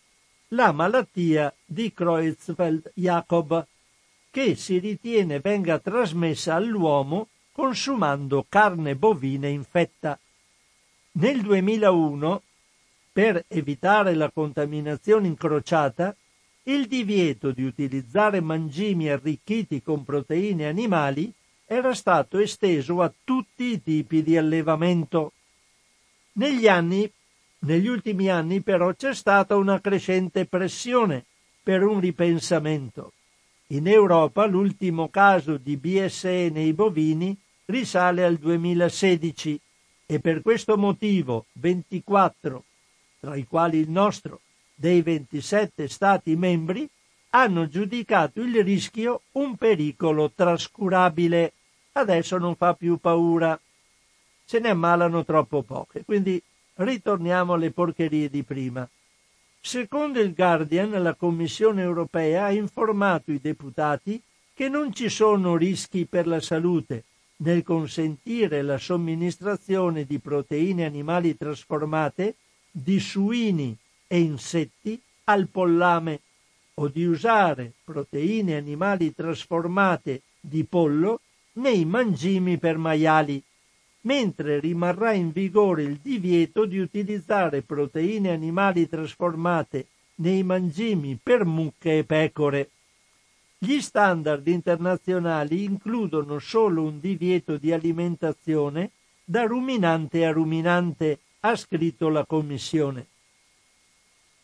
la 0.48 0.72
malattia 0.72 1.54
di 1.64 1.92
Creutzfeldt-Jakob, 1.94 3.66
che 4.30 4.54
si 4.56 4.78
ritiene 4.78 5.40
venga 5.40 5.78
trasmessa 5.78 6.54
all'uomo 6.54 7.28
consumando 7.52 8.46
carne 8.48 8.96
bovina 8.96 9.46
infetta. 9.46 10.18
Nel 11.12 11.40
2001, 11.42 12.42
per 13.12 13.44
evitare 13.48 14.14
la 14.14 14.30
contaminazione 14.30 15.26
incrociata, 15.26 16.14
il 16.64 16.86
divieto 16.86 17.50
di 17.50 17.64
utilizzare 17.64 18.40
mangimi 18.40 19.08
arricchiti 19.08 19.82
con 19.82 20.04
proteine 20.04 20.66
animali 20.66 21.32
era 21.66 21.94
stato 21.94 22.38
esteso 22.38 23.02
a 23.02 23.12
tutti 23.24 23.64
i 23.64 23.82
tipi 23.82 24.22
di 24.22 24.36
allevamento. 24.36 25.32
Negli 26.32 26.68
anni 26.68 27.10
negli 27.60 27.88
ultimi 27.88 28.28
anni 28.28 28.60
però 28.62 28.94
c'è 28.94 29.14
stata 29.14 29.56
una 29.56 29.80
crescente 29.80 30.46
pressione 30.46 31.24
per 31.62 31.82
un 31.82 32.00
ripensamento. 32.00 33.12
In 33.68 33.86
Europa 33.86 34.46
l'ultimo 34.46 35.08
caso 35.08 35.56
di 35.56 35.76
BSE 35.76 36.50
nei 36.50 36.72
bovini 36.72 37.36
risale 37.66 38.24
al 38.24 38.36
2016 38.36 39.60
e 40.06 40.18
per 40.18 40.42
questo 40.42 40.76
motivo 40.76 41.46
24, 41.52 42.64
tra 43.20 43.36
i 43.36 43.46
quali 43.46 43.78
il 43.78 43.90
nostro, 43.90 44.40
dei 44.74 45.02
27 45.02 45.86
Stati 45.86 46.34
membri, 46.34 46.88
hanno 47.30 47.68
giudicato 47.68 48.40
il 48.40 48.64
rischio 48.64 49.22
un 49.32 49.54
pericolo 49.54 50.32
trascurabile. 50.34 51.52
Adesso 51.92 52.38
non 52.38 52.56
fa 52.56 52.74
più 52.74 52.96
paura. 52.96 53.58
Se 54.44 54.58
ne 54.58 54.70
ammalano 54.70 55.24
troppo 55.24 55.62
poche. 55.62 56.02
Quindi 56.04 56.42
ritorniamo 56.80 57.54
alle 57.54 57.70
porcherie 57.70 58.28
di 58.28 58.42
prima. 58.42 58.88
Secondo 59.60 60.20
il 60.20 60.34
Guardian, 60.34 60.90
la 61.02 61.14
Commissione 61.14 61.82
europea 61.82 62.46
ha 62.46 62.52
informato 62.52 63.30
i 63.30 63.40
deputati 63.40 64.20
che 64.54 64.68
non 64.68 64.92
ci 64.92 65.08
sono 65.08 65.56
rischi 65.56 66.06
per 66.06 66.26
la 66.26 66.40
salute 66.40 67.04
nel 67.40 67.62
consentire 67.62 68.62
la 68.62 68.78
somministrazione 68.78 70.04
di 70.04 70.18
proteine 70.18 70.84
animali 70.84 71.36
trasformate 71.36 72.36
di 72.70 73.00
suini 73.00 73.76
e 74.06 74.20
insetti 74.20 75.00
al 75.24 75.48
pollame 75.48 76.20
o 76.74 76.88
di 76.88 77.04
usare 77.04 77.72
proteine 77.84 78.56
animali 78.56 79.14
trasformate 79.14 80.22
di 80.40 80.64
pollo 80.64 81.20
nei 81.52 81.84
mangimi 81.84 82.58
per 82.58 82.78
maiali, 82.78 83.42
mentre 84.02 84.60
rimarrà 84.60 85.12
in 85.12 85.30
vigore 85.30 85.82
il 85.82 85.98
divieto 86.02 86.64
di 86.64 86.78
utilizzare 86.78 87.62
proteine 87.62 88.30
animali 88.30 88.88
trasformate 88.88 89.86
nei 90.16 90.42
mangimi 90.42 91.18
per 91.22 91.44
mucche 91.44 91.98
e 91.98 92.04
pecore. 92.04 92.70
Gli 93.58 93.80
standard 93.80 94.46
internazionali 94.46 95.64
includono 95.64 96.38
solo 96.38 96.82
un 96.82 96.98
divieto 96.98 97.56
di 97.58 97.72
alimentazione 97.72 98.90
da 99.22 99.44
ruminante 99.44 100.24
a 100.24 100.32
ruminante, 100.32 101.20
ha 101.40 101.54
scritto 101.56 102.08
la 102.08 102.24
Commissione. 102.24 103.06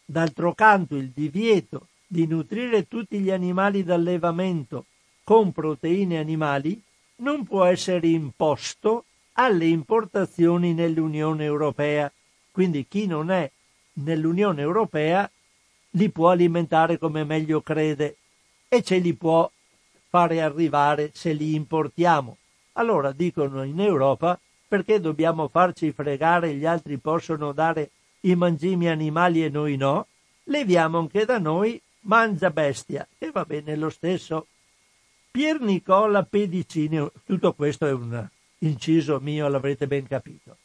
D'altro 0.05 0.55
canto 0.55 0.97
il 0.97 1.09
divieto 1.09 1.89
di 2.07 2.27
nutrire 2.27 2.87
tutti 2.87 3.19
gli 3.19 3.31
animali 3.31 3.83
d'allevamento 3.83 4.85
con 5.25 5.51
proteine 5.51 6.19
animali 6.19 6.81
non 7.17 7.45
può 7.45 7.65
essere 7.65 8.07
imposto 8.07 9.05
alle 9.37 9.67
importazioni 9.67 10.75
nell'Unione 10.75 11.45
Europea. 11.45 12.11
Quindi 12.51 12.87
chi 12.89 13.07
non 13.07 13.31
è 13.31 13.51
nell'Unione 13.95 14.61
Europea 14.61 15.31
li 15.91 16.11
può 16.11 16.31
alimentare 16.31 16.99
come 16.99 17.25
meglio 17.25 17.61
crede 17.61 18.17
e 18.69 18.83
ce 18.83 18.99
li 18.99 19.15
può 19.15 19.51
fare 20.09 20.43
arrivare 20.43 21.11
se 21.15 21.33
li 21.33 21.55
importiamo. 21.55 22.37
Allora 22.73 23.13
dicono 23.13 23.63
in 23.63 23.81
Europa 23.81 24.39
perché 24.69 25.01
dobbiamo 25.01 25.49
farci 25.49 25.93
fregare, 25.93 26.55
gli 26.55 26.67
altri 26.67 26.99
possono 26.99 27.53
dare 27.53 27.91
i 28.21 28.35
mangimi 28.35 28.89
animali 28.89 29.45
e 29.45 29.49
noi 29.49 29.77
no, 29.77 30.07
leviamo 30.45 30.99
anche 30.99 31.25
da 31.25 31.39
noi 31.39 31.81
mangia 32.01 32.51
bestia 32.51 33.07
e 33.19 33.31
va 33.31 33.45
bene 33.45 33.77
lo 33.77 33.91
stesso. 33.91 34.47
Pier 35.31 35.61
Nicola 35.61 36.23
Pedicini, 36.23 37.07
tutto 37.25 37.53
questo 37.53 37.87
è 37.87 37.93
un 37.93 38.29
inciso 38.59 39.19
mio, 39.21 39.49
l'avrete 39.49 39.87
ben 39.87 40.07
capito. 40.07 40.57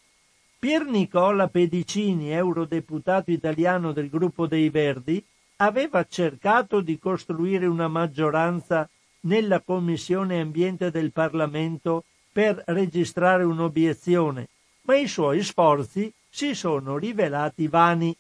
Pier 0.60 0.86
Nicola 0.86 1.48
Pedicini, 1.48 2.32
eurodeputato 2.32 3.32
italiano 3.32 3.92
del 3.92 4.10
gruppo 4.10 4.46
dei 4.46 4.70
Verdi, 4.70 5.24
aveva 5.58 6.06
cercato 6.06 6.82
di 6.82 7.00
costruire 7.00 7.66
una 7.66 7.88
maggioranza 7.88 8.88
nella 9.22 9.60
Commissione 9.62 10.39
Ambiente 10.39 10.92
del 10.92 11.12
Parlamento 11.12 12.04
per 12.32 12.64
registrare 12.68 13.44
un'obiezione, 13.44 14.48
ma 14.84 14.96
i 14.96 15.08
suoi 15.08 15.44
sforzi 15.44 16.12
si 16.30 16.56
sono 16.56 16.98
rivelati 16.98 17.68
vani. 17.68 18.16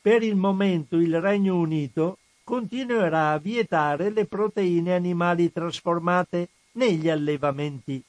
Per 0.00 0.22
il 0.22 0.36
momento 0.36 0.96
il 0.96 1.20
Regno 1.20 1.56
Unito 1.56 2.18
continuerà 2.42 3.30
a 3.30 3.38
vietare 3.38 4.10
le 4.10 4.26
proteine 4.26 4.94
animali 4.94 5.52
trasformate 5.52 6.48
negli 6.72 7.08
allevamenti. 7.08 8.02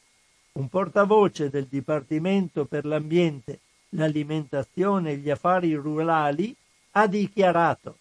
Un 0.54 0.68
portavoce 0.68 1.50
del 1.50 1.66
Dipartimento 1.66 2.66
per 2.66 2.86
l'Ambiente, 2.86 3.60
l'Alimentazione 3.90 5.12
e 5.12 5.18
gli 5.18 5.30
Affari 5.30 5.74
Rurali 5.74 6.54
ha 6.92 7.08
dichiarato 7.08 7.98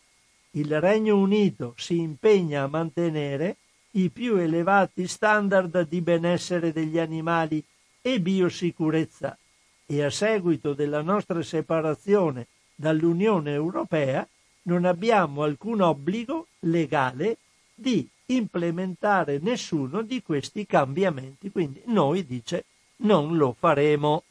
il 0.54 0.80
Regno 0.80 1.16
Unito 1.16 1.74
si 1.76 2.00
impegna 2.00 2.64
a 2.64 2.66
mantenere 2.66 3.56
i 3.92 4.10
più 4.10 4.34
elevati 4.34 5.06
standard 5.06 5.86
di 5.88 6.00
benessere 6.00 6.72
degli 6.72 6.98
animali 6.98 7.62
e 8.02 8.20
biosicurezza 8.20 9.38
e 9.86 10.02
a 10.02 10.10
seguito 10.10 10.74
della 10.74 11.02
nostra 11.02 11.42
separazione 11.42 12.48
dall'Unione 12.74 13.52
Europea 13.52 14.26
non 14.62 14.84
abbiamo 14.84 15.44
alcun 15.44 15.82
obbligo 15.82 16.48
legale 16.60 17.38
di 17.74 18.08
implementare 18.34 19.38
nessuno 19.38 20.02
di 20.02 20.22
questi 20.22 20.66
cambiamenti. 20.66 21.50
Quindi 21.50 21.82
noi, 21.86 22.24
dice, 22.26 22.64
non 22.96 23.36
lo 23.36 23.54
faremo. 23.58 24.24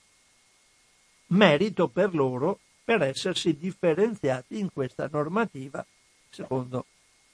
Merito 1.28 1.88
per 1.88 2.14
loro 2.16 2.60
per 2.84 3.04
essersi 3.04 3.56
differenziati 3.56 4.58
in 4.58 4.72
questa 4.74 5.08
normativa 5.12 5.86
secondo 6.30 6.86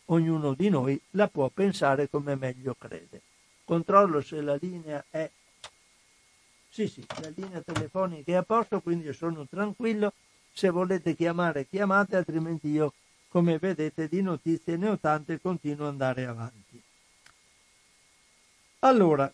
ognuno 0.06 0.54
di 0.54 0.70
noi 0.70 1.00
la 1.12 1.28
può 1.28 1.50
pensare 1.50 2.10
come 2.10 2.36
meglio 2.36 2.76
crede. 2.78 3.22
Controllo 3.64 4.22
se 4.22 4.42
la 4.42 4.58
linea 4.60 5.04
è... 5.10 5.30
Sì, 6.70 6.88
sì, 6.88 7.06
la 7.22 7.32
linea 7.34 7.62
telefonica 7.62 8.32
è 8.32 8.36
a 8.36 8.44
posto, 8.44 8.82
quindi 8.82 9.12
sono 9.14 9.48
tranquillo. 9.50 10.14
Se 10.52 10.70
volete 10.70 11.16
chiamare, 11.16 11.68
chiamate, 11.68 12.18
altrimenti 12.18 12.68
io, 12.68 12.94
come 13.36 13.58
vedete, 13.58 14.08
di 14.08 14.22
notizie 14.22 14.78
ne 14.78 14.88
ho 14.88 14.98
tante 14.98 15.34
e 15.34 15.42
continuo 15.42 15.88
ad 15.88 15.92
andare 15.92 16.26
avanti. 16.26 16.82
Allora, 18.80 19.30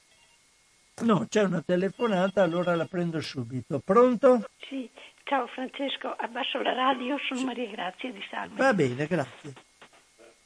no, 1.04 1.28
c'è 1.30 1.44
una 1.44 1.62
telefonata, 1.62 2.42
allora 2.42 2.74
la 2.76 2.86
prendo 2.86 3.22
subito. 3.22 3.80
Pronto? 3.80 4.50
Sì, 4.68 4.90
Ciao 5.26 5.46
Francesco, 5.46 6.16
abbasso 6.18 6.60
la 6.64 6.74
radio, 6.74 7.16
sono 7.28 7.42
sì. 7.42 7.46
Maria 7.46 7.70
Grazia 7.70 8.12
di 8.12 8.26
Salve. 8.28 8.56
Va 8.56 8.74
bene, 8.74 9.06
grazie. 9.06 9.54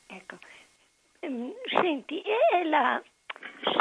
Ecco. 0.08 0.38
Ehm, 1.22 1.54
senti, 1.82 2.20
è 2.20 2.62
la 2.66 3.02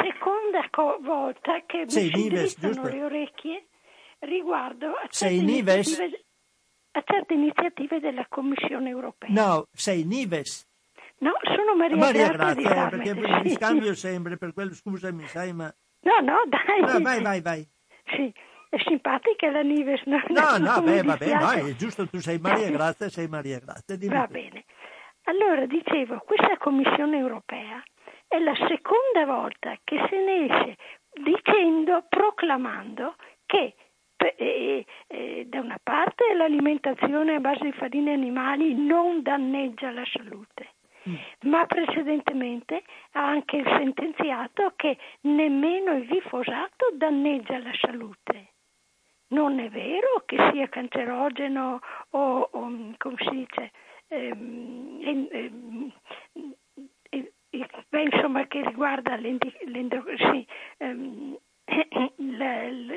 seconda 0.01 0.69
co- 0.71 0.99
volta 1.01 1.65
che 1.65 1.83
Sei 1.87 2.11
mi 2.11 2.29
Nives, 2.29 2.57
si 2.57 2.81
le 2.81 3.03
orecchie 3.03 3.65
riguardo 4.19 4.93
a 4.93 5.05
certe, 5.09 5.41
Nives? 5.41 5.99
A 6.95 7.03
certe 7.05 7.33
iniziative 7.33 7.99
della 7.99 8.25
Commissione 8.29 8.89
europea. 8.89 9.29
No, 9.29 9.67
sei 9.73 10.05
Nives. 10.05 10.65
No, 11.19 11.31
sono 11.43 11.75
Maria, 11.75 11.97
Maria 11.97 12.29
Grazia, 12.29 12.69
Grazia, 12.69 12.89
perché 12.89 13.13
sì. 13.13 13.41
mi 13.43 13.49
scambio 13.51 13.93
sempre, 13.95 14.37
per 14.37 14.53
quello 14.53 14.73
scusami, 14.73 15.25
sai, 15.27 15.53
ma... 15.53 15.73
No, 16.01 16.19
no, 16.21 16.43
dai. 16.47 16.81
No, 16.81 16.99
vai, 17.01 17.21
vai, 17.21 17.41
vai. 17.41 17.67
Sì, 18.05 18.33
è 18.69 18.77
simpatica 18.85 19.49
la 19.51 19.61
Nives. 19.61 20.03
No, 20.05 20.21
no, 20.27 20.57
no 20.57 20.81
beh, 20.81 21.03
va 21.03 21.17
bene, 21.17 21.33
no, 21.33 21.51
è 21.51 21.75
giusto, 21.75 22.07
tu 22.07 22.19
sei 22.19 22.37
Maria 22.39 22.69
Grazia, 22.69 23.09
sei 23.09 23.27
Maria 23.27 23.59
Grazia. 23.59 23.95
Dimmi 23.95 24.13
va 24.13 24.25
tu. 24.25 24.33
bene. 24.33 24.65
Allora, 25.23 25.65
dicevo, 25.65 26.21
questa 26.25 26.57
Commissione 26.57 27.17
europea 27.17 27.83
è 28.27 28.37
la 28.39 28.53
seconda 28.67 29.25
volta 29.25 29.75
che 29.83 29.97
se 30.09 30.15
ne 30.17 30.45
esce 30.45 30.77
dicendo, 31.23 32.05
proclamando 32.07 33.15
che 33.45 33.75
eh, 34.17 34.85
eh, 35.07 35.45
da 35.47 35.59
una 35.59 35.79
parte 35.81 36.33
l'alimentazione 36.33 37.35
a 37.35 37.39
base 37.39 37.63
di 37.63 37.71
farine 37.73 38.13
animali 38.13 38.73
non 38.73 39.21
danneggia 39.21 39.91
la 39.91 40.05
salute, 40.11 40.73
mm. 41.09 41.15
ma 41.49 41.65
precedentemente 41.65 42.83
ha 43.13 43.25
anche 43.25 43.63
sentenziato 43.77 44.73
che 44.75 44.97
nemmeno 45.21 45.93
il 45.93 46.05
glifosato 46.05 46.91
danneggia 46.93 47.57
la 47.59 47.73
salute 47.79 48.53
non 49.27 49.59
è 49.59 49.69
vero 49.69 50.23
che 50.25 50.37
sia 50.51 50.69
cancerogeno 50.69 51.79
o, 52.11 52.49
o 52.51 52.93
come 52.97 53.15
si 53.17 53.29
dice, 53.29 53.71
ehm, 54.07 55.29
ehm, 55.31 55.91
beh, 57.89 58.01
insomma 58.01 58.45
che 58.47 58.63
riguarda 58.65 59.17
sì, 59.17 60.47
ehm, 60.77 61.37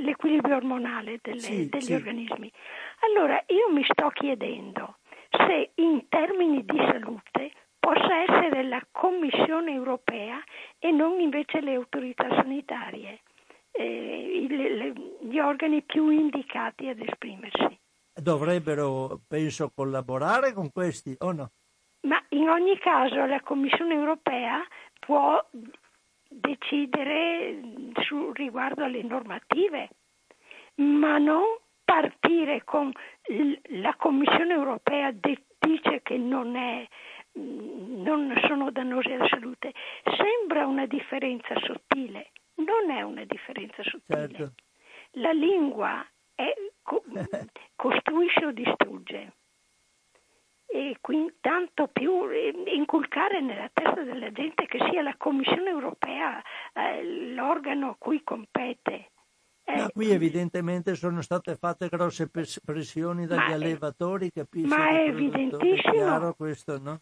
l'equilibrio 0.00 0.56
ormonale 0.56 1.18
delle, 1.22 1.40
sì, 1.40 1.68
degli 1.68 1.80
sì. 1.82 1.94
organismi. 1.94 2.52
Allora 3.00 3.42
io 3.46 3.72
mi 3.72 3.84
sto 3.88 4.08
chiedendo 4.10 4.98
se 5.30 5.70
in 5.76 6.06
termini 6.08 6.64
di 6.64 6.76
salute 6.76 7.52
possa 7.78 8.22
essere 8.22 8.64
la 8.64 8.84
Commissione 8.90 9.72
europea 9.72 10.42
e 10.78 10.90
non 10.90 11.20
invece 11.20 11.60
le 11.60 11.74
autorità 11.74 12.28
sanitarie 12.34 13.20
eh, 13.70 14.46
le, 14.48 14.92
gli 15.20 15.38
organi 15.38 15.82
più 15.82 16.10
indicati 16.10 16.88
ad 16.88 17.00
esprimersi. 17.00 17.78
Dovrebbero, 18.12 19.20
penso, 19.28 19.70
collaborare 19.74 20.52
con 20.52 20.72
questi 20.72 21.14
o 21.18 21.32
no? 21.32 21.50
Ma 22.02 22.20
in 22.30 22.48
ogni 22.48 22.76
caso 22.78 23.24
la 23.26 23.40
Commissione 23.40 23.94
europea 23.94 24.60
può 24.98 25.40
decidere 26.28 27.60
su, 28.02 28.32
riguardo 28.32 28.84
alle 28.84 29.02
normative, 29.02 29.88
ma 30.76 31.18
non 31.18 31.42
partire 31.84 32.62
con 32.64 32.92
la 33.70 33.94
Commissione 33.96 34.52
europea 34.52 35.10
de, 35.10 35.44
dice 35.58 36.02
che 36.02 36.18
non, 36.18 36.54
è, 36.54 36.86
non 37.32 38.38
sono 38.46 38.70
dannose 38.70 39.14
alla 39.14 39.28
salute. 39.28 39.72
Sembra 40.04 40.66
una 40.66 40.86
differenza 40.86 41.58
sottile 41.60 42.30
non 42.58 42.90
è 42.90 43.02
una 43.02 43.24
differenza 43.24 43.82
sottile. 43.84 44.28
Certo. 44.28 44.54
La 45.12 45.32
lingua 45.32 46.04
è 46.34 46.52
co- 46.82 47.04
costruita 47.76 48.18
demolisce 48.28 48.44
o 48.44 48.50
distrugge. 48.50 49.32
E 50.70 50.98
quindi 51.00 51.34
tanto 51.40 51.88
più 51.88 52.28
eh, 52.28 52.52
inculcare 52.74 53.40
nella 53.40 53.70
testa 53.72 54.02
della 54.02 54.30
gente 54.32 54.66
che 54.66 54.78
sia 54.90 55.02
la 55.02 55.14
Commissione 55.16 55.70
europea 55.70 56.42
eh, 56.74 57.32
l'organo 57.32 57.90
a 57.90 57.96
cui 57.98 58.22
compete. 58.22 59.10
Ma 59.64 59.86
eh, 59.86 59.92
qui 59.92 60.10
evidentemente 60.10 60.94
sono 60.94 61.20
state 61.22 61.56
fatte 61.56 61.88
grosse 61.88 62.30
pressioni 62.30 63.26
dagli 63.26 63.52
allevatori, 63.52 64.30
capisci? 64.30 64.68
Ma 64.68 64.88
è 64.88 65.08
evidentissimo. 65.08 66.28
È 66.28 66.34
questo, 66.36 66.78
no? 66.78 67.00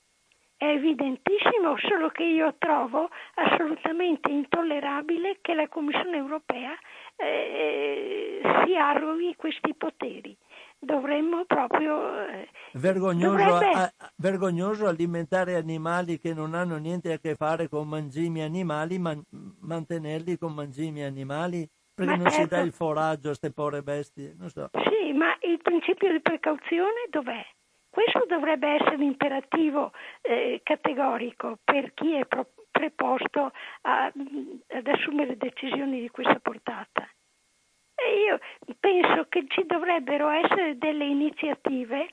È 0.56 0.64
evidentissimo, 0.64 1.76
solo 1.78 2.08
che 2.08 2.24
io 2.24 2.54
trovo 2.58 3.10
assolutamente 3.34 4.30
intollerabile 4.30 5.38
che 5.42 5.54
la 5.54 5.68
Commissione 5.68 6.16
europea 6.16 6.72
eh, 7.16 8.40
si 8.64 8.74
arroghi 8.74 9.34
questi 9.36 9.74
poteri. 9.74 10.36
Dovremmo 10.78 11.44
proprio... 11.46 12.26
Eh, 12.26 12.48
vergognoso, 12.74 13.44
dovrebbe... 13.44 13.70
a, 13.72 13.92
vergognoso, 14.16 14.86
alimentare 14.86 15.56
animali 15.56 16.18
che 16.18 16.34
non 16.34 16.54
hanno 16.54 16.76
niente 16.76 17.12
a 17.12 17.18
che 17.18 17.34
fare 17.34 17.68
con 17.68 17.88
mangimi 17.88 18.42
animali, 18.42 18.98
ma 18.98 19.16
mantenerli 19.60 20.36
con 20.38 20.52
mangimi 20.54 21.02
animali? 21.02 21.68
Perché 21.94 22.16
ma 22.16 22.22
non 22.22 22.30
certo. 22.30 22.42
si 22.42 22.48
dà 22.48 22.60
il 22.60 22.72
foraggio 22.72 23.28
a 23.28 23.36
queste 23.36 23.52
povere 23.52 23.82
bestie? 23.82 24.34
Non 24.38 24.50
so. 24.50 24.68
Sì, 24.72 25.12
ma 25.12 25.34
il 25.40 25.58
principio 25.62 26.12
di 26.12 26.20
precauzione 26.20 27.06
dov'è? 27.08 27.44
Questo 27.88 28.26
dovrebbe 28.28 28.74
essere 28.74 28.96
l'imperativo 28.96 29.92
eh, 30.20 30.60
categorico 30.62 31.58
per 31.64 31.94
chi 31.94 32.12
è 32.12 32.26
pro- 32.26 32.52
preposto 32.70 33.52
a, 33.82 34.12
ad 34.12 34.86
assumere 34.86 35.38
decisioni 35.38 36.02
di 36.02 36.10
questa 36.10 36.38
portata. 36.38 37.08
E 37.96 38.20
io 38.26 38.38
penso 38.78 39.26
che 39.28 39.46
ci 39.48 39.64
dovrebbero 39.66 40.28
essere 40.28 40.76
delle 40.76 41.06
iniziative 41.06 42.08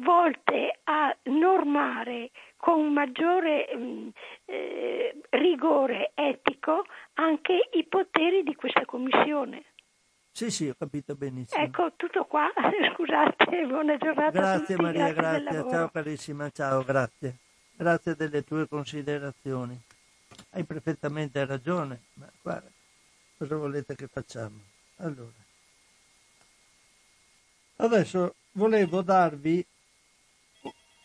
volte 0.00 0.80
a 0.84 1.16
normare 1.24 2.30
con 2.56 2.92
maggiore 2.92 3.68
mm, 3.74 4.08
eh, 4.46 5.20
rigore 5.30 6.10
etico 6.14 6.84
anche 7.14 7.68
i 7.72 7.84
poteri 7.84 8.42
di 8.42 8.54
questa 8.54 8.84
commissione. 8.84 9.64
Sì, 10.32 10.50
sì, 10.50 10.68
ho 10.68 10.74
capito 10.78 11.14
benissimo. 11.14 11.62
Ecco, 11.62 11.92
tutto 11.96 12.24
qua. 12.24 12.48
Scusate, 12.92 13.66
buona 13.66 13.96
giornata 13.96 14.30
Grazie 14.30 14.76
tutti, 14.76 14.82
Maria, 14.82 15.12
grazie. 15.12 15.42
grazie. 15.42 15.70
Ciao 15.70 15.88
carissima, 15.88 16.50
ciao, 16.50 16.84
grazie. 16.84 17.36
Grazie 17.76 18.14
delle 18.14 18.44
tue 18.44 18.68
considerazioni. 18.68 19.76
Hai 20.50 20.64
perfettamente 20.64 21.44
ragione, 21.44 22.02
ma 22.14 22.28
guarda, 22.42 22.70
cosa 23.36 23.56
volete 23.56 23.94
che 23.94 24.06
facciamo? 24.06 24.77
Allora, 25.00 25.30
adesso 27.76 28.34
volevo 28.52 29.02
darvi... 29.02 29.64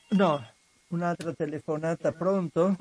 No, 0.09 0.43
un'altra 0.87 1.31
telefonata, 1.33 2.11
pronto? 2.11 2.75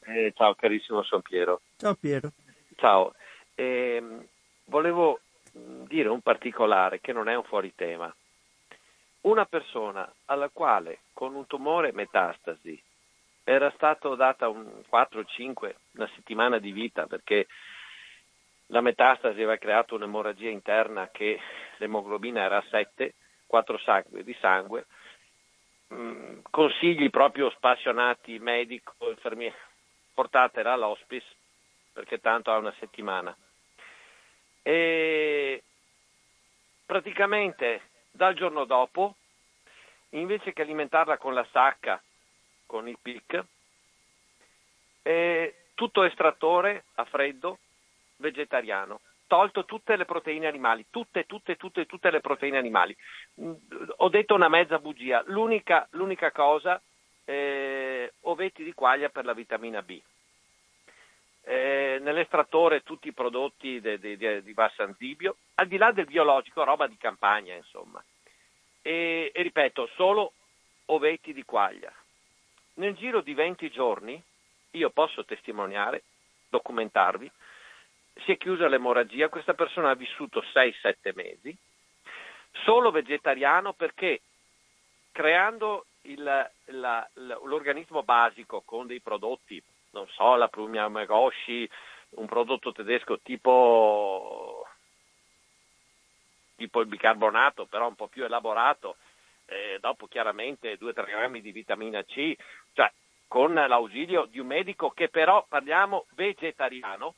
Eh, 0.00 0.32
ciao 0.36 0.54
carissimo, 0.54 1.02
sono 1.02 1.22
Piero. 1.22 1.62
Ciao 1.76 1.94
Piero. 1.94 2.32
Ciao. 2.76 3.14
Eh, 3.54 4.02
volevo 4.64 5.20
mm, 5.56 5.84
dire 5.84 6.08
un 6.08 6.20
particolare 6.20 7.00
che 7.00 7.12
non 7.14 7.28
è 7.28 7.34
un 7.34 7.44
fuori 7.44 7.72
tema. 7.74 8.14
Una 9.22 9.46
persona 9.46 10.10
alla 10.26 10.50
quale 10.50 11.00
con 11.14 11.34
un 11.34 11.46
tumore 11.46 11.92
metastasi 11.92 12.80
era 13.42 13.72
stato 13.74 14.14
data 14.16 14.48
un 14.48 14.82
4-5, 14.90 15.74
una 15.92 16.10
settimana 16.14 16.58
di 16.58 16.72
vita 16.72 17.06
perché 17.06 17.46
la 18.68 18.80
metastasi 18.80 19.34
aveva 19.34 19.56
creato 19.56 19.94
un'emorragia 19.94 20.50
interna 20.50 21.08
che 21.10 21.40
l'emoglobina 21.76 22.42
era 22.42 22.58
a 22.58 22.64
7, 22.68 23.14
4 23.46 23.78
sangue 23.78 24.24
di 24.24 24.36
sangue, 24.40 24.86
mm, 25.92 26.40
consigli 26.50 27.10
proprio 27.10 27.50
spassionati 27.50 28.38
medico, 28.38 28.94
infermiere, 29.08 29.56
portatela 30.14 30.72
all'hospice 30.72 31.26
perché 31.92 32.20
tanto 32.20 32.50
ha 32.50 32.58
una 32.58 32.74
settimana. 32.78 33.36
E 34.62 35.62
praticamente 36.84 37.82
dal 38.10 38.34
giorno 38.34 38.64
dopo, 38.64 39.16
invece 40.10 40.52
che 40.52 40.62
alimentarla 40.62 41.16
con 41.16 41.34
la 41.34 41.46
sacca, 41.50 42.00
con 42.66 42.86
il 42.88 42.98
PIC, 43.00 43.44
tutto 45.74 46.02
estrattore 46.02 46.84
a 46.94 47.04
freddo, 47.04 47.58
vegetariano, 48.18 49.00
tolto 49.26 49.64
tutte 49.64 49.96
le 49.96 50.04
proteine 50.04 50.46
animali, 50.46 50.86
tutte, 50.90 51.24
tutte, 51.24 51.56
tutte, 51.56 51.86
tutte 51.86 52.10
le 52.10 52.20
proteine 52.20 52.58
animali. 52.58 52.96
Mm, 53.40 53.52
ho 53.96 54.08
detto 54.08 54.34
una 54.34 54.48
mezza 54.48 54.78
bugia, 54.78 55.22
l'unica, 55.26 55.86
l'unica 55.92 56.30
cosa, 56.30 56.80
eh, 57.24 58.12
ovetti 58.22 58.62
di 58.62 58.72
quaglia 58.72 59.08
per 59.08 59.24
la 59.24 59.34
vitamina 59.34 59.82
B 59.82 60.00
eh, 61.48 61.98
nell'estrattore 62.02 62.82
tutti 62.82 63.08
i 63.08 63.14
prodotti 63.14 63.80
di 63.80 64.52
basso 64.52 64.82
anzibio, 64.82 65.36
al 65.54 65.66
di 65.66 65.78
là 65.78 65.92
del 65.92 66.04
biologico, 66.04 66.62
roba 66.62 66.86
di 66.86 66.98
campagna, 66.98 67.54
insomma. 67.54 68.04
E, 68.82 69.32
e 69.34 69.42
ripeto, 69.42 69.88
solo 69.94 70.34
ovetti 70.86 71.32
di 71.32 71.44
quaglia. 71.44 71.90
Nel 72.74 72.94
giro 72.94 73.22
di 73.22 73.32
20 73.32 73.70
giorni, 73.70 74.22
io 74.72 74.90
posso 74.90 75.24
testimoniare, 75.24 76.02
documentarvi, 76.50 77.30
si 78.24 78.32
è 78.32 78.36
chiusa 78.36 78.68
l'emorragia, 78.68 79.28
questa 79.28 79.54
persona 79.54 79.90
ha 79.90 79.94
vissuto 79.94 80.42
6-7 80.54 81.12
mesi, 81.14 81.56
solo 82.64 82.90
vegetariano 82.90 83.72
perché 83.72 84.20
creando 85.12 85.86
il, 86.02 86.22
la, 86.22 87.08
l'organismo 87.14 88.02
basico 88.02 88.62
con 88.64 88.86
dei 88.86 89.00
prodotti 89.00 89.62
non 89.90 90.06
so, 90.08 90.36
la 90.36 90.48
Prumia 90.48 90.88
Megoshi, 90.88 91.68
un 92.10 92.26
prodotto 92.26 92.72
tedesco 92.72 93.18
tipo, 93.20 94.66
tipo 96.56 96.80
il 96.80 96.86
bicarbonato, 96.86 97.66
però 97.66 97.88
un 97.88 97.94
po' 97.94 98.08
più 98.08 98.24
elaborato, 98.24 98.96
eh, 99.46 99.78
dopo 99.80 100.06
chiaramente 100.06 100.78
2-3 100.78 101.04
grammi 101.06 101.40
di 101.40 101.52
vitamina 101.52 102.02
C, 102.04 102.36
cioè 102.72 102.90
con 103.26 103.52
l'ausilio 103.52 104.24
di 104.26 104.38
un 104.38 104.46
medico 104.46 104.90
che 104.90 105.08
però 105.08 105.44
parliamo 105.46 106.06
vegetariano, 106.10 107.14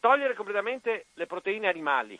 togliere 0.00 0.34
completamente 0.34 1.06
le 1.14 1.26
proteine 1.26 1.68
animali 1.68 2.18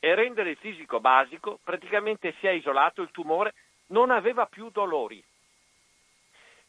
e 0.00 0.14
rendere 0.14 0.50
il 0.50 0.56
fisico 0.56 1.00
basico, 1.00 1.58
praticamente 1.62 2.34
si 2.38 2.46
è 2.46 2.50
isolato 2.50 3.02
il 3.02 3.10
tumore, 3.10 3.54
non 3.88 4.10
aveva 4.10 4.46
più 4.46 4.70
dolori. 4.70 5.22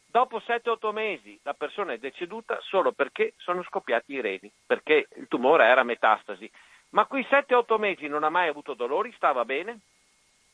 Dopo 0.06 0.38
7-8 0.38 0.92
mesi 0.92 1.38
la 1.42 1.54
persona 1.54 1.92
è 1.92 1.98
deceduta 1.98 2.58
solo 2.62 2.92
perché 2.92 3.34
sono 3.36 3.62
scoppiati 3.62 4.14
i 4.14 4.20
reni, 4.20 4.50
perché 4.66 5.06
il 5.14 5.28
tumore 5.28 5.66
era 5.66 5.84
metastasi. 5.84 6.50
Ma 6.90 7.06
quei 7.06 7.24
7-8 7.28 7.78
mesi 7.78 8.08
non 8.08 8.24
ha 8.24 8.28
mai 8.28 8.48
avuto 8.48 8.74
dolori, 8.74 9.12
stava 9.12 9.44
bene 9.44 9.78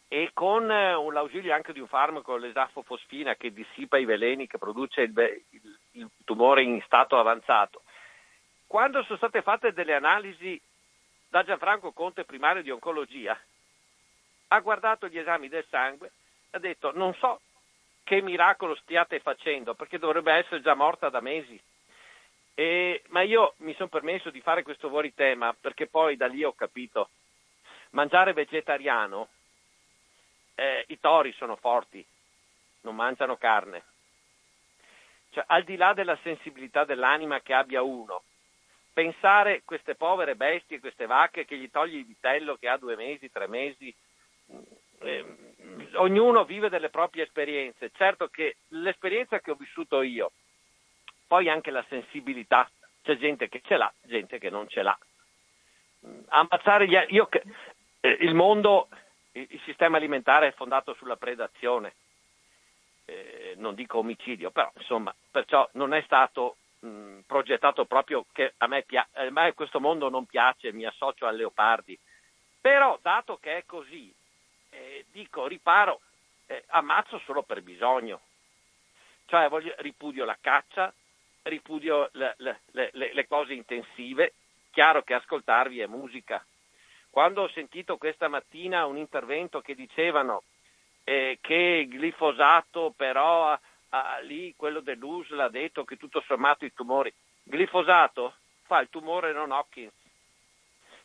e 0.08 0.30
con 0.34 0.70
eh, 0.70 0.92
l'ausilio 1.10 1.54
anche 1.54 1.72
di 1.72 1.80
un 1.80 1.88
farmaco, 1.88 2.36
l'esafofosfina, 2.36 3.34
che 3.36 3.52
dissipa 3.52 3.96
i 3.96 4.04
veleni, 4.04 4.46
che 4.46 4.58
produce 4.58 5.00
il, 5.02 5.12
il, 5.50 5.78
il 5.92 6.10
tumore 6.24 6.62
in 6.62 6.80
stato 6.84 7.18
avanzato. 7.18 7.82
Quando 8.66 9.02
sono 9.04 9.16
state 9.16 9.42
fatte 9.42 9.72
delle 9.72 9.94
analisi 9.94 10.60
da 11.28 11.44
Gianfranco 11.44 11.92
Conte, 11.92 12.24
primario 12.24 12.62
di 12.62 12.70
oncologia, 12.70 13.38
ha 14.48 14.60
guardato 14.60 15.08
gli 15.08 15.18
esami 15.18 15.48
del 15.48 15.66
sangue, 15.68 16.10
ha 16.50 16.58
detto 16.58 16.92
non 16.94 17.14
so 17.14 17.40
che 18.04 18.22
miracolo 18.22 18.74
stiate 18.76 19.20
facendo, 19.20 19.74
perché 19.74 19.98
dovrebbe 19.98 20.32
essere 20.32 20.60
già 20.60 20.74
morta 20.74 21.08
da 21.08 21.20
mesi. 21.20 21.60
E, 22.54 23.02
ma 23.08 23.22
io 23.22 23.54
mi 23.58 23.74
sono 23.74 23.88
permesso 23.88 24.30
di 24.30 24.40
fare 24.40 24.62
questo 24.62 24.88
fuori 24.88 25.12
tema 25.12 25.54
perché 25.60 25.88
poi 25.88 26.16
da 26.16 26.26
lì 26.26 26.42
ho 26.42 26.52
capito, 26.52 27.10
mangiare 27.90 28.32
vegetariano, 28.32 29.28
eh, 30.54 30.84
i 30.88 30.98
tori 30.98 31.32
sono 31.32 31.56
forti, 31.56 32.04
non 32.82 32.94
mangiano 32.94 33.36
carne. 33.36 33.84
Cioè, 35.30 35.44
al 35.48 35.64
di 35.64 35.76
là 35.76 35.92
della 35.92 36.18
sensibilità 36.22 36.84
dell'anima 36.84 37.40
che 37.40 37.52
abbia 37.52 37.82
uno, 37.82 38.22
pensare 38.96 39.60
queste 39.62 39.94
povere 39.94 40.36
bestie, 40.36 40.80
queste 40.80 41.04
vacche 41.04 41.44
che 41.44 41.58
gli 41.58 41.70
togli 41.70 41.96
il 41.96 42.06
vitello 42.06 42.56
che 42.56 42.66
ha 42.66 42.78
due 42.78 42.96
mesi, 42.96 43.30
tre 43.30 43.46
mesi, 43.46 43.94
eh, 45.00 45.24
ognuno 45.96 46.46
vive 46.46 46.70
delle 46.70 46.88
proprie 46.88 47.24
esperienze. 47.24 47.90
Certo 47.94 48.28
che 48.28 48.56
l'esperienza 48.68 49.40
che 49.40 49.50
ho 49.50 49.54
vissuto 49.54 50.00
io, 50.00 50.32
poi 51.26 51.50
anche 51.50 51.70
la 51.70 51.84
sensibilità, 51.90 52.70
c'è 53.02 53.18
gente 53.18 53.50
che 53.50 53.60
ce 53.66 53.76
l'ha, 53.76 53.92
gente 54.00 54.38
che 54.38 54.48
non 54.48 54.66
ce 54.66 54.80
l'ha. 54.80 54.98
Ammazzare 56.28 56.88
gli 56.88 56.96
io, 57.08 57.28
eh, 58.00 58.16
il 58.20 58.32
mondo, 58.32 58.88
il, 59.32 59.60
sistema 59.66 59.98
alimentare 59.98 60.48
è 60.48 60.52
fondato 60.52 60.94
sulla 60.94 61.16
predazione, 61.16 61.96
eh, 63.04 63.52
non 63.58 63.74
dico 63.74 63.98
omicidio, 63.98 64.50
però 64.50 64.72
insomma, 64.74 65.14
perciò 65.30 65.68
non 65.72 65.92
è 65.92 66.00
stato 66.00 66.56
progettato 67.26 67.84
proprio 67.84 68.26
che 68.32 68.54
a 68.58 68.66
me, 68.66 68.82
pia- 68.82 69.08
a 69.12 69.30
me 69.30 69.54
questo 69.54 69.80
mondo 69.80 70.08
non 70.08 70.26
piace, 70.26 70.72
mi 70.72 70.84
associo 70.84 71.26
al 71.26 71.36
leopardi. 71.36 71.98
Però 72.60 72.98
dato 73.00 73.38
che 73.38 73.58
è 73.58 73.64
così, 73.64 74.12
eh, 74.70 75.06
dico 75.12 75.46
riparo, 75.46 76.00
eh, 76.46 76.64
ammazzo 76.68 77.18
solo 77.20 77.42
per 77.42 77.62
bisogno. 77.62 78.20
Cioè 79.26 79.48
voglio, 79.48 79.74
ripudio 79.78 80.24
la 80.24 80.38
caccia, 80.40 80.92
ripudio 81.42 82.10
le, 82.12 82.34
le, 82.38 82.60
le, 82.72 82.90
le 82.92 83.26
cose 83.26 83.54
intensive, 83.54 84.34
chiaro 84.70 85.02
che 85.02 85.14
ascoltarvi 85.14 85.80
è 85.80 85.86
musica. 85.86 86.44
Quando 87.10 87.42
ho 87.42 87.48
sentito 87.48 87.96
questa 87.96 88.28
mattina 88.28 88.84
un 88.84 88.98
intervento 88.98 89.60
che 89.60 89.74
dicevano 89.74 90.42
eh, 91.04 91.38
che 91.40 91.86
il 91.88 91.98
glifosato 91.98 92.92
però 92.96 93.58
ah, 93.90 94.18
lì 94.20 94.54
quello 94.56 94.80
dell'USL 94.80 95.38
ha 95.40 95.48
detto 95.48 95.84
che 95.84 95.96
tutto 95.96 96.22
sommato 96.26 96.64
i 96.64 96.72
tumori, 96.72 97.12
glifosato? 97.42 98.34
Fa 98.62 98.80
il 98.80 98.88
tumore 98.90 99.32
non 99.32 99.52
Hawkins. 99.52 99.92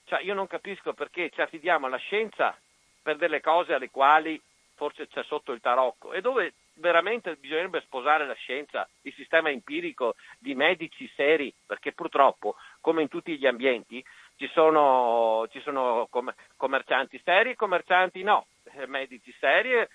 Cioè 0.05 0.21
io 0.21 0.34
non 0.34 0.47
capisco 0.47 0.93
perché 0.93 1.29
ci 1.29 1.41
affidiamo 1.41 1.86
alla 1.86 1.97
scienza 1.97 2.57
per 3.01 3.17
delle 3.17 3.39
cose 3.41 3.73
alle 3.73 3.89
quali 3.89 4.41
forse 4.75 5.07
c'è 5.07 5.23
sotto 5.23 5.51
il 5.51 5.61
tarocco. 5.61 6.11
E 6.11 6.21
dove 6.21 6.53
veramente 6.73 7.36
bisognerebbe 7.36 7.82
sposare 7.82 8.25
la 8.25 8.34
scienza, 8.34 8.88
il 9.01 9.13
sistema 9.13 9.49
empirico 9.49 10.15
di 10.39 10.55
medici 10.55 11.09
seri, 11.15 11.53
perché 11.65 11.91
purtroppo, 11.91 12.55
come 12.79 13.03
in 13.03 13.07
tutti 13.07 13.38
gli 13.38 13.45
ambienti, 13.45 14.03
ci 14.38 14.49
sono, 14.53 15.47
ci 15.51 15.61
sono 15.61 16.09
commercianti 16.57 17.21
seri 17.23 17.51
e 17.51 17.55
commercianti 17.55 18.23
no, 18.23 18.47
eh, 18.73 18.88
medici 18.88 19.32
seri, 19.39 19.88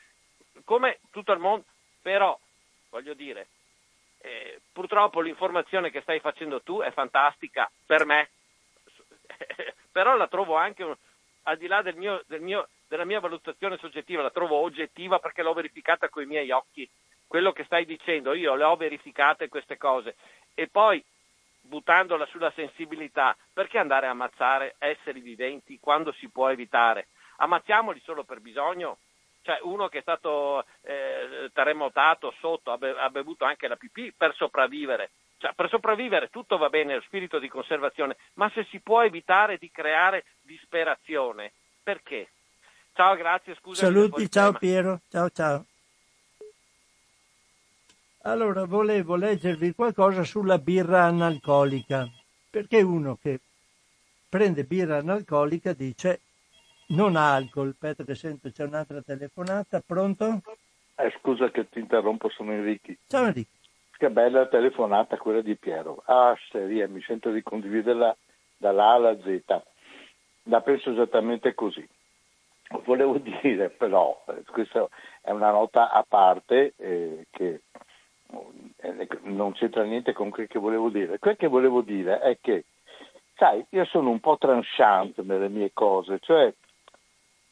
come 0.65 1.01
tutto 1.11 1.33
il 1.33 1.41
mondo, 1.41 1.65
però 2.01 2.39
voglio 2.97 3.13
dire, 3.13 3.49
eh, 4.21 4.61
purtroppo 4.73 5.21
l'informazione 5.21 5.91
che 5.91 6.01
stai 6.01 6.19
facendo 6.19 6.63
tu 6.63 6.81
è 6.81 6.91
fantastica 6.93 7.71
per 7.85 8.07
me, 8.07 8.31
però 9.93 10.17
la 10.17 10.29
trovo 10.29 10.57
anche, 10.57 10.97
al 11.43 11.59
di 11.59 11.67
là 11.67 11.83
del 11.83 11.97
mio, 11.97 12.23
del 12.27 12.41
mio, 12.41 12.69
della 12.89 13.05
mia 13.05 13.21
valutazione 13.21 13.77
soggettiva, 13.77 14.23
la 14.23 14.31
trovo 14.31 14.57
oggettiva 14.57 15.19
perché 15.19 15.43
l'ho 15.43 15.53
verificata 15.53 16.09
con 16.09 16.23
i 16.23 16.27
miei 16.27 16.51
occhi. 16.51 16.89
Quello 17.27 17.53
che 17.53 17.65
stai 17.65 17.85
dicendo, 17.85 18.33
io 18.33 18.55
le 18.55 18.65
ho 18.65 18.77
verificate 18.77 19.49
queste 19.49 19.77
cose. 19.77 20.17
E 20.55 20.69
poi, 20.69 21.05
buttandola 21.61 22.25
sulla 22.27 22.53
sensibilità, 22.53 23.37
perché 23.53 23.79
andare 23.79 24.07
a 24.07 24.11
ammazzare 24.11 24.77
esseri 24.79 25.21
viventi 25.21 25.79
quando 25.79 26.13
si 26.13 26.29
può 26.31 26.49
evitare? 26.49 27.09
Ammazziamoli 27.39 28.01
solo 28.01 28.25
per 28.25 28.41
bisogno? 28.41 28.99
Cioè 29.47 29.61
uno 29.63 29.87
che 29.87 29.99
è 29.99 30.01
stato 30.01 30.65
eh, 30.83 31.49
terremotato 31.53 32.35
sotto, 32.41 32.73
ha, 32.73 32.79
be- 32.79 32.99
ha 32.99 33.09
bevuto 33.11 33.45
anche 33.45 33.69
la 33.69 33.77
pipì 33.77 34.13
per 34.13 34.35
sopravvivere. 34.35 35.11
Cioè, 35.39 35.53
per 35.55 35.69
sopravvivere 35.69 36.31
tutto 36.31 36.57
va 36.57 36.69
bene, 36.69 36.97
lo 36.97 37.01
spirito 37.03 37.39
di 37.39 37.49
conservazione, 37.49 38.17
ma 38.35 38.51
se 38.53 38.67
si 38.71 38.81
può 38.81 39.05
evitare 39.05 39.57
di 39.59 39.71
creare 39.71 40.25
disperazione, 40.43 41.53
perché? 41.81 42.31
Ciao, 42.95 43.15
grazie, 43.15 43.55
scusa. 43.55 43.85
Saluti, 43.85 44.29
ciao 44.29 44.47
tema. 44.47 44.59
Piero, 44.59 45.01
ciao 45.11 45.31
ciao. 45.31 45.65
Allora, 48.23 48.65
volevo 48.65 49.15
leggervi 49.15 49.75
qualcosa 49.75 50.25
sulla 50.25 50.59
birra 50.59 51.05
analcolica, 51.05 52.09
perché 52.51 52.83
uno 52.83 53.17
che 53.23 53.39
prende 54.29 54.65
birra 54.65 54.97
analcolica 54.97 55.73
dice 55.73 56.23
non 56.89 57.17
ha 57.17 57.35
alcol. 57.35 57.71
Aspetta 57.71 58.05
che 58.05 58.15
sento, 58.15 58.51
c'è 58.51 58.65
un'altra 58.65 59.01
telefonata, 59.03 59.83
pronto? 59.85 60.43
Eh, 60.97 61.13
scusa 61.19 61.51
che 61.51 61.69
ti 61.69 61.79
interrompo, 61.79 62.29
sono 62.29 62.53
Enrichi. 62.53 62.97
Ciao 63.07 63.27
Enrico. 63.27 63.51
Che 63.97 64.11
bella 64.11 64.47
telefonata 64.47 65.17
quella 65.17 65.41
di 65.41 65.57
Piero. 65.57 66.03
Ah, 66.07 66.37
seria, 66.51 66.87
mi 66.87 67.01
sento 67.03 67.31
di 67.31 67.43
condividerla 67.43 68.15
dall'A 68.59 68.93
alla 68.93 69.17
Z. 69.21 69.63
La 70.45 70.61
penso 70.61 70.93
esattamente 70.93 71.55
così. 71.55 71.87
Volevo 72.85 73.19
dire 73.43 73.71
però, 73.71 74.23
eh, 74.29 74.43
questa 74.45 74.87
è 75.23 75.31
una 75.31 75.51
nota 75.51 75.91
a 75.91 76.05
parte 76.07 76.75
eh, 76.77 77.27
che 77.31 77.63
eh, 78.79 79.09
non 79.23 79.53
c'entra 79.53 79.83
niente 79.85 80.13
con 80.13 80.31
quel 80.31 80.47
che 80.47 80.59
volevo 80.59 80.91
dire. 80.91 81.19
Quel 81.19 81.37
che 81.37 81.49
volevo 81.49 81.81
dire 81.81 82.21
è 82.21 82.39
che, 82.41 82.65
sai, 83.37 83.65
io 83.71 83.85
sono 83.87 84.11
un 84.11 84.21
po' 84.21 84.37
tranchant 84.37 85.21
nelle 85.23 85.49
mie 85.49 85.71
cose, 85.73 86.19
cioè 86.21 86.53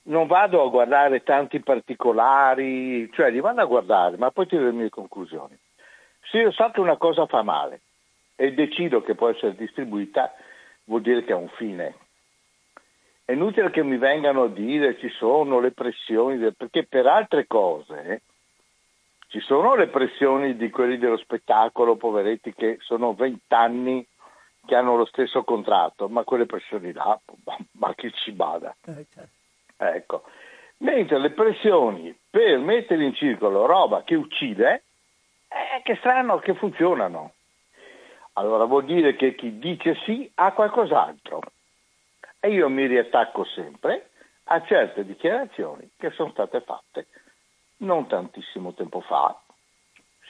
non 0.04 0.26
vado 0.26 0.62
a 0.62 0.68
guardare 0.68 1.22
tanti 1.22 1.60
particolari, 1.60 3.10
cioè 3.12 3.30
li 3.30 3.40
vado 3.40 3.60
a 3.60 3.66
guardare, 3.66 4.16
ma 4.16 4.30
poi 4.30 4.46
tiro 4.46 4.64
le 4.64 4.72
mie 4.72 4.90
conclusioni. 4.90 5.58
Se 6.30 6.38
io 6.38 6.50
so 6.50 6.70
che 6.70 6.80
una 6.80 6.96
cosa 6.96 7.26
fa 7.26 7.42
male 7.42 7.80
e 8.36 8.52
decido 8.52 9.02
che 9.02 9.14
può 9.14 9.28
essere 9.28 9.54
distribuita, 9.54 10.32
vuol 10.84 11.02
dire 11.02 11.24
che 11.24 11.32
ha 11.32 11.36
un 11.36 11.48
fine. 11.48 11.94
È 13.24 13.32
inutile 13.32 13.70
che 13.70 13.82
mi 13.82 13.96
vengano 13.96 14.44
a 14.44 14.48
dire 14.48 14.98
ci 14.98 15.08
sono 15.08 15.58
le 15.58 15.72
pressioni, 15.72 16.52
perché 16.52 16.84
per 16.84 17.06
altre 17.06 17.46
cose 17.46 18.22
ci 19.28 19.40
sono 19.40 19.74
le 19.74 19.86
pressioni 19.88 20.56
di 20.56 20.68
quelli 20.68 20.98
dello 20.98 21.16
spettacolo, 21.16 21.96
poveretti, 21.96 22.52
che 22.52 22.76
sono 22.80 23.14
vent'anni 23.14 24.06
che 24.66 24.74
hanno 24.74 24.96
lo 24.96 25.06
stesso 25.06 25.44
contratto, 25.44 26.08
ma 26.08 26.24
quelle 26.24 26.46
pressioni 26.46 26.92
là, 26.92 27.18
ma 27.72 27.94
chi 27.94 28.12
ci 28.12 28.32
bada? 28.32 28.74
Eh, 28.84 29.06
certo. 29.10 29.42
Ecco. 29.76 30.24
Mentre 30.78 31.18
le 31.18 31.30
pressioni 31.30 32.16
per 32.28 32.58
mettere 32.58 33.04
in 33.04 33.14
circolo 33.14 33.66
roba 33.66 34.02
che 34.02 34.14
uccide, 34.14 34.84
eh, 35.48 35.82
che 35.82 35.96
strano 35.96 36.38
che 36.38 36.54
funzionano. 36.54 37.32
Allora 38.34 38.64
vuol 38.64 38.84
dire 38.84 39.14
che 39.14 39.34
chi 39.34 39.58
dice 39.58 39.94
sì 40.04 40.30
ha 40.34 40.52
qualcos'altro. 40.52 41.40
E 42.40 42.50
io 42.50 42.68
mi 42.68 42.86
riattacco 42.86 43.44
sempre 43.44 44.10
a 44.44 44.62
certe 44.64 45.04
dichiarazioni 45.04 45.90
che 45.96 46.10
sono 46.10 46.30
state 46.30 46.60
fatte 46.60 47.06
non 47.84 48.06
tantissimo 48.06 48.72
tempo 48.74 49.00
fa, 49.00 49.38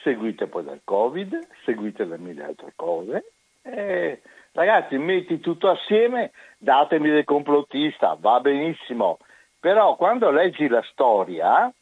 seguite 0.01 0.47
poi 0.47 0.63
dal 0.63 0.81
Covid, 0.83 1.47
seguite 1.63 2.07
da 2.07 2.17
mille 2.17 2.43
altre 2.43 2.73
cose. 2.75 3.31
E, 3.61 4.21
ragazzi, 4.51 4.97
metti 4.97 5.39
tutto 5.39 5.69
assieme, 5.69 6.31
datemi 6.57 7.09
del 7.09 7.23
complottista, 7.23 8.15
va 8.19 8.39
benissimo, 8.39 9.19
però 9.65 9.95
quando 9.95 10.29
leggi 10.29 10.67
la 10.67 10.83
storia 10.91 11.73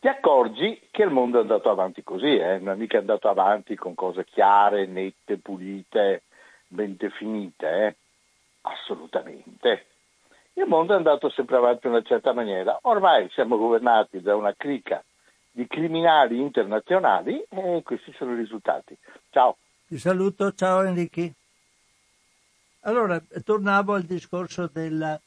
ti 0.00 0.08
accorgi 0.08 0.88
che 0.90 1.04
il 1.04 1.10
mondo 1.10 1.38
è 1.38 1.42
andato 1.42 1.70
avanti 1.70 2.02
così, 2.02 2.36
eh? 2.36 2.58
non 2.58 2.74
è 2.74 2.76
mica 2.76 2.98
andato 2.98 3.28
avanti 3.28 3.76
con 3.76 3.94
cose 3.94 4.24
chiare, 4.24 4.86
nette, 4.86 5.36
pulite, 5.36 6.24
ben 6.66 6.96
definite, 6.96 7.86
eh? 7.86 7.96
assolutamente. 8.62 9.86
Il 10.54 10.66
mondo 10.66 10.94
è 10.94 10.96
andato 10.96 11.30
sempre 11.30 11.58
avanti 11.58 11.86
in 11.86 11.92
una 11.92 12.02
certa 12.02 12.32
maniera. 12.32 12.76
Ormai 12.82 13.30
siamo 13.34 13.56
governati 13.56 14.20
da 14.20 14.34
una 14.34 14.52
cricca 14.56 15.00
di 15.48 15.68
criminali 15.68 16.40
internazionali 16.40 17.40
e 17.48 17.82
questi 17.84 18.12
sono 18.16 18.32
i 18.32 18.36
risultati. 18.36 18.98
Ciao. 19.30 19.56
Ti 19.86 19.96
saluto, 19.96 20.52
ciao 20.54 20.82
Enrico. 20.82 21.22
Allora, 22.80 23.22
tornavo 23.44 23.94
al 23.94 24.02
discorso 24.02 24.66
della 24.66 25.20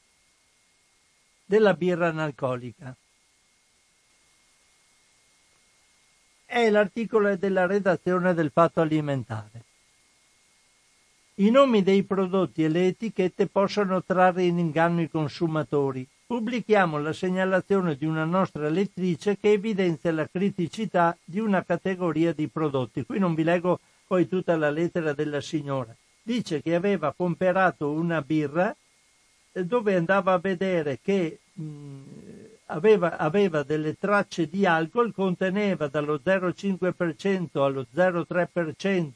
della 1.45 1.74
birra 1.74 2.07
analcolica. 2.07 2.95
È 6.45 6.70
l'articolo 6.70 7.36
della 7.36 7.65
redazione 7.65 8.34
del 8.34 8.52
Fatto 8.52 8.82
Alimentare. 8.82 9.64
I 11.36 11.49
nomi 11.49 11.82
dei 11.82 12.03
prodotti 12.03 12.64
e 12.64 12.70
le 12.70 12.86
etichette 12.86 13.48
possono 13.48 14.03
trarre 14.03 14.44
in 14.44 14.60
inganno 14.60 15.02
i 15.02 15.10
consumatori. 15.10 16.07
Pubblichiamo 16.28 16.99
la 16.99 17.11
segnalazione 17.11 17.95
di 17.95 18.06
una 18.06 18.24
nostra 18.24 18.70
lettrice 18.70 19.38
che 19.40 19.53
evidenzia 19.53 20.11
la 20.11 20.28
criticità 20.28 21.18
di 21.24 21.40
una 21.40 21.64
categoria 21.64 22.34
di 22.34 22.48
prodotti. 22.48 23.03
Qui 23.03 23.18
non 23.18 23.34
vi 23.34 23.44
leggo 23.44 23.80
poi 24.06 24.28
tutta 24.28 24.56
la 24.56 24.70
lettera 24.70 25.14
della 25.14 25.41
signora. 25.41 25.95
Dice 26.22 26.61
che 26.61 26.76
aveva 26.76 27.14
comprato 27.18 27.90
una 27.90 28.22
birra 28.22 28.76
dove 29.53 29.95
andava 29.95 30.34
a 30.34 30.39
vedere 30.39 30.99
che 31.01 31.39
mh, 31.53 32.01
aveva, 32.67 33.17
aveva, 33.17 33.63
delle 33.63 33.97
tracce 33.97 34.49
di 34.49 34.65
alcol, 34.65 35.13
conteneva 35.13 35.88
dallo 35.88 36.19
0,5% 36.23 37.59
allo 37.61 37.85
0,3% 37.93 39.09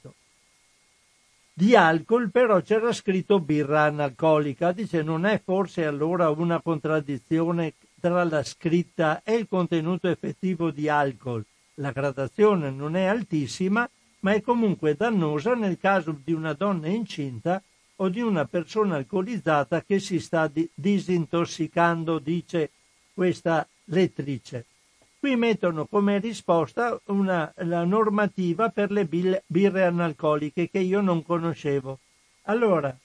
di 1.53 1.75
alcol, 1.75 2.29
però 2.29 2.61
c'era 2.61 2.93
scritto 2.93 3.39
birra 3.39 3.83
analcolica. 3.83 4.71
Dice 4.71 5.01
non 5.01 5.25
è 5.25 5.41
forse 5.43 5.85
allora 5.85 6.29
una 6.29 6.61
contraddizione 6.61 7.73
tra 7.99 8.23
la 8.23 8.43
scritta 8.43 9.21
e 9.23 9.33
il 9.33 9.47
contenuto 9.47 10.07
effettivo 10.07 10.69
di 10.69 10.87
alcol. 10.87 11.43
La 11.75 11.91
gradazione 11.91 12.69
non 12.69 12.95
è 12.95 13.05
altissima, 13.05 13.89
ma 14.19 14.33
è 14.33 14.41
comunque 14.41 14.95
dannosa 14.95 15.55
nel 15.55 15.79
caso 15.79 16.15
di 16.23 16.31
una 16.31 16.53
donna 16.53 16.87
incinta 16.87 17.61
o 17.97 18.09
di 18.09 18.21
una 18.21 18.45
persona 18.45 18.95
alcolizzata 18.95 19.83
che 19.83 19.99
si 19.99 20.19
sta 20.19 20.47
di- 20.47 20.69
disintossicando, 20.73 22.19
dice 22.19 22.71
questa 23.13 23.67
lettrice. 23.85 24.65
Qui 25.19 25.35
mettono 25.35 25.85
come 25.85 26.19
risposta 26.19 26.99
una, 27.05 27.51
la 27.57 27.83
normativa 27.83 28.69
per 28.69 28.91
le 28.91 29.05
birre 29.05 29.83
analcoliche 29.83 30.69
che 30.69 30.79
io 30.79 31.01
non 31.01 31.23
conoscevo. 31.23 31.99
Allora, 32.43 32.95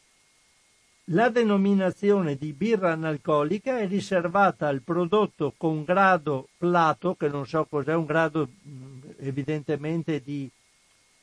La 1.07 1.31
denominazione 1.31 2.37
di 2.37 2.53
birra 2.53 2.93
analcolica 2.93 3.81
è 3.81 3.89
riservata 3.89 4.69
al 4.69 4.83
prodotto 4.83 5.53
con 5.57 5.83
grado 5.83 6.49
plato, 6.57 7.17
che 7.17 7.27
non 7.29 7.45
so 7.45 7.65
cos'è, 7.65 7.93
un 7.93 8.05
grado 8.07 8.49
evidentemente 9.19 10.21
di 10.21 10.49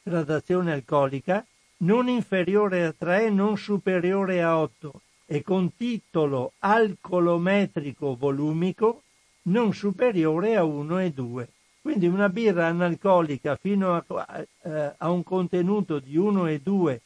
gradazione 0.04 0.74
alcolica, 0.74 1.46
non 1.82 2.08
inferiore 2.08 2.86
a 2.86 2.94
3, 2.98 3.30
non 3.30 3.58
superiore 3.58 4.42
a 4.42 4.58
8 4.58 5.02
e 5.26 5.44
con 5.44 5.76
titolo 5.76 6.54
alcolometrico 6.60 8.16
volumico 8.16 9.04
non 9.44 9.74
superiore 9.74 10.56
a 10.56 10.64
1 10.64 11.00
e 11.00 11.12
2. 11.12 11.50
Quindi 11.82 12.08
una 12.08 12.30
birra 12.30 12.68
analcolica 12.68 13.56
fino 13.56 13.96
a, 13.96 14.46
eh, 14.64 14.94
a 14.98 15.10
un 15.10 15.24
contenuto 15.24 16.00
di 16.00 16.18
1 16.18 16.48
e 16.48 16.60
2 16.60 17.02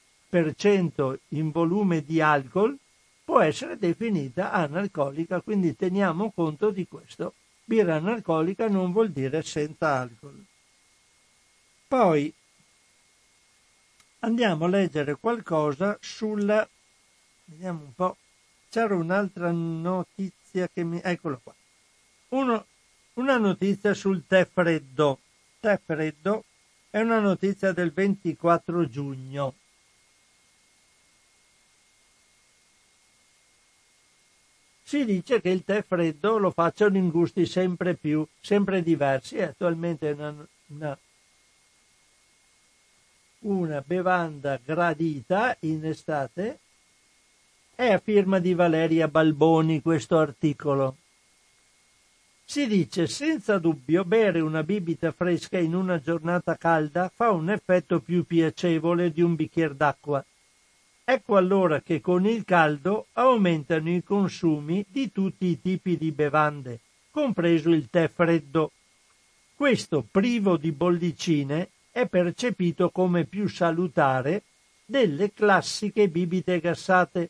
in 1.30 1.52
volume 1.52 2.02
di 2.02 2.20
alcol 2.20 2.76
può 3.24 3.40
essere 3.40 3.78
definita 3.78 4.52
analcolica, 4.52 5.42
quindi 5.42 5.76
teniamo 5.76 6.32
conto 6.32 6.72
di 6.72 6.88
questo. 6.88 7.36
Birra 7.64 7.96
analcolica 7.96 8.68
non 8.68 8.92
vuol 8.92 9.12
dire 9.12 9.44
senza 9.44 10.00
alcol. 10.00 10.44
Poi 11.88 12.34
andiamo 14.24 14.66
a 14.66 14.70
leggere 14.70 15.16
qualcosa 15.16 15.98
sulla... 16.02 16.68
Vediamo 17.46 17.84
un 17.84 17.94
po'. 17.94 18.18
C'era 18.70 18.96
un'altra 18.96 19.52
notizia 19.52 20.68
che 20.68 20.84
mi... 20.84 21.00
Eccolo 21.04 21.40
qua. 21.44 21.54
Uno, 22.30 22.66
una 23.14 23.38
notizia 23.38 23.94
sul 23.94 24.26
tè 24.28 24.46
freddo. 24.46 25.20
Tè 25.60 25.80
freddo 25.84 26.44
è 26.90 27.00
una 27.00 27.20
notizia 27.20 27.72
del 27.72 27.92
24 27.92 28.90
giugno. 28.90 29.56
si 34.86 35.06
dice 35.06 35.42
che 35.42 35.50
il 35.50 35.64
tè 35.64 35.82
freddo 35.82 36.38
lo 36.38 36.52
facciano 36.52 36.98
in 36.98 37.10
gusti 37.10 37.48
sempre 37.48 37.96
più, 37.96 38.24
sempre 38.40 38.84
diversi. 38.84 39.38
È 39.38 39.44
attualmente 39.44 40.12
una, 40.12 40.48
una, 40.68 40.98
una 43.44 43.84
bevanda 43.86 44.60
gradita 44.64 45.56
in 45.62 45.86
estate. 45.86 46.60
È 47.76 47.92
a 47.92 47.98
firma 47.98 48.40
di 48.40 48.54
Valeria 48.54 49.08
Balboni 49.08 49.82
questo 49.82 50.18
articolo. 50.18 50.98
Si 52.46 52.68
dice 52.68 53.08
senza 53.08 53.58
dubbio 53.58 54.06
bere 54.06 54.40
una 54.40 54.64
bibita 54.64 55.12
fresca 55.12 55.58
in 55.58 55.74
una 55.74 56.00
giornata 56.00 56.56
calda 56.56 57.12
fa 57.14 57.32
un 57.32 57.50
effetto 57.50 58.00
più 58.00 58.26
piacevole 58.26 59.12
di 59.12 59.22
un 59.22 59.36
bicchiere 59.36 59.76
d'acqua. 59.76 60.24
Ecco 61.06 61.36
allora 61.36 61.82
che 61.82 62.00
con 62.00 62.26
il 62.26 62.46
caldo 62.46 63.08
aumentano 63.14 63.90
i 63.90 64.04
consumi 64.04 64.86
di 64.88 65.12
tutti 65.12 65.48
i 65.48 65.60
tipi 65.60 65.98
di 65.98 66.12
bevande, 66.12 66.80
compreso 67.12 67.72
il 67.72 67.90
tè 67.90 68.08
freddo. 68.08 68.72
Questo, 69.56 70.06
privo 70.10 70.56
di 70.58 70.72
bollicine, 70.72 71.70
è 71.94 72.08
percepito 72.08 72.90
come 72.90 73.24
più 73.24 73.48
salutare 73.48 74.42
delle 74.84 75.32
classiche 75.32 76.10
bibite 76.10 76.60
gassate 76.60 77.30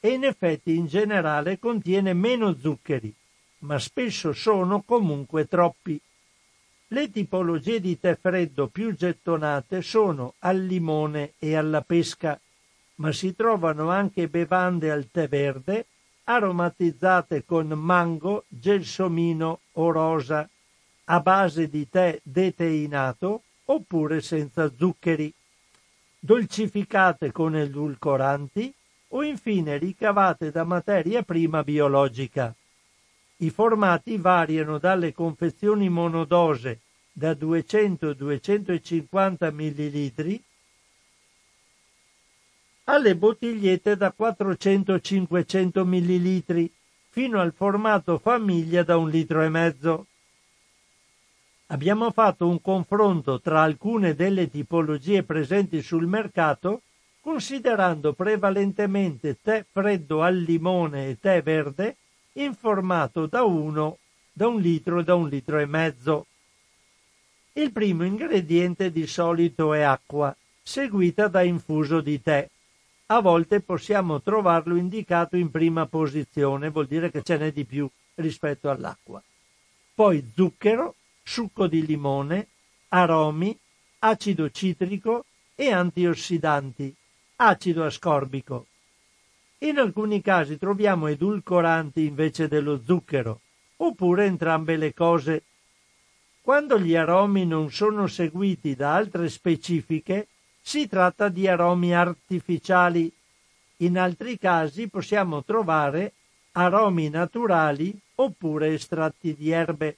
e 0.00 0.10
in 0.10 0.24
effetti 0.24 0.74
in 0.74 0.86
generale 0.86 1.58
contiene 1.58 2.14
meno 2.14 2.56
zuccheri, 2.56 3.12
ma 3.58 3.78
spesso 3.78 4.32
sono 4.32 4.80
comunque 4.80 5.46
troppi. 5.48 6.00
Le 6.86 7.10
tipologie 7.10 7.80
di 7.80 7.98
tè 7.98 8.16
freddo 8.18 8.68
più 8.68 8.94
gettonate 8.94 9.82
sono 9.82 10.34
al 10.38 10.64
limone 10.64 11.32
e 11.38 11.56
alla 11.56 11.82
pesca 11.82 12.38
ma 12.96 13.10
si 13.12 13.34
trovano 13.34 13.90
anche 13.90 14.28
bevande 14.28 14.90
al 14.90 15.08
tè 15.10 15.28
verde 15.28 15.86
aromatizzate 16.24 17.44
con 17.44 17.66
mango, 17.68 18.44
gelsomino 18.48 19.60
o 19.72 19.90
rosa, 19.90 20.48
a 21.06 21.20
base 21.20 21.68
di 21.68 21.88
tè 21.90 22.18
deteinato 22.22 23.42
oppure 23.66 24.20
senza 24.20 24.70
zuccheri, 24.76 25.32
dolcificate 26.18 27.30
con 27.32 27.56
edulcoranti 27.56 28.74
o 29.08 29.22
infine 29.22 29.78
ricavate 29.78 30.50
da 30.50 30.64
materia 30.64 31.22
prima 31.22 31.62
biologica. 31.62 32.54
I 33.36 33.50
formati 33.50 34.16
variano 34.16 34.78
dalle 34.78 35.12
confezioni 35.12 35.88
monodose 35.88 36.80
da 37.12 37.32
200-250 37.32 39.52
ml 39.52 40.42
alle 42.84 43.16
bottigliette 43.16 43.96
da 43.96 44.14
400-500 44.16 45.84
ml 45.84 46.70
fino 47.08 47.40
al 47.40 47.52
formato 47.54 48.18
famiglia 48.18 48.82
da 48.82 48.96
un 48.96 49.08
litro 49.08 49.42
e 49.42 49.48
mezzo. 49.48 50.06
Abbiamo 51.68 52.10
fatto 52.10 52.46
un 52.46 52.60
confronto 52.60 53.40
tra 53.40 53.62
alcune 53.62 54.14
delle 54.14 54.50
tipologie 54.50 55.22
presenti 55.22 55.82
sul 55.82 56.06
mercato 56.06 56.82
considerando 57.20 58.12
prevalentemente 58.12 59.38
tè 59.40 59.64
freddo 59.70 60.22
al 60.22 60.36
limone 60.36 61.08
e 61.08 61.18
tè 61.18 61.42
verde 61.42 61.96
in 62.34 62.54
formato 62.54 63.26
da 63.26 63.44
1, 63.44 63.98
da 64.32 64.46
un 64.46 64.60
litro 64.60 65.00
e 65.00 65.04
da 65.04 65.14
un 65.14 65.28
litro 65.28 65.58
e 65.58 65.66
mezzo. 65.66 66.26
Il 67.54 67.72
primo 67.72 68.04
ingrediente 68.04 68.90
di 68.90 69.06
solito 69.06 69.72
è 69.72 69.80
acqua, 69.80 70.36
seguita 70.62 71.28
da 71.28 71.42
infuso 71.42 72.00
di 72.00 72.20
tè 72.20 72.48
a 73.08 73.20
volte 73.20 73.60
possiamo 73.60 74.22
trovarlo 74.22 74.76
indicato 74.76 75.36
in 75.36 75.50
prima 75.50 75.86
posizione, 75.86 76.70
vuol 76.70 76.86
dire 76.86 77.10
che 77.10 77.22
ce 77.22 77.36
n'è 77.36 77.52
di 77.52 77.64
più 77.64 77.88
rispetto 78.14 78.70
all'acqua. 78.70 79.22
Poi 79.94 80.32
zucchero, 80.34 80.94
succo 81.24 81.66
di 81.66 81.84
limone, 81.84 82.48
aromi, 82.88 83.58
acido 84.00 84.50
citrico 84.50 85.24
e 85.54 85.72
antiossidanti, 85.72 86.94
acido 87.36 87.84
ascorbico. 87.84 88.66
In 89.58 89.78
alcuni 89.78 90.20
casi 90.20 90.58
troviamo 90.58 91.06
edulcoranti 91.06 92.04
invece 92.04 92.46
dello 92.46 92.82
zucchero, 92.84 93.40
oppure 93.78 94.26
entrambe 94.26 94.76
le 94.76 94.92
cose. 94.92 95.42
Quando 96.42 96.78
gli 96.78 96.94
aromi 96.94 97.46
non 97.46 97.70
sono 97.70 98.06
seguiti 98.06 98.74
da 98.74 98.94
altre 98.94 99.30
specifiche, 99.30 100.28
si 100.60 100.86
tratta 100.86 101.28
di 101.30 101.48
aromi 101.48 101.94
artificiali. 101.94 103.10
In 103.78 103.98
altri 103.98 104.38
casi 104.38 104.88
possiamo 104.88 105.42
trovare 105.42 106.12
aromi 106.52 107.08
naturali 107.08 107.98
oppure 108.16 108.74
estratti 108.74 109.34
di 109.34 109.50
erbe. 109.50 109.96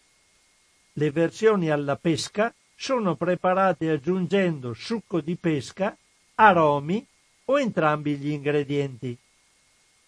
Le 0.98 1.10
versioni 1.10 1.68
alla 1.68 1.96
pesca 1.96 2.54
sono 2.74 3.16
preparate 3.16 3.90
aggiungendo 3.90 4.72
succo 4.72 5.20
di 5.20 5.36
pesca, 5.36 5.94
aromi 6.36 7.06
o 7.44 7.60
entrambi 7.60 8.16
gli 8.16 8.30
ingredienti. 8.30 9.14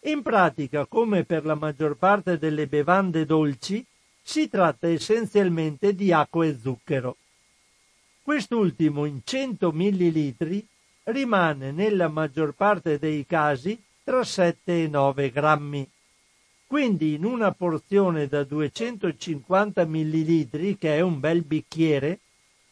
In 0.04 0.22
pratica, 0.22 0.86
come 0.86 1.24
per 1.24 1.44
la 1.44 1.54
maggior 1.54 1.96
parte 1.96 2.38
delle 2.38 2.66
bevande 2.66 3.26
dolci, 3.26 3.84
si 4.22 4.48
tratta 4.48 4.88
essenzialmente 4.88 5.94
di 5.94 6.10
acqua 6.10 6.46
e 6.46 6.56
zucchero. 6.58 7.18
Quest'ultimo 8.22 9.04
in 9.04 9.20
100 9.24 9.70
ml 9.70 10.64
rimane 11.04 11.70
nella 11.70 12.08
maggior 12.08 12.54
parte 12.54 12.98
dei 12.98 13.26
casi 13.26 13.78
tra 14.02 14.24
7 14.24 14.84
e 14.84 14.88
9 14.88 15.30
grammi. 15.30 15.90
Quindi 16.68 17.14
in 17.14 17.24
una 17.24 17.50
porzione 17.52 18.26
da 18.26 18.44
250 18.44 19.86
ml, 19.86 20.76
che 20.76 20.96
è 20.96 21.00
un 21.00 21.18
bel 21.18 21.42
bicchiere, 21.42 22.18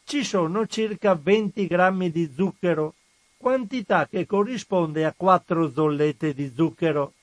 ci 0.03 0.23
sono 0.23 0.67
circa 0.67 1.15
20 1.15 1.65
grammi 1.65 2.11
di 2.11 2.31
zucchero, 2.31 2.93
quantità 3.37 4.07
che 4.07 4.27
corrisponde 4.27 5.03
a 5.03 5.15
4 5.17 5.71
zollette 5.71 6.35
di 6.35 6.51
zucchero. 6.55 7.13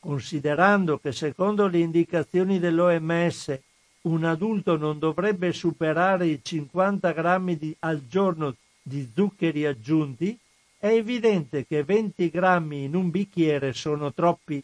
Considerando 0.00 0.98
che 0.98 1.12
secondo 1.12 1.68
le 1.68 1.78
indicazioni 1.78 2.58
dell'OMS 2.58 3.56
un 4.02 4.24
adulto 4.24 4.76
non 4.76 4.98
dovrebbe 4.98 5.52
superare 5.52 6.26
i 6.26 6.40
50 6.42 7.12
grammi 7.12 7.56
di, 7.56 7.76
al 7.78 8.04
giorno 8.08 8.56
di 8.82 9.08
zuccheri 9.14 9.64
aggiunti, 9.64 10.36
è 10.76 10.88
evidente 10.88 11.64
che 11.64 11.84
20 11.84 12.30
grammi 12.30 12.82
in 12.82 12.96
un 12.96 13.10
bicchiere 13.10 13.72
sono 13.72 14.12
troppi. 14.12 14.60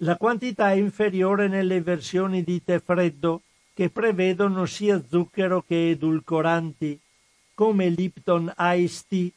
La 0.00 0.16
quantità 0.16 0.72
è 0.72 0.74
inferiore 0.74 1.48
nelle 1.48 1.80
versioni 1.80 2.42
di 2.42 2.62
tè 2.62 2.80
freddo, 2.80 3.42
che 3.72 3.88
prevedono 3.88 4.66
sia 4.66 5.02
zucchero 5.06 5.62
che 5.66 5.90
edulcoranti, 5.90 7.00
come 7.54 7.88
Lipton 7.88 8.52
Ice 8.58 9.04
Tea, 9.08 9.30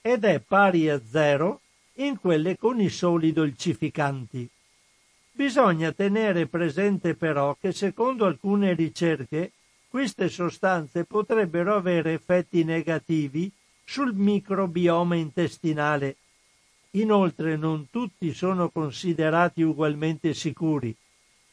ed 0.00 0.24
è 0.24 0.38
pari 0.38 0.88
a 0.88 1.00
zero 1.04 1.60
in 1.94 2.18
quelle 2.20 2.56
con 2.56 2.80
i 2.80 2.88
soli 2.88 3.32
dolcificanti. 3.32 4.48
Bisogna 5.32 5.90
tenere 5.90 6.46
presente 6.46 7.14
però 7.14 7.56
che 7.60 7.72
secondo 7.72 8.26
alcune 8.26 8.74
ricerche 8.74 9.52
queste 9.88 10.28
sostanze 10.28 11.04
potrebbero 11.04 11.74
avere 11.74 12.12
effetti 12.12 12.62
negativi 12.62 13.50
sul 13.84 14.14
microbioma 14.14 15.16
intestinale. 15.16 16.16
Inoltre 16.96 17.56
non 17.56 17.88
tutti 17.90 18.32
sono 18.32 18.70
considerati 18.70 19.62
ugualmente 19.62 20.32
sicuri. 20.32 20.94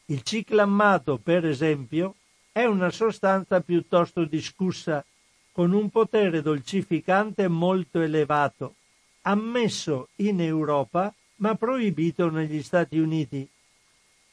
Il 0.06 0.24
ciclammato, 0.24 1.18
per 1.18 1.46
esempio, 1.46 2.16
è 2.52 2.64
una 2.64 2.90
sostanza 2.92 3.60
piuttosto 3.62 4.24
discussa, 4.24 5.04
con 5.52 5.74
un 5.74 5.90
potere 5.90 6.42
dolcificante 6.42 7.48
molto 7.48 8.00
elevato, 8.00 8.76
ammesso 9.24 10.10
in 10.18 10.40
Europa 10.40 11.14
ma 11.38 11.56
proibito 11.56 12.30
negli 12.30 12.64
Stati 12.64 12.98
Uniti. 12.98 13.48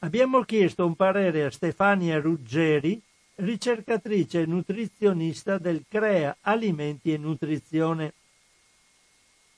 Abbiamo 0.01 0.43
chiesto 0.43 0.87
un 0.87 0.95
parere 0.95 1.45
a 1.45 1.51
Stefania 1.51 2.21
Ruggeri, 2.21 3.01
ricercatrice 3.37 4.43
e 4.43 4.47
nutrizionista 4.47 5.59
del 5.59 5.85
CREA 5.89 6.37
Alimenti 6.43 7.13
e 7.13 7.19
Nutrizione. 7.19 8.13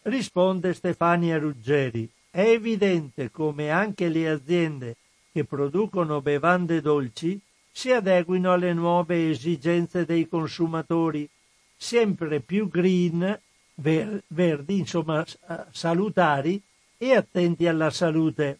Risponde 0.04 0.74
Stefania 0.74 1.38
Ruggeri. 1.38 2.10
È 2.28 2.40
evidente 2.40 3.30
come 3.30 3.70
anche 3.70 4.08
le 4.08 4.28
aziende 4.28 4.96
che 5.30 5.44
producono 5.44 6.20
bevande 6.20 6.80
dolci 6.80 7.40
si 7.70 7.92
adeguino 7.92 8.52
alle 8.52 8.72
nuove 8.72 9.30
esigenze 9.30 10.04
dei 10.04 10.28
consumatori, 10.28 11.28
sempre 11.76 12.40
più 12.40 12.68
green, 12.68 13.40
ver- 13.74 14.24
verdi, 14.26 14.78
insomma 14.78 15.24
salutari 15.70 16.60
e 16.98 17.14
attenti 17.14 17.68
alla 17.68 17.90
salute. 17.90 18.58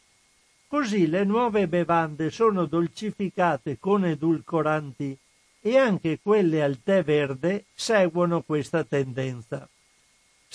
Così 0.69 1.09
le 1.09 1.25
nuove 1.25 1.67
bevande 1.67 2.31
sono 2.31 2.67
dolcificate 2.67 3.79
con 3.81 4.05
edulcoranti 4.05 5.19
e 5.61 5.77
anche 5.77 6.21
quelle 6.23 6.63
al 6.63 6.79
tè 6.83 7.03
verde 7.03 7.65
seguono 7.75 8.43
questa 8.43 8.85
tendenza. 8.85 9.69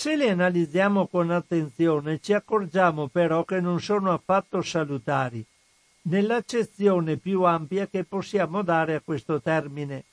Se 0.00 0.14
le 0.14 0.30
analizziamo 0.30 1.08
con 1.08 1.32
attenzione 1.32 2.20
ci 2.20 2.32
accorgiamo 2.32 3.08
però 3.08 3.42
che 3.42 3.60
non 3.60 3.80
sono 3.80 4.12
affatto 4.12 4.62
salutari, 4.62 5.44
nell'accezione 6.02 7.16
più 7.16 7.42
ampia 7.42 7.88
che 7.88 8.04
possiamo 8.04 8.62
dare 8.62 8.94
a 8.94 9.00
questo 9.00 9.40
termine. 9.40 10.04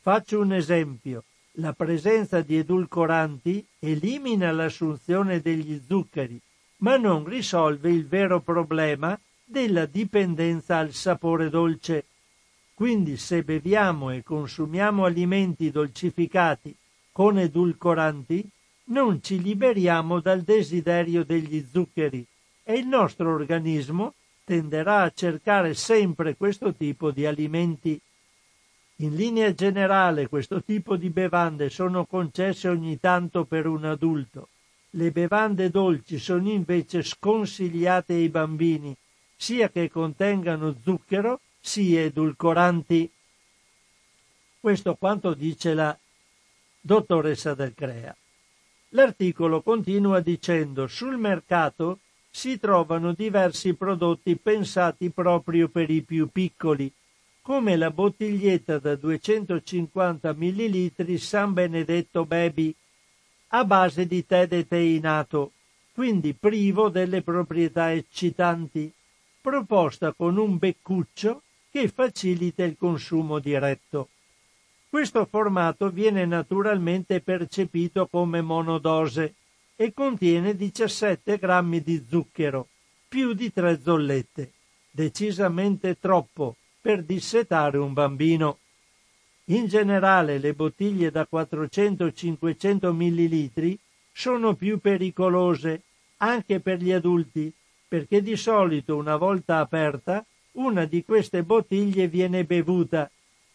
Faccio 0.00 0.40
un 0.40 0.54
esempio. 0.54 1.24
La 1.56 1.74
presenza 1.74 2.40
di 2.40 2.56
edulcoranti 2.56 3.62
elimina 3.80 4.52
l'assunzione 4.52 5.42
degli 5.42 5.78
zuccheri, 5.86 6.40
ma 6.78 6.96
non 6.96 7.26
risolve 7.26 7.90
il 7.90 8.06
vero 8.06 8.40
problema 8.40 9.20
della 9.44 9.84
dipendenza 9.84 10.78
al 10.78 10.94
sapore 10.94 11.50
dolce. 11.50 12.06
Quindi 12.72 13.18
se 13.18 13.42
beviamo 13.42 14.12
e 14.12 14.22
consumiamo 14.22 15.04
alimenti 15.04 15.70
dolcificati 15.70 16.74
con 17.12 17.38
edulcoranti, 17.38 18.50
non 18.84 19.22
ci 19.22 19.40
liberiamo 19.40 20.20
dal 20.20 20.42
desiderio 20.42 21.24
degli 21.24 21.64
zuccheri 21.70 22.26
e 22.64 22.74
il 22.74 22.86
nostro 22.86 23.32
organismo 23.32 24.14
tenderà 24.44 25.02
a 25.02 25.12
cercare 25.14 25.74
sempre 25.74 26.36
questo 26.36 26.74
tipo 26.74 27.10
di 27.10 27.24
alimenti. 27.24 28.00
In 28.96 29.14
linea 29.14 29.54
generale 29.54 30.28
questo 30.28 30.62
tipo 30.62 30.96
di 30.96 31.10
bevande 31.10 31.70
sono 31.70 32.04
concesse 32.04 32.68
ogni 32.68 32.98
tanto 32.98 33.44
per 33.44 33.66
un 33.66 33.84
adulto. 33.84 34.48
Le 34.90 35.12
bevande 35.12 35.70
dolci 35.70 36.18
sono 36.18 36.50
invece 36.50 37.02
sconsigliate 37.02 38.14
ai 38.14 38.28
bambini 38.28 38.96
sia 39.36 39.70
che 39.70 39.88
contengano 39.88 40.74
zucchero 40.82 41.40
sia 41.60 42.00
edulcoranti. 42.02 43.10
Questo 44.58 44.94
quanto 44.96 45.32
dice 45.32 45.74
la 45.74 45.96
dottoressa 46.80 47.54
del 47.54 47.72
Crea. 47.72 48.14
L'articolo 48.92 49.62
continua 49.62 50.20
dicendo 50.20 50.88
sul 50.88 51.16
mercato 51.16 52.00
si 52.28 52.58
trovano 52.58 53.12
diversi 53.12 53.74
prodotti 53.74 54.36
pensati 54.36 55.10
proprio 55.10 55.68
per 55.68 55.90
i 55.90 56.02
più 56.02 56.28
piccoli, 56.28 56.92
come 57.40 57.76
la 57.76 57.90
bottiglietta 57.90 58.78
da 58.78 58.96
250 58.96 60.32
ml 60.32 61.18
San 61.18 61.52
Benedetto 61.52 62.24
Baby, 62.24 62.74
a 63.48 63.64
base 63.64 64.06
di 64.06 64.26
tè 64.26 64.46
deteinato, 64.46 65.52
quindi 65.92 66.34
privo 66.34 66.88
delle 66.88 67.22
proprietà 67.22 67.92
eccitanti 67.92 68.92
proposta 69.40 70.12
con 70.12 70.36
un 70.36 70.58
beccuccio 70.58 71.42
che 71.70 71.88
facilita 71.88 72.64
il 72.64 72.76
consumo 72.76 73.38
diretto. 73.38 74.08
Questo 74.90 75.24
formato 75.24 75.88
viene 75.88 76.26
naturalmente 76.26 77.20
percepito 77.20 78.08
come 78.08 78.42
monodose 78.42 79.34
e 79.76 79.92
contiene 79.92 80.56
17 80.56 81.38
grammi 81.38 81.80
di 81.80 82.04
zucchero, 82.08 82.66
più 83.08 83.32
di 83.32 83.52
tre 83.52 83.78
zollette, 83.80 84.50
decisamente 84.90 85.96
troppo 86.00 86.56
per 86.80 87.04
dissetare 87.04 87.78
un 87.78 87.92
bambino. 87.92 88.58
In 89.44 89.68
generale 89.68 90.38
le 90.38 90.54
bottiglie 90.54 91.12
da 91.12 91.24
400-500 91.30 92.92
ml 92.92 93.78
sono 94.10 94.54
più 94.54 94.80
pericolose 94.80 95.82
anche 96.16 96.58
per 96.58 96.82
gli 96.82 96.90
adulti 96.90 97.52
perché 97.86 98.22
di 98.22 98.34
solito 98.34 98.96
una 98.96 99.16
volta 99.16 99.58
aperta 99.58 100.26
una 100.54 100.84
di 100.84 101.04
queste 101.04 101.44
bottiglie 101.44 102.08
viene 102.08 102.42
bevuta 102.42 103.08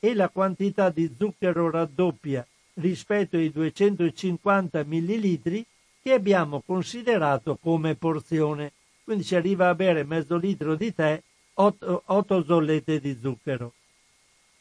e 0.06 0.14
la 0.14 0.30
quantità 0.30 0.92
di 0.92 1.12
zucchero 1.18 1.72
raddoppia 1.72 2.46
rispetto 2.76 3.38
ai 3.38 3.52
250 3.52 4.84
ml 4.86 5.66
che 6.04 6.14
abbiamo 6.14 6.62
considerato 6.64 7.58
come 7.60 7.96
porzione. 7.96 8.74
Quindi 9.04 9.24
si 9.24 9.36
arriva 9.36 9.68
a 9.68 9.74
bere 9.74 10.04
mezzo 10.04 10.38
litro 10.38 10.76
di 10.76 10.94
tè, 10.94 11.20
8, 11.56 12.04
8 12.06 12.44
zollette 12.44 13.00
di 13.00 13.18
zucchero. 13.20 13.74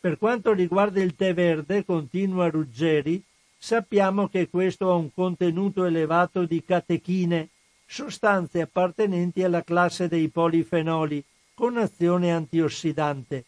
Per 0.01 0.17
quanto 0.17 0.55
riguarda 0.55 1.03
il 1.03 1.15
tè 1.15 1.35
verde, 1.35 1.85
continua 1.85 2.49
Ruggeri, 2.49 3.23
sappiamo 3.59 4.29
che 4.29 4.49
questo 4.49 4.91
ha 4.91 4.95
un 4.95 5.13
contenuto 5.13 5.85
elevato 5.85 6.47
di 6.47 6.65
catechine, 6.65 7.51
sostanze 7.85 8.63
appartenenti 8.63 9.43
alla 9.43 9.63
classe 9.63 10.09
dei 10.09 10.29
polifenoli 10.29 11.23
con 11.53 11.77
azione 11.77 12.33
antiossidante, 12.33 13.45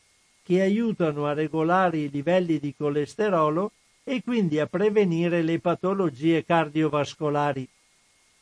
che 0.47 0.63
aiutano 0.63 1.27
a 1.27 1.33
regolare 1.33 1.99
i 1.99 2.09
livelli 2.09 2.61
di 2.61 2.73
colesterolo 2.73 3.73
e 4.05 4.23
quindi 4.23 4.61
a 4.61 4.69
prevenire 4.69 5.43
le 5.43 5.59
patologie 5.59 6.45
cardiovascolari. 6.45 7.69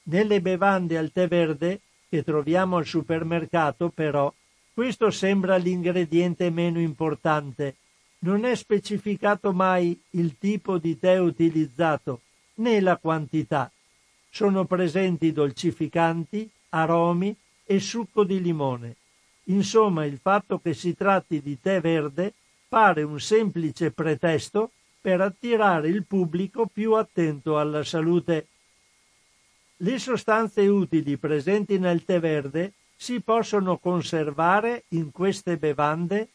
Nelle 0.03 0.43
bevande 0.43 0.99
al 0.99 1.11
tè 1.11 1.27
verde 1.27 1.81
che 2.11 2.23
troviamo 2.23 2.77
al 2.77 2.85
supermercato, 2.85 3.89
però, 3.89 4.31
questo 4.75 5.11
sembra 5.11 5.57
l'ingrediente 5.57 6.51
meno 6.51 6.79
importante. 6.79 7.77
Non 8.19 8.45
è 8.45 8.55
specificato 8.55 9.55
mai 9.55 9.99
il 10.11 10.37
tipo 10.39 10.77
di 10.77 10.99
tè 10.99 11.19
utilizzato, 11.19 12.21
né 12.57 12.81
la 12.81 12.99
quantità 12.99 13.71
sono 14.35 14.65
presenti 14.65 15.31
dolcificanti, 15.31 16.51
aromi 16.71 17.37
e 17.65 17.79
succo 17.79 18.25
di 18.25 18.43
limone. 18.43 18.97
Insomma, 19.45 20.05
il 20.05 20.19
fatto 20.19 20.59
che 20.59 20.75
si 20.75 20.95
tratti 20.95 21.43
di 21.43 21.61
tè 21.61 21.81
verde 21.81 22.33
pare 22.69 23.03
un 23.03 23.21
semplice 23.21 23.91
pretesto 23.91 24.71
per 25.01 25.21
attirare 25.21 25.89
il 25.89 26.05
pubblico 26.05 26.67
più 26.67 26.95
attento 26.95 27.59
alla 27.59 27.85
salute. 27.85 28.47
Le 29.77 29.99
sostanze 29.99 30.67
utili 30.67 31.19
presenti 31.19 31.79
nel 31.79 32.05
tè 32.05 32.21
verde 32.21 32.73
si 32.97 33.21
possono 33.21 33.77
conservare 33.77 34.85
in 34.89 35.11
queste 35.11 35.59
bevande? 35.59 36.29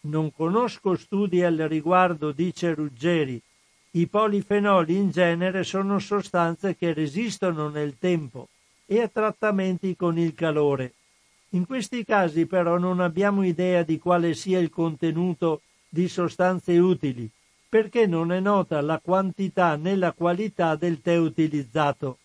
Non 0.00 0.32
conosco 0.32 0.96
studi 0.96 1.42
al 1.42 1.56
riguardo, 1.56 2.32
dice 2.32 2.72
Ruggeri, 2.72 3.40
i 3.92 4.06
polifenoli 4.06 4.96
in 4.96 5.10
genere 5.10 5.64
sono 5.64 5.98
sostanze 5.98 6.76
che 6.76 6.92
resistono 6.92 7.68
nel 7.68 7.98
tempo 7.98 8.48
e 8.86 9.02
a 9.02 9.08
trattamenti 9.08 9.96
con 9.96 10.16
il 10.18 10.34
calore. 10.34 10.94
In 11.50 11.64
questi 11.64 12.04
casi 12.04 12.44
però 12.44 12.76
non 12.76 13.00
abbiamo 13.00 13.42
idea 13.42 13.82
di 13.82 13.98
quale 13.98 14.34
sia 14.34 14.58
il 14.58 14.68
contenuto 14.68 15.62
di 15.88 16.06
sostanze 16.06 16.76
utili, 16.78 17.30
perché 17.68 18.06
non 18.06 18.32
è 18.32 18.40
nota 18.40 18.80
la 18.82 19.00
quantità 19.02 19.76
né 19.76 19.96
la 19.96 20.12
qualità 20.12 20.76
del 20.76 21.00
tè 21.00 21.16
utilizzato. 21.16 22.18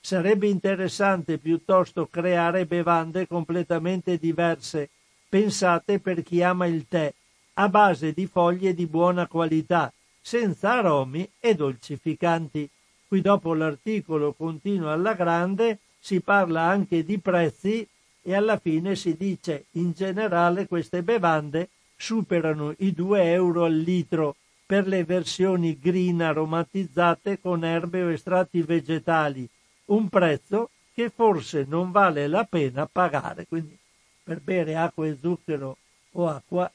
Sarebbe 0.00 0.48
interessante 0.48 1.36
piuttosto 1.36 2.06
creare 2.06 2.64
bevande 2.64 3.26
completamente 3.26 4.16
diverse, 4.16 4.88
pensate 5.28 5.98
per 6.00 6.22
chi 6.22 6.42
ama 6.42 6.66
il 6.66 6.86
tè, 6.88 7.12
a 7.54 7.68
base 7.68 8.12
di 8.12 8.26
foglie 8.26 8.74
di 8.74 8.86
buona 8.86 9.26
qualità, 9.26 9.92
senza 10.20 10.72
aromi 10.72 11.28
e 11.38 11.54
dolcificanti. 11.54 12.68
Qui 13.06 13.20
dopo 13.20 13.52
l'articolo 13.52 14.32
continua 14.32 14.92
alla 14.92 15.12
grande, 15.12 15.78
si 15.98 16.20
parla 16.20 16.62
anche 16.62 17.04
di 17.04 17.18
prezzi 17.18 17.86
e 18.22 18.34
alla 18.34 18.58
fine 18.58 18.94
si 18.94 19.16
dice 19.16 19.66
in 19.72 19.92
generale 19.92 20.66
queste 20.66 21.02
bevande 21.02 21.68
superano 21.96 22.74
i 22.78 22.92
2 22.92 23.32
euro 23.32 23.64
al 23.64 23.76
litro 23.76 24.36
per 24.64 24.86
le 24.86 25.04
versioni 25.04 25.78
green 25.78 26.22
aromatizzate 26.22 27.40
con 27.40 27.64
erbe 27.64 28.02
o 28.02 28.10
estratti 28.10 28.62
vegetali, 28.62 29.46
un 29.86 30.08
prezzo 30.08 30.70
che 30.94 31.10
forse 31.10 31.64
non 31.68 31.90
vale 31.90 32.26
la 32.26 32.44
pena 32.44 32.86
pagare. 32.86 33.46
Quindi 33.46 33.76
per 34.22 34.40
bere 34.40 34.76
acqua 34.76 35.06
e 35.06 35.18
zucchero 35.20 35.76
o 36.12 36.28
acqua 36.28 36.70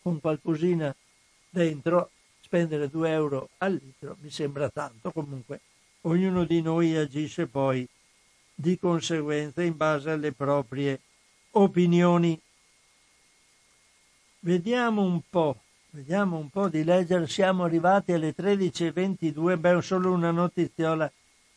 con 0.00 0.20
qualcosina 0.20 0.94
dentro, 1.50 2.10
spendere 2.40 2.88
2 2.88 3.10
euro 3.10 3.48
al 3.58 3.74
litro 3.74 4.16
mi 4.20 4.30
sembra 4.30 4.68
tanto. 4.68 5.10
Comunque 5.12 5.60
ognuno 6.02 6.44
di 6.44 6.62
noi 6.62 6.96
agisce 6.96 7.46
poi 7.46 7.86
di 8.54 8.78
conseguenza 8.78 9.62
in 9.62 9.76
base 9.76 10.10
alle 10.10 10.32
proprie 10.32 11.00
opinioni. 11.52 12.40
Vediamo 14.40 15.02
un 15.02 15.20
po', 15.28 15.56
vediamo 15.90 16.36
un 16.36 16.50
po' 16.50 16.68
di 16.68 16.84
leggere, 16.84 17.26
siamo 17.28 17.64
arrivati 17.64 18.12
alle 18.12 18.34
13.22, 18.34 19.58
beh, 19.58 19.82
solo 19.82 20.12
una 20.12 20.30
notiziola 20.30 21.10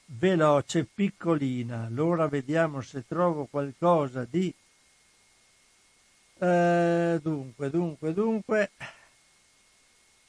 veloce, 0.05 0.85
piccolina. 0.85 1.85
Allora 1.85 2.27
vediamo 2.27 2.81
se 2.81 3.05
trovo 3.07 3.45
qualcosa 3.45 4.25
di... 4.29 4.53
Eh, 6.37 7.19
dunque, 7.21 7.69
dunque, 7.69 8.13
dunque. 8.13 8.71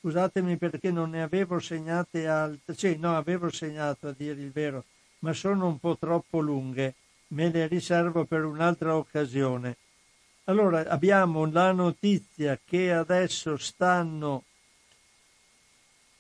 Scusatemi 0.01 0.57
perché 0.57 0.91
non 0.93 1.11
ne 1.11 1.23
avevo 1.23 1.59
segnate 1.59 2.29
altre. 2.29 2.75
Sì, 2.75 2.97
no, 2.97 3.17
avevo 3.17 3.51
segnato 3.51 4.09
a 4.09 4.15
dire 4.17 4.41
il 4.41 4.53
vero, 4.53 4.85
ma 5.27 5.33
sono 5.33 5.67
un 5.67 5.81
po' 5.81 5.97
troppo 5.99 6.39
lunghe. 6.39 6.95
Me 7.29 7.51
le 7.51 7.67
riservo 7.67 8.27
per 8.27 8.45
un'altra 8.45 8.97
occasione. 8.97 9.77
Allora, 10.45 10.87
abbiamo 10.87 11.45
la 11.51 11.73
notizia 11.73 12.57
che 12.65 12.93
adesso 12.93 13.57
stanno 13.57 14.45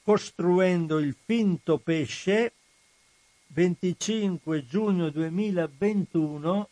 costruendo 0.02 0.98
il 0.98 1.14
finto 1.24 1.78
pesce 1.78 2.52
25 3.46 4.66
giugno 4.66 5.08
2021. 5.10 6.68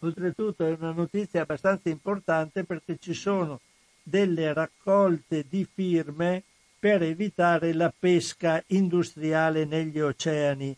Oltretutto 0.00 0.66
è 0.66 0.76
una 0.76 0.90
notizia 0.90 1.42
abbastanza 1.42 1.90
importante 1.90 2.64
perché 2.64 2.98
ci 2.98 3.14
sono 3.14 3.60
delle 4.02 4.52
raccolte 4.52 5.46
di 5.48 5.64
firme 5.64 6.42
per 6.76 7.02
evitare 7.02 7.72
la 7.72 7.92
pesca 7.96 8.60
industriale 8.66 9.64
negli 9.64 10.00
oceani. 10.00 10.76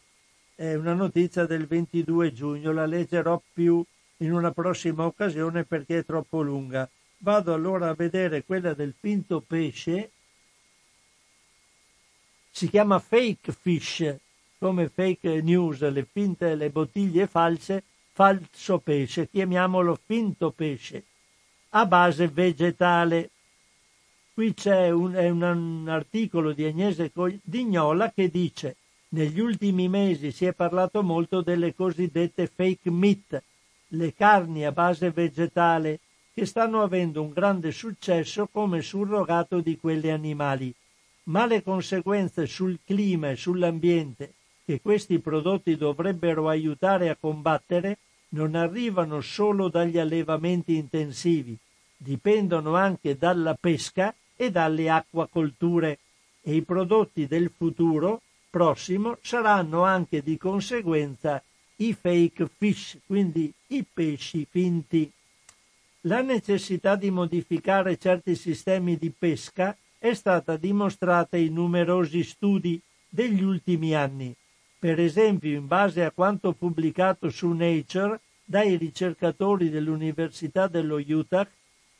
È 0.62 0.76
una 0.76 0.94
notizia 0.94 1.44
del 1.44 1.66
22 1.66 2.32
giugno, 2.32 2.70
la 2.70 2.86
leggerò 2.86 3.43
più 3.52 3.84
in 4.18 4.32
una 4.32 4.52
prossima 4.52 5.05
occasione 5.05 5.64
perché 5.64 5.98
è 5.98 6.05
troppo 6.05 6.40
lunga. 6.40 6.89
Vado 7.18 7.52
allora 7.52 7.89
a 7.89 7.94
vedere 7.94 8.44
quella 8.44 8.72
del 8.72 8.94
finto 8.97 9.40
pesce. 9.40 10.12
Si 12.52 12.68
chiama 12.70 13.01
fake 13.01 13.51
fish, 13.51 14.14
come 14.60 14.89
fake 14.89 15.43
news, 15.43 15.80
le 15.90 16.05
finte, 16.05 16.55
le 16.55 16.70
bottiglie 16.70 17.26
false, 17.26 17.82
falso 18.12 18.78
pesce, 18.78 19.28
chiamiamolo 19.28 19.98
finto 20.06 20.52
pesce, 20.52 21.02
a 21.70 21.86
base 21.86 22.28
vegetale. 22.28 23.30
Qui 24.32 24.55
c'è 24.55 24.90
un, 24.90 25.16
un, 25.16 25.43
un 25.43 25.89
articolo 25.89 26.52
di 26.52 26.64
Agnese 26.64 27.10
Dignola 27.43 28.12
che 28.12 28.30
dice 28.30 28.76
negli 29.12 29.40
ultimi 29.40 29.89
mesi 29.89 30.30
si 30.32 30.47
è 30.47 30.52
parlato 30.52 31.02
molto 31.02 31.43
delle 31.43 31.74
cosiddette 31.74 32.47
fake 32.47 32.90
meat, 32.90 33.43
le 33.89 34.14
carni 34.14 34.64
a 34.64 34.72
base 34.72 35.10
vegetale, 35.10 36.01
che 36.32 36.47
stanno 36.47 36.82
avendo 36.82 37.22
un 37.22 37.30
grande 37.30 37.72
successo 37.72 38.48
come 38.51 38.80
surrogato 38.80 39.60
di 39.60 39.76
quelle 39.76 40.12
animali, 40.12 40.72
ma 41.24 41.44
le 41.44 41.62
conseguenze 41.62 42.47
sul 42.47 42.78
clima 42.84 43.30
e 43.30 43.36
sull'ambiente 43.36 44.32
che 44.64 44.80
questi 44.80 45.18
prodotti 45.18 45.76
dovrebbero 45.76 46.48
aiutare 46.48 47.10
a 47.10 47.16
combattere 47.18 47.98
non 48.30 48.55
arrivano 48.55 49.20
solo 49.20 49.68
dagli 49.68 49.98
allevamenti 49.98 50.76
intensivi, 50.76 51.56
dipendono 51.97 52.76
anche 52.76 53.18
dalla 53.18 53.55
pesca 53.60 54.14
e 54.34 54.51
dalle 54.51 54.89
acquacolture. 54.89 55.98
E 56.40 56.55
i 56.55 56.62
prodotti 56.62 57.26
del 57.26 57.52
futuro 57.55 58.22
prossimo 58.52 59.16
saranno 59.22 59.82
anche 59.82 60.22
di 60.22 60.36
conseguenza 60.36 61.42
i 61.76 61.94
fake 61.94 62.50
fish, 62.58 62.98
quindi 63.06 63.50
i 63.68 63.84
pesci 63.90 64.46
finti. 64.48 65.10
La 66.02 66.20
necessità 66.20 66.96
di 66.96 67.10
modificare 67.10 67.96
certi 67.96 68.36
sistemi 68.36 68.98
di 68.98 69.10
pesca 69.10 69.74
è 69.98 70.12
stata 70.12 70.56
dimostrata 70.56 71.38
in 71.38 71.54
numerosi 71.54 72.22
studi 72.22 72.78
degli 73.08 73.42
ultimi 73.42 73.94
anni 73.94 74.36
per 74.82 74.98
esempio 74.98 75.56
in 75.56 75.68
base 75.68 76.04
a 76.04 76.10
quanto 76.10 76.54
pubblicato 76.54 77.30
su 77.30 77.52
Nature 77.52 78.18
dai 78.42 78.74
ricercatori 78.74 79.70
dell'Università 79.70 80.66
dello 80.66 80.96
Utah, 80.96 81.48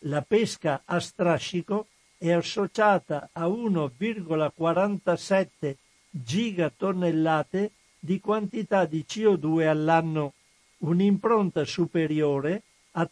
la 0.00 0.20
pesca 0.22 0.82
a 0.84 0.98
strascico 0.98 1.86
è 2.18 2.32
associata 2.32 3.28
a 3.30 3.46
1,47 3.46 5.76
gigatonnellate 6.14 7.70
di 7.98 8.20
quantità 8.20 8.84
di 8.84 9.05
CO2 9.09 9.66
all'anno, 9.66 10.34
un'impronta 10.78 11.64
superiore 11.64 12.62
a, 12.93 13.09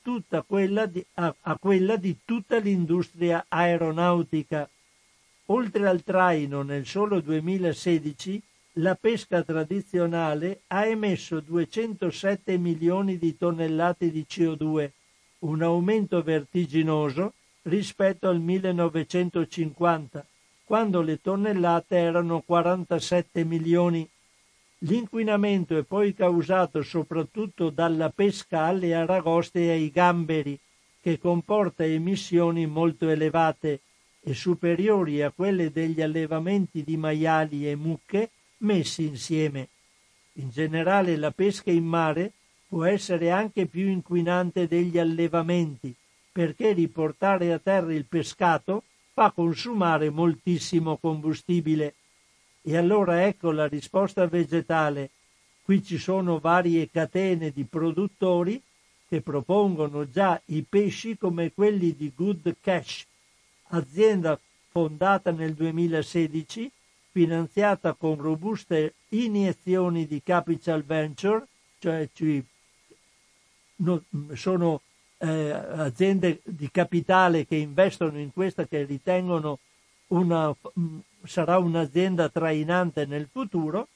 quella 0.47 0.87
di, 0.87 1.05
a, 1.15 1.35
a 1.41 1.59
quella 1.59 1.97
di 1.97 2.19
tutta 2.25 2.59
l'industria 2.59 3.47
aeronautica. 3.49 4.69
Oltre 5.47 5.89
al 5.89 6.03
traino 6.03 6.63
nel 6.63 6.87
solo 6.87 7.21
2016 7.21 8.43
la 8.75 8.95
pesca 8.95 9.43
tradizionale 9.43 10.61
ha 10.69 10.87
emesso 10.87 11.41
207 11.41 12.57
milioni 12.59 13.19
di 13.19 13.37
tonnellate 13.37 14.11
di 14.11 14.25
CO2, 14.29 14.91
un 15.41 15.63
aumento 15.63 16.23
vertiginoso 16.23 17.33
rispetto 17.63 18.29
al 18.29 18.41
1950, 18.41 20.25
quando 20.71 21.01
le 21.01 21.21
tonnellate 21.21 21.97
erano 21.97 22.43
47 22.43 23.43
milioni. 23.43 24.09
L'inquinamento 24.83 25.77
è 25.77 25.83
poi 25.83 26.15
causato 26.15 26.83
soprattutto 26.83 27.71
dalla 27.71 28.11
pesca 28.11 28.67
alle 28.67 28.95
aragoste 28.95 29.65
e 29.65 29.71
ai 29.71 29.91
gamberi, 29.91 30.57
che 31.01 31.19
comporta 31.19 31.85
emissioni 31.85 32.67
molto 32.67 33.09
elevate 33.09 33.81
e 34.21 34.33
superiori 34.33 35.23
a 35.23 35.33
quelle 35.33 35.73
degli 35.73 36.01
allevamenti 36.01 36.85
di 36.85 36.97
maiali 36.97 37.69
e 37.69 37.75
mucche 37.75 38.31
messi 38.59 39.05
insieme. 39.07 39.71
In 40.35 40.51
generale 40.51 41.17
la 41.17 41.33
pesca 41.33 41.73
in 41.73 41.85
mare 41.85 42.31
può 42.69 42.85
essere 42.85 43.33
anche 43.33 43.67
più 43.67 43.89
inquinante 43.89 44.69
degli 44.69 44.99
allevamenti, 45.01 45.93
perché 46.31 46.75
riportare 46.75 47.53
a 47.53 47.59
terra 47.59 47.93
il 47.93 48.05
pescato 48.05 48.85
fa 49.13 49.31
consumare 49.31 50.11
moltissimo 50.11 50.97
combustibile. 50.97 51.95
E 52.63 52.77
allora 52.77 53.27
ecco 53.27 53.51
la 53.51 53.67
risposta 53.67 54.27
vegetale. 54.27 55.11
Qui 55.63 55.83
ci 55.83 55.99
sono 55.99 56.39
varie 56.39 56.91
catene 56.91 57.51
di 57.51 57.65
produttori 57.65 58.61
che 59.09 59.21
propongono 59.23 60.09
già 60.09 60.41
i 60.47 60.65
pesci 60.69 61.17
come 61.17 61.53
quelli 61.53 61.97
di 61.97 62.13
Good 62.15 62.57
Cash, 62.61 63.07
azienda 63.69 64.39
fondata 64.71 65.33
nel 65.33 65.55
2016 65.55 66.71
finanziata 67.11 67.95
con 67.95 68.21
robuste 68.21 68.95
iniezioni 69.09 70.07
di 70.07 70.23
capital 70.23 70.85
venture, 70.85 71.47
cioè 71.81 72.09
sono 74.35 74.83
eh, 75.23 75.51
aziende 75.51 76.41
di 76.45 76.71
capitale 76.71 77.47
che 77.47 77.57
investono 77.57 78.19
in 78.19 78.33
questa 78.33 78.67
che 78.67 78.85
ritengono 78.85 79.59
una, 80.09 80.55
sarà 81.25 81.59
un'azienda 81.59 82.29
trainante 82.29 83.05
nel 83.05 83.29
futuro, 83.31 83.89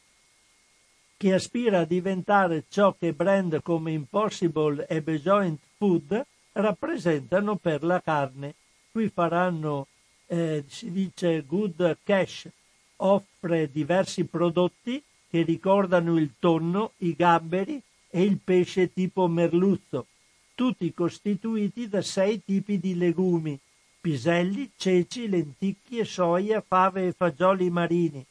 che 1.17 1.33
aspira 1.33 1.81
a 1.81 1.85
diventare 1.85 2.65
ciò 2.69 2.95
che 2.99 3.13
brand 3.13 3.63
come 3.63 3.93
Impossible 3.93 4.87
e 4.87 5.01
Bejoint 5.01 5.61
Food 5.77 6.25
rappresentano 6.53 7.57
per 7.57 7.83
la 7.83 8.01
carne. 8.01 8.55
Qui 8.91 9.09
faranno, 9.09 9.87
eh, 10.27 10.65
si 10.69 10.91
dice, 10.91 11.45
good 11.47 11.99
cash 12.05 12.49
offre 12.97 13.71
diversi 13.71 14.25
prodotti 14.25 15.03
che 15.29 15.43
ricordano 15.43 16.17
il 16.17 16.35
tonno, 16.39 16.93
i 16.99 17.15
gamberi 17.15 17.81
e 18.09 18.23
il 18.23 18.39
pesce 18.43 18.93
tipo 18.93 19.27
merluzzo, 19.27 20.07
tutti 20.55 20.93
costituiti 20.93 21.89
da 21.89 22.03
sei 22.03 22.43
tipi 22.45 22.79
di 22.79 22.97
legumi, 22.97 23.59
piselli, 24.01 24.71
ceci, 24.77 25.29
lenticchie, 25.29 26.05
soia, 26.05 26.63
fave 26.67 27.09
e 27.09 27.13
fagioli 27.13 27.71
marini, 27.71 28.25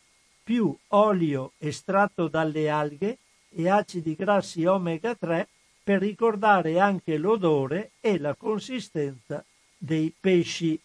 più 0.43 0.75
olio 0.89 1.53
estratto 1.57 2.27
dalle 2.27 2.69
alghe 2.69 3.17
e 3.49 3.69
acidi 3.69 4.15
grassi 4.15 4.65
omega 4.65 5.15
3 5.15 5.47
per 5.83 5.99
ricordare 5.99 6.79
anche 6.79 7.17
l'odore 7.17 7.91
e 7.99 8.17
la 8.17 8.35
consistenza 8.35 9.43
dei 9.77 10.13
pesci. 10.17 10.79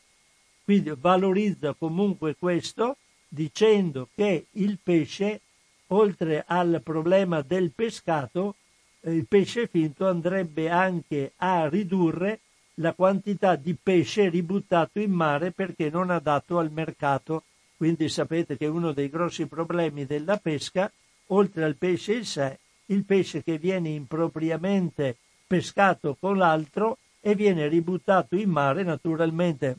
Quindi 0.65 0.93
valorizza 0.99 1.73
comunque 1.73 2.35
questo 2.37 2.97
dicendo 3.29 4.09
che 4.15 4.47
il 4.53 4.79
pesce, 4.83 5.41
oltre 5.89 6.45
al 6.47 6.81
problema 6.83 7.43
del 7.43 7.71
pescato, 7.75 8.57
il 9.03 9.27
pesce 9.27 9.67
finto 9.67 10.07
andrebbe 10.07 10.69
anche 10.69 11.33
a 11.37 11.69
ridurre 11.69 12.41
la 12.75 12.93
quantità 12.93 13.57
di 13.57 13.77
pesce 13.81 14.29
ributtato 14.29 15.01
in 15.01 15.13
mare 15.13 15.51
perché 15.53 15.91
non 15.91 16.11
adatto 16.11 16.59
al 16.59 16.71
mercato. 16.71 17.45
Quindi 17.77 18.09
sapete 18.09 18.57
che 18.57 18.67
uno 18.67 18.93
dei 18.93 19.09
grossi 19.09 19.47
problemi 19.47 20.05
della 20.05 20.37
pesca, 20.37 20.91
oltre 21.29 21.65
al 21.65 21.77
pesce 21.77 22.15
in 22.15 22.25
sé, 22.25 22.59
il 22.87 23.05
pesce 23.05 23.43
che 23.43 23.59
viene 23.59 23.91
impropriamente 23.91 25.17
pescato 25.47 26.17
con 26.19 26.37
l'altro 26.37 26.99
e 27.21 27.35
viene 27.35 27.69
ributtato 27.69 28.37
in 28.37 28.51
mare, 28.51 28.83
naturalmente 28.83 29.77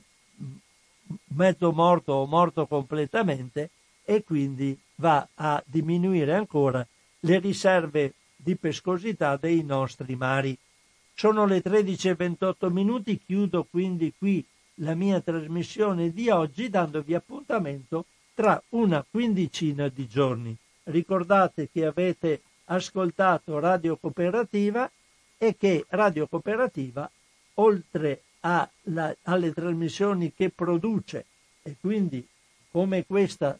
mezzo 1.35 1.71
morto 1.71 2.13
o 2.13 2.25
morto 2.25 2.67
completamente, 2.67 3.69
e 4.03 4.23
quindi 4.23 4.77
va 4.95 5.27
a 5.35 5.61
diminuire 5.65 6.33
ancora 6.33 6.85
le 7.21 7.39
riserve 7.39 8.13
di 8.41 8.55
pescosità 8.55 9.35
dei 9.35 9.63
nostri 9.63 10.15
mari. 10.15 10.57
Sono 11.13 11.45
le 11.45 11.61
13.28 11.61 12.71
minuti, 12.71 13.19
chiudo 13.19 13.67
quindi 13.69 14.13
qui 14.17 14.43
la 14.75 14.95
mia 14.95 15.19
trasmissione 15.19 16.13
di 16.13 16.29
oggi 16.29 16.69
dandovi 16.69 17.13
appuntamento 17.13 18.05
tra 18.33 18.61
una 18.69 19.05
quindicina 19.09 19.89
di 19.89 20.07
giorni. 20.07 20.55
Ricordate 20.83 21.69
che 21.69 21.85
avete 21.85 22.41
ascoltato 22.65 23.59
Radio 23.59 23.97
Cooperativa 23.97 24.89
e 25.37 25.57
che 25.57 25.85
Radio 25.89 26.27
Cooperativa, 26.27 27.09
oltre 27.55 28.21
alla, 28.41 29.13
alle 29.23 29.51
trasmissioni 29.51 30.33
che 30.33 30.49
produce 30.49 31.25
e 31.61 31.75
quindi 31.79 32.25
come 32.71 33.05
questa 33.05 33.59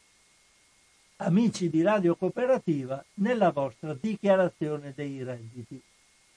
Amici 1.19 1.71
di 1.71 1.81
Radio 1.83 2.17
Cooperativa 2.17 3.03
nella 3.15 3.51
vostra 3.51 3.95
dichiarazione 3.95 4.93
dei 4.95 5.23
redditi. 5.23 5.81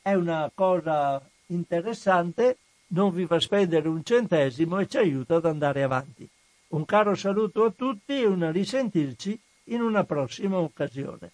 È 0.02 0.14
una 0.14 0.50
cosa 0.54 1.22
interessante, 1.48 2.58
non 2.90 3.12
vi 3.12 3.26
fa 3.26 3.40
spendere 3.40 3.88
un 3.88 4.04
centesimo 4.04 4.78
e 4.80 4.88
ci 4.88 4.98
aiuta 4.98 5.36
ad 5.36 5.46
andare 5.46 5.82
avanti. 5.82 6.30
Un 6.70 6.86
caro 6.86 7.16
saluto 7.16 7.64
a 7.64 7.72
tutti 7.72 8.14
e 8.22 8.28
un 8.28 8.52
risentirci 8.52 9.40
in 9.66 9.82
una 9.82 10.04
prossima 10.04 10.58
occasione. 10.58 11.32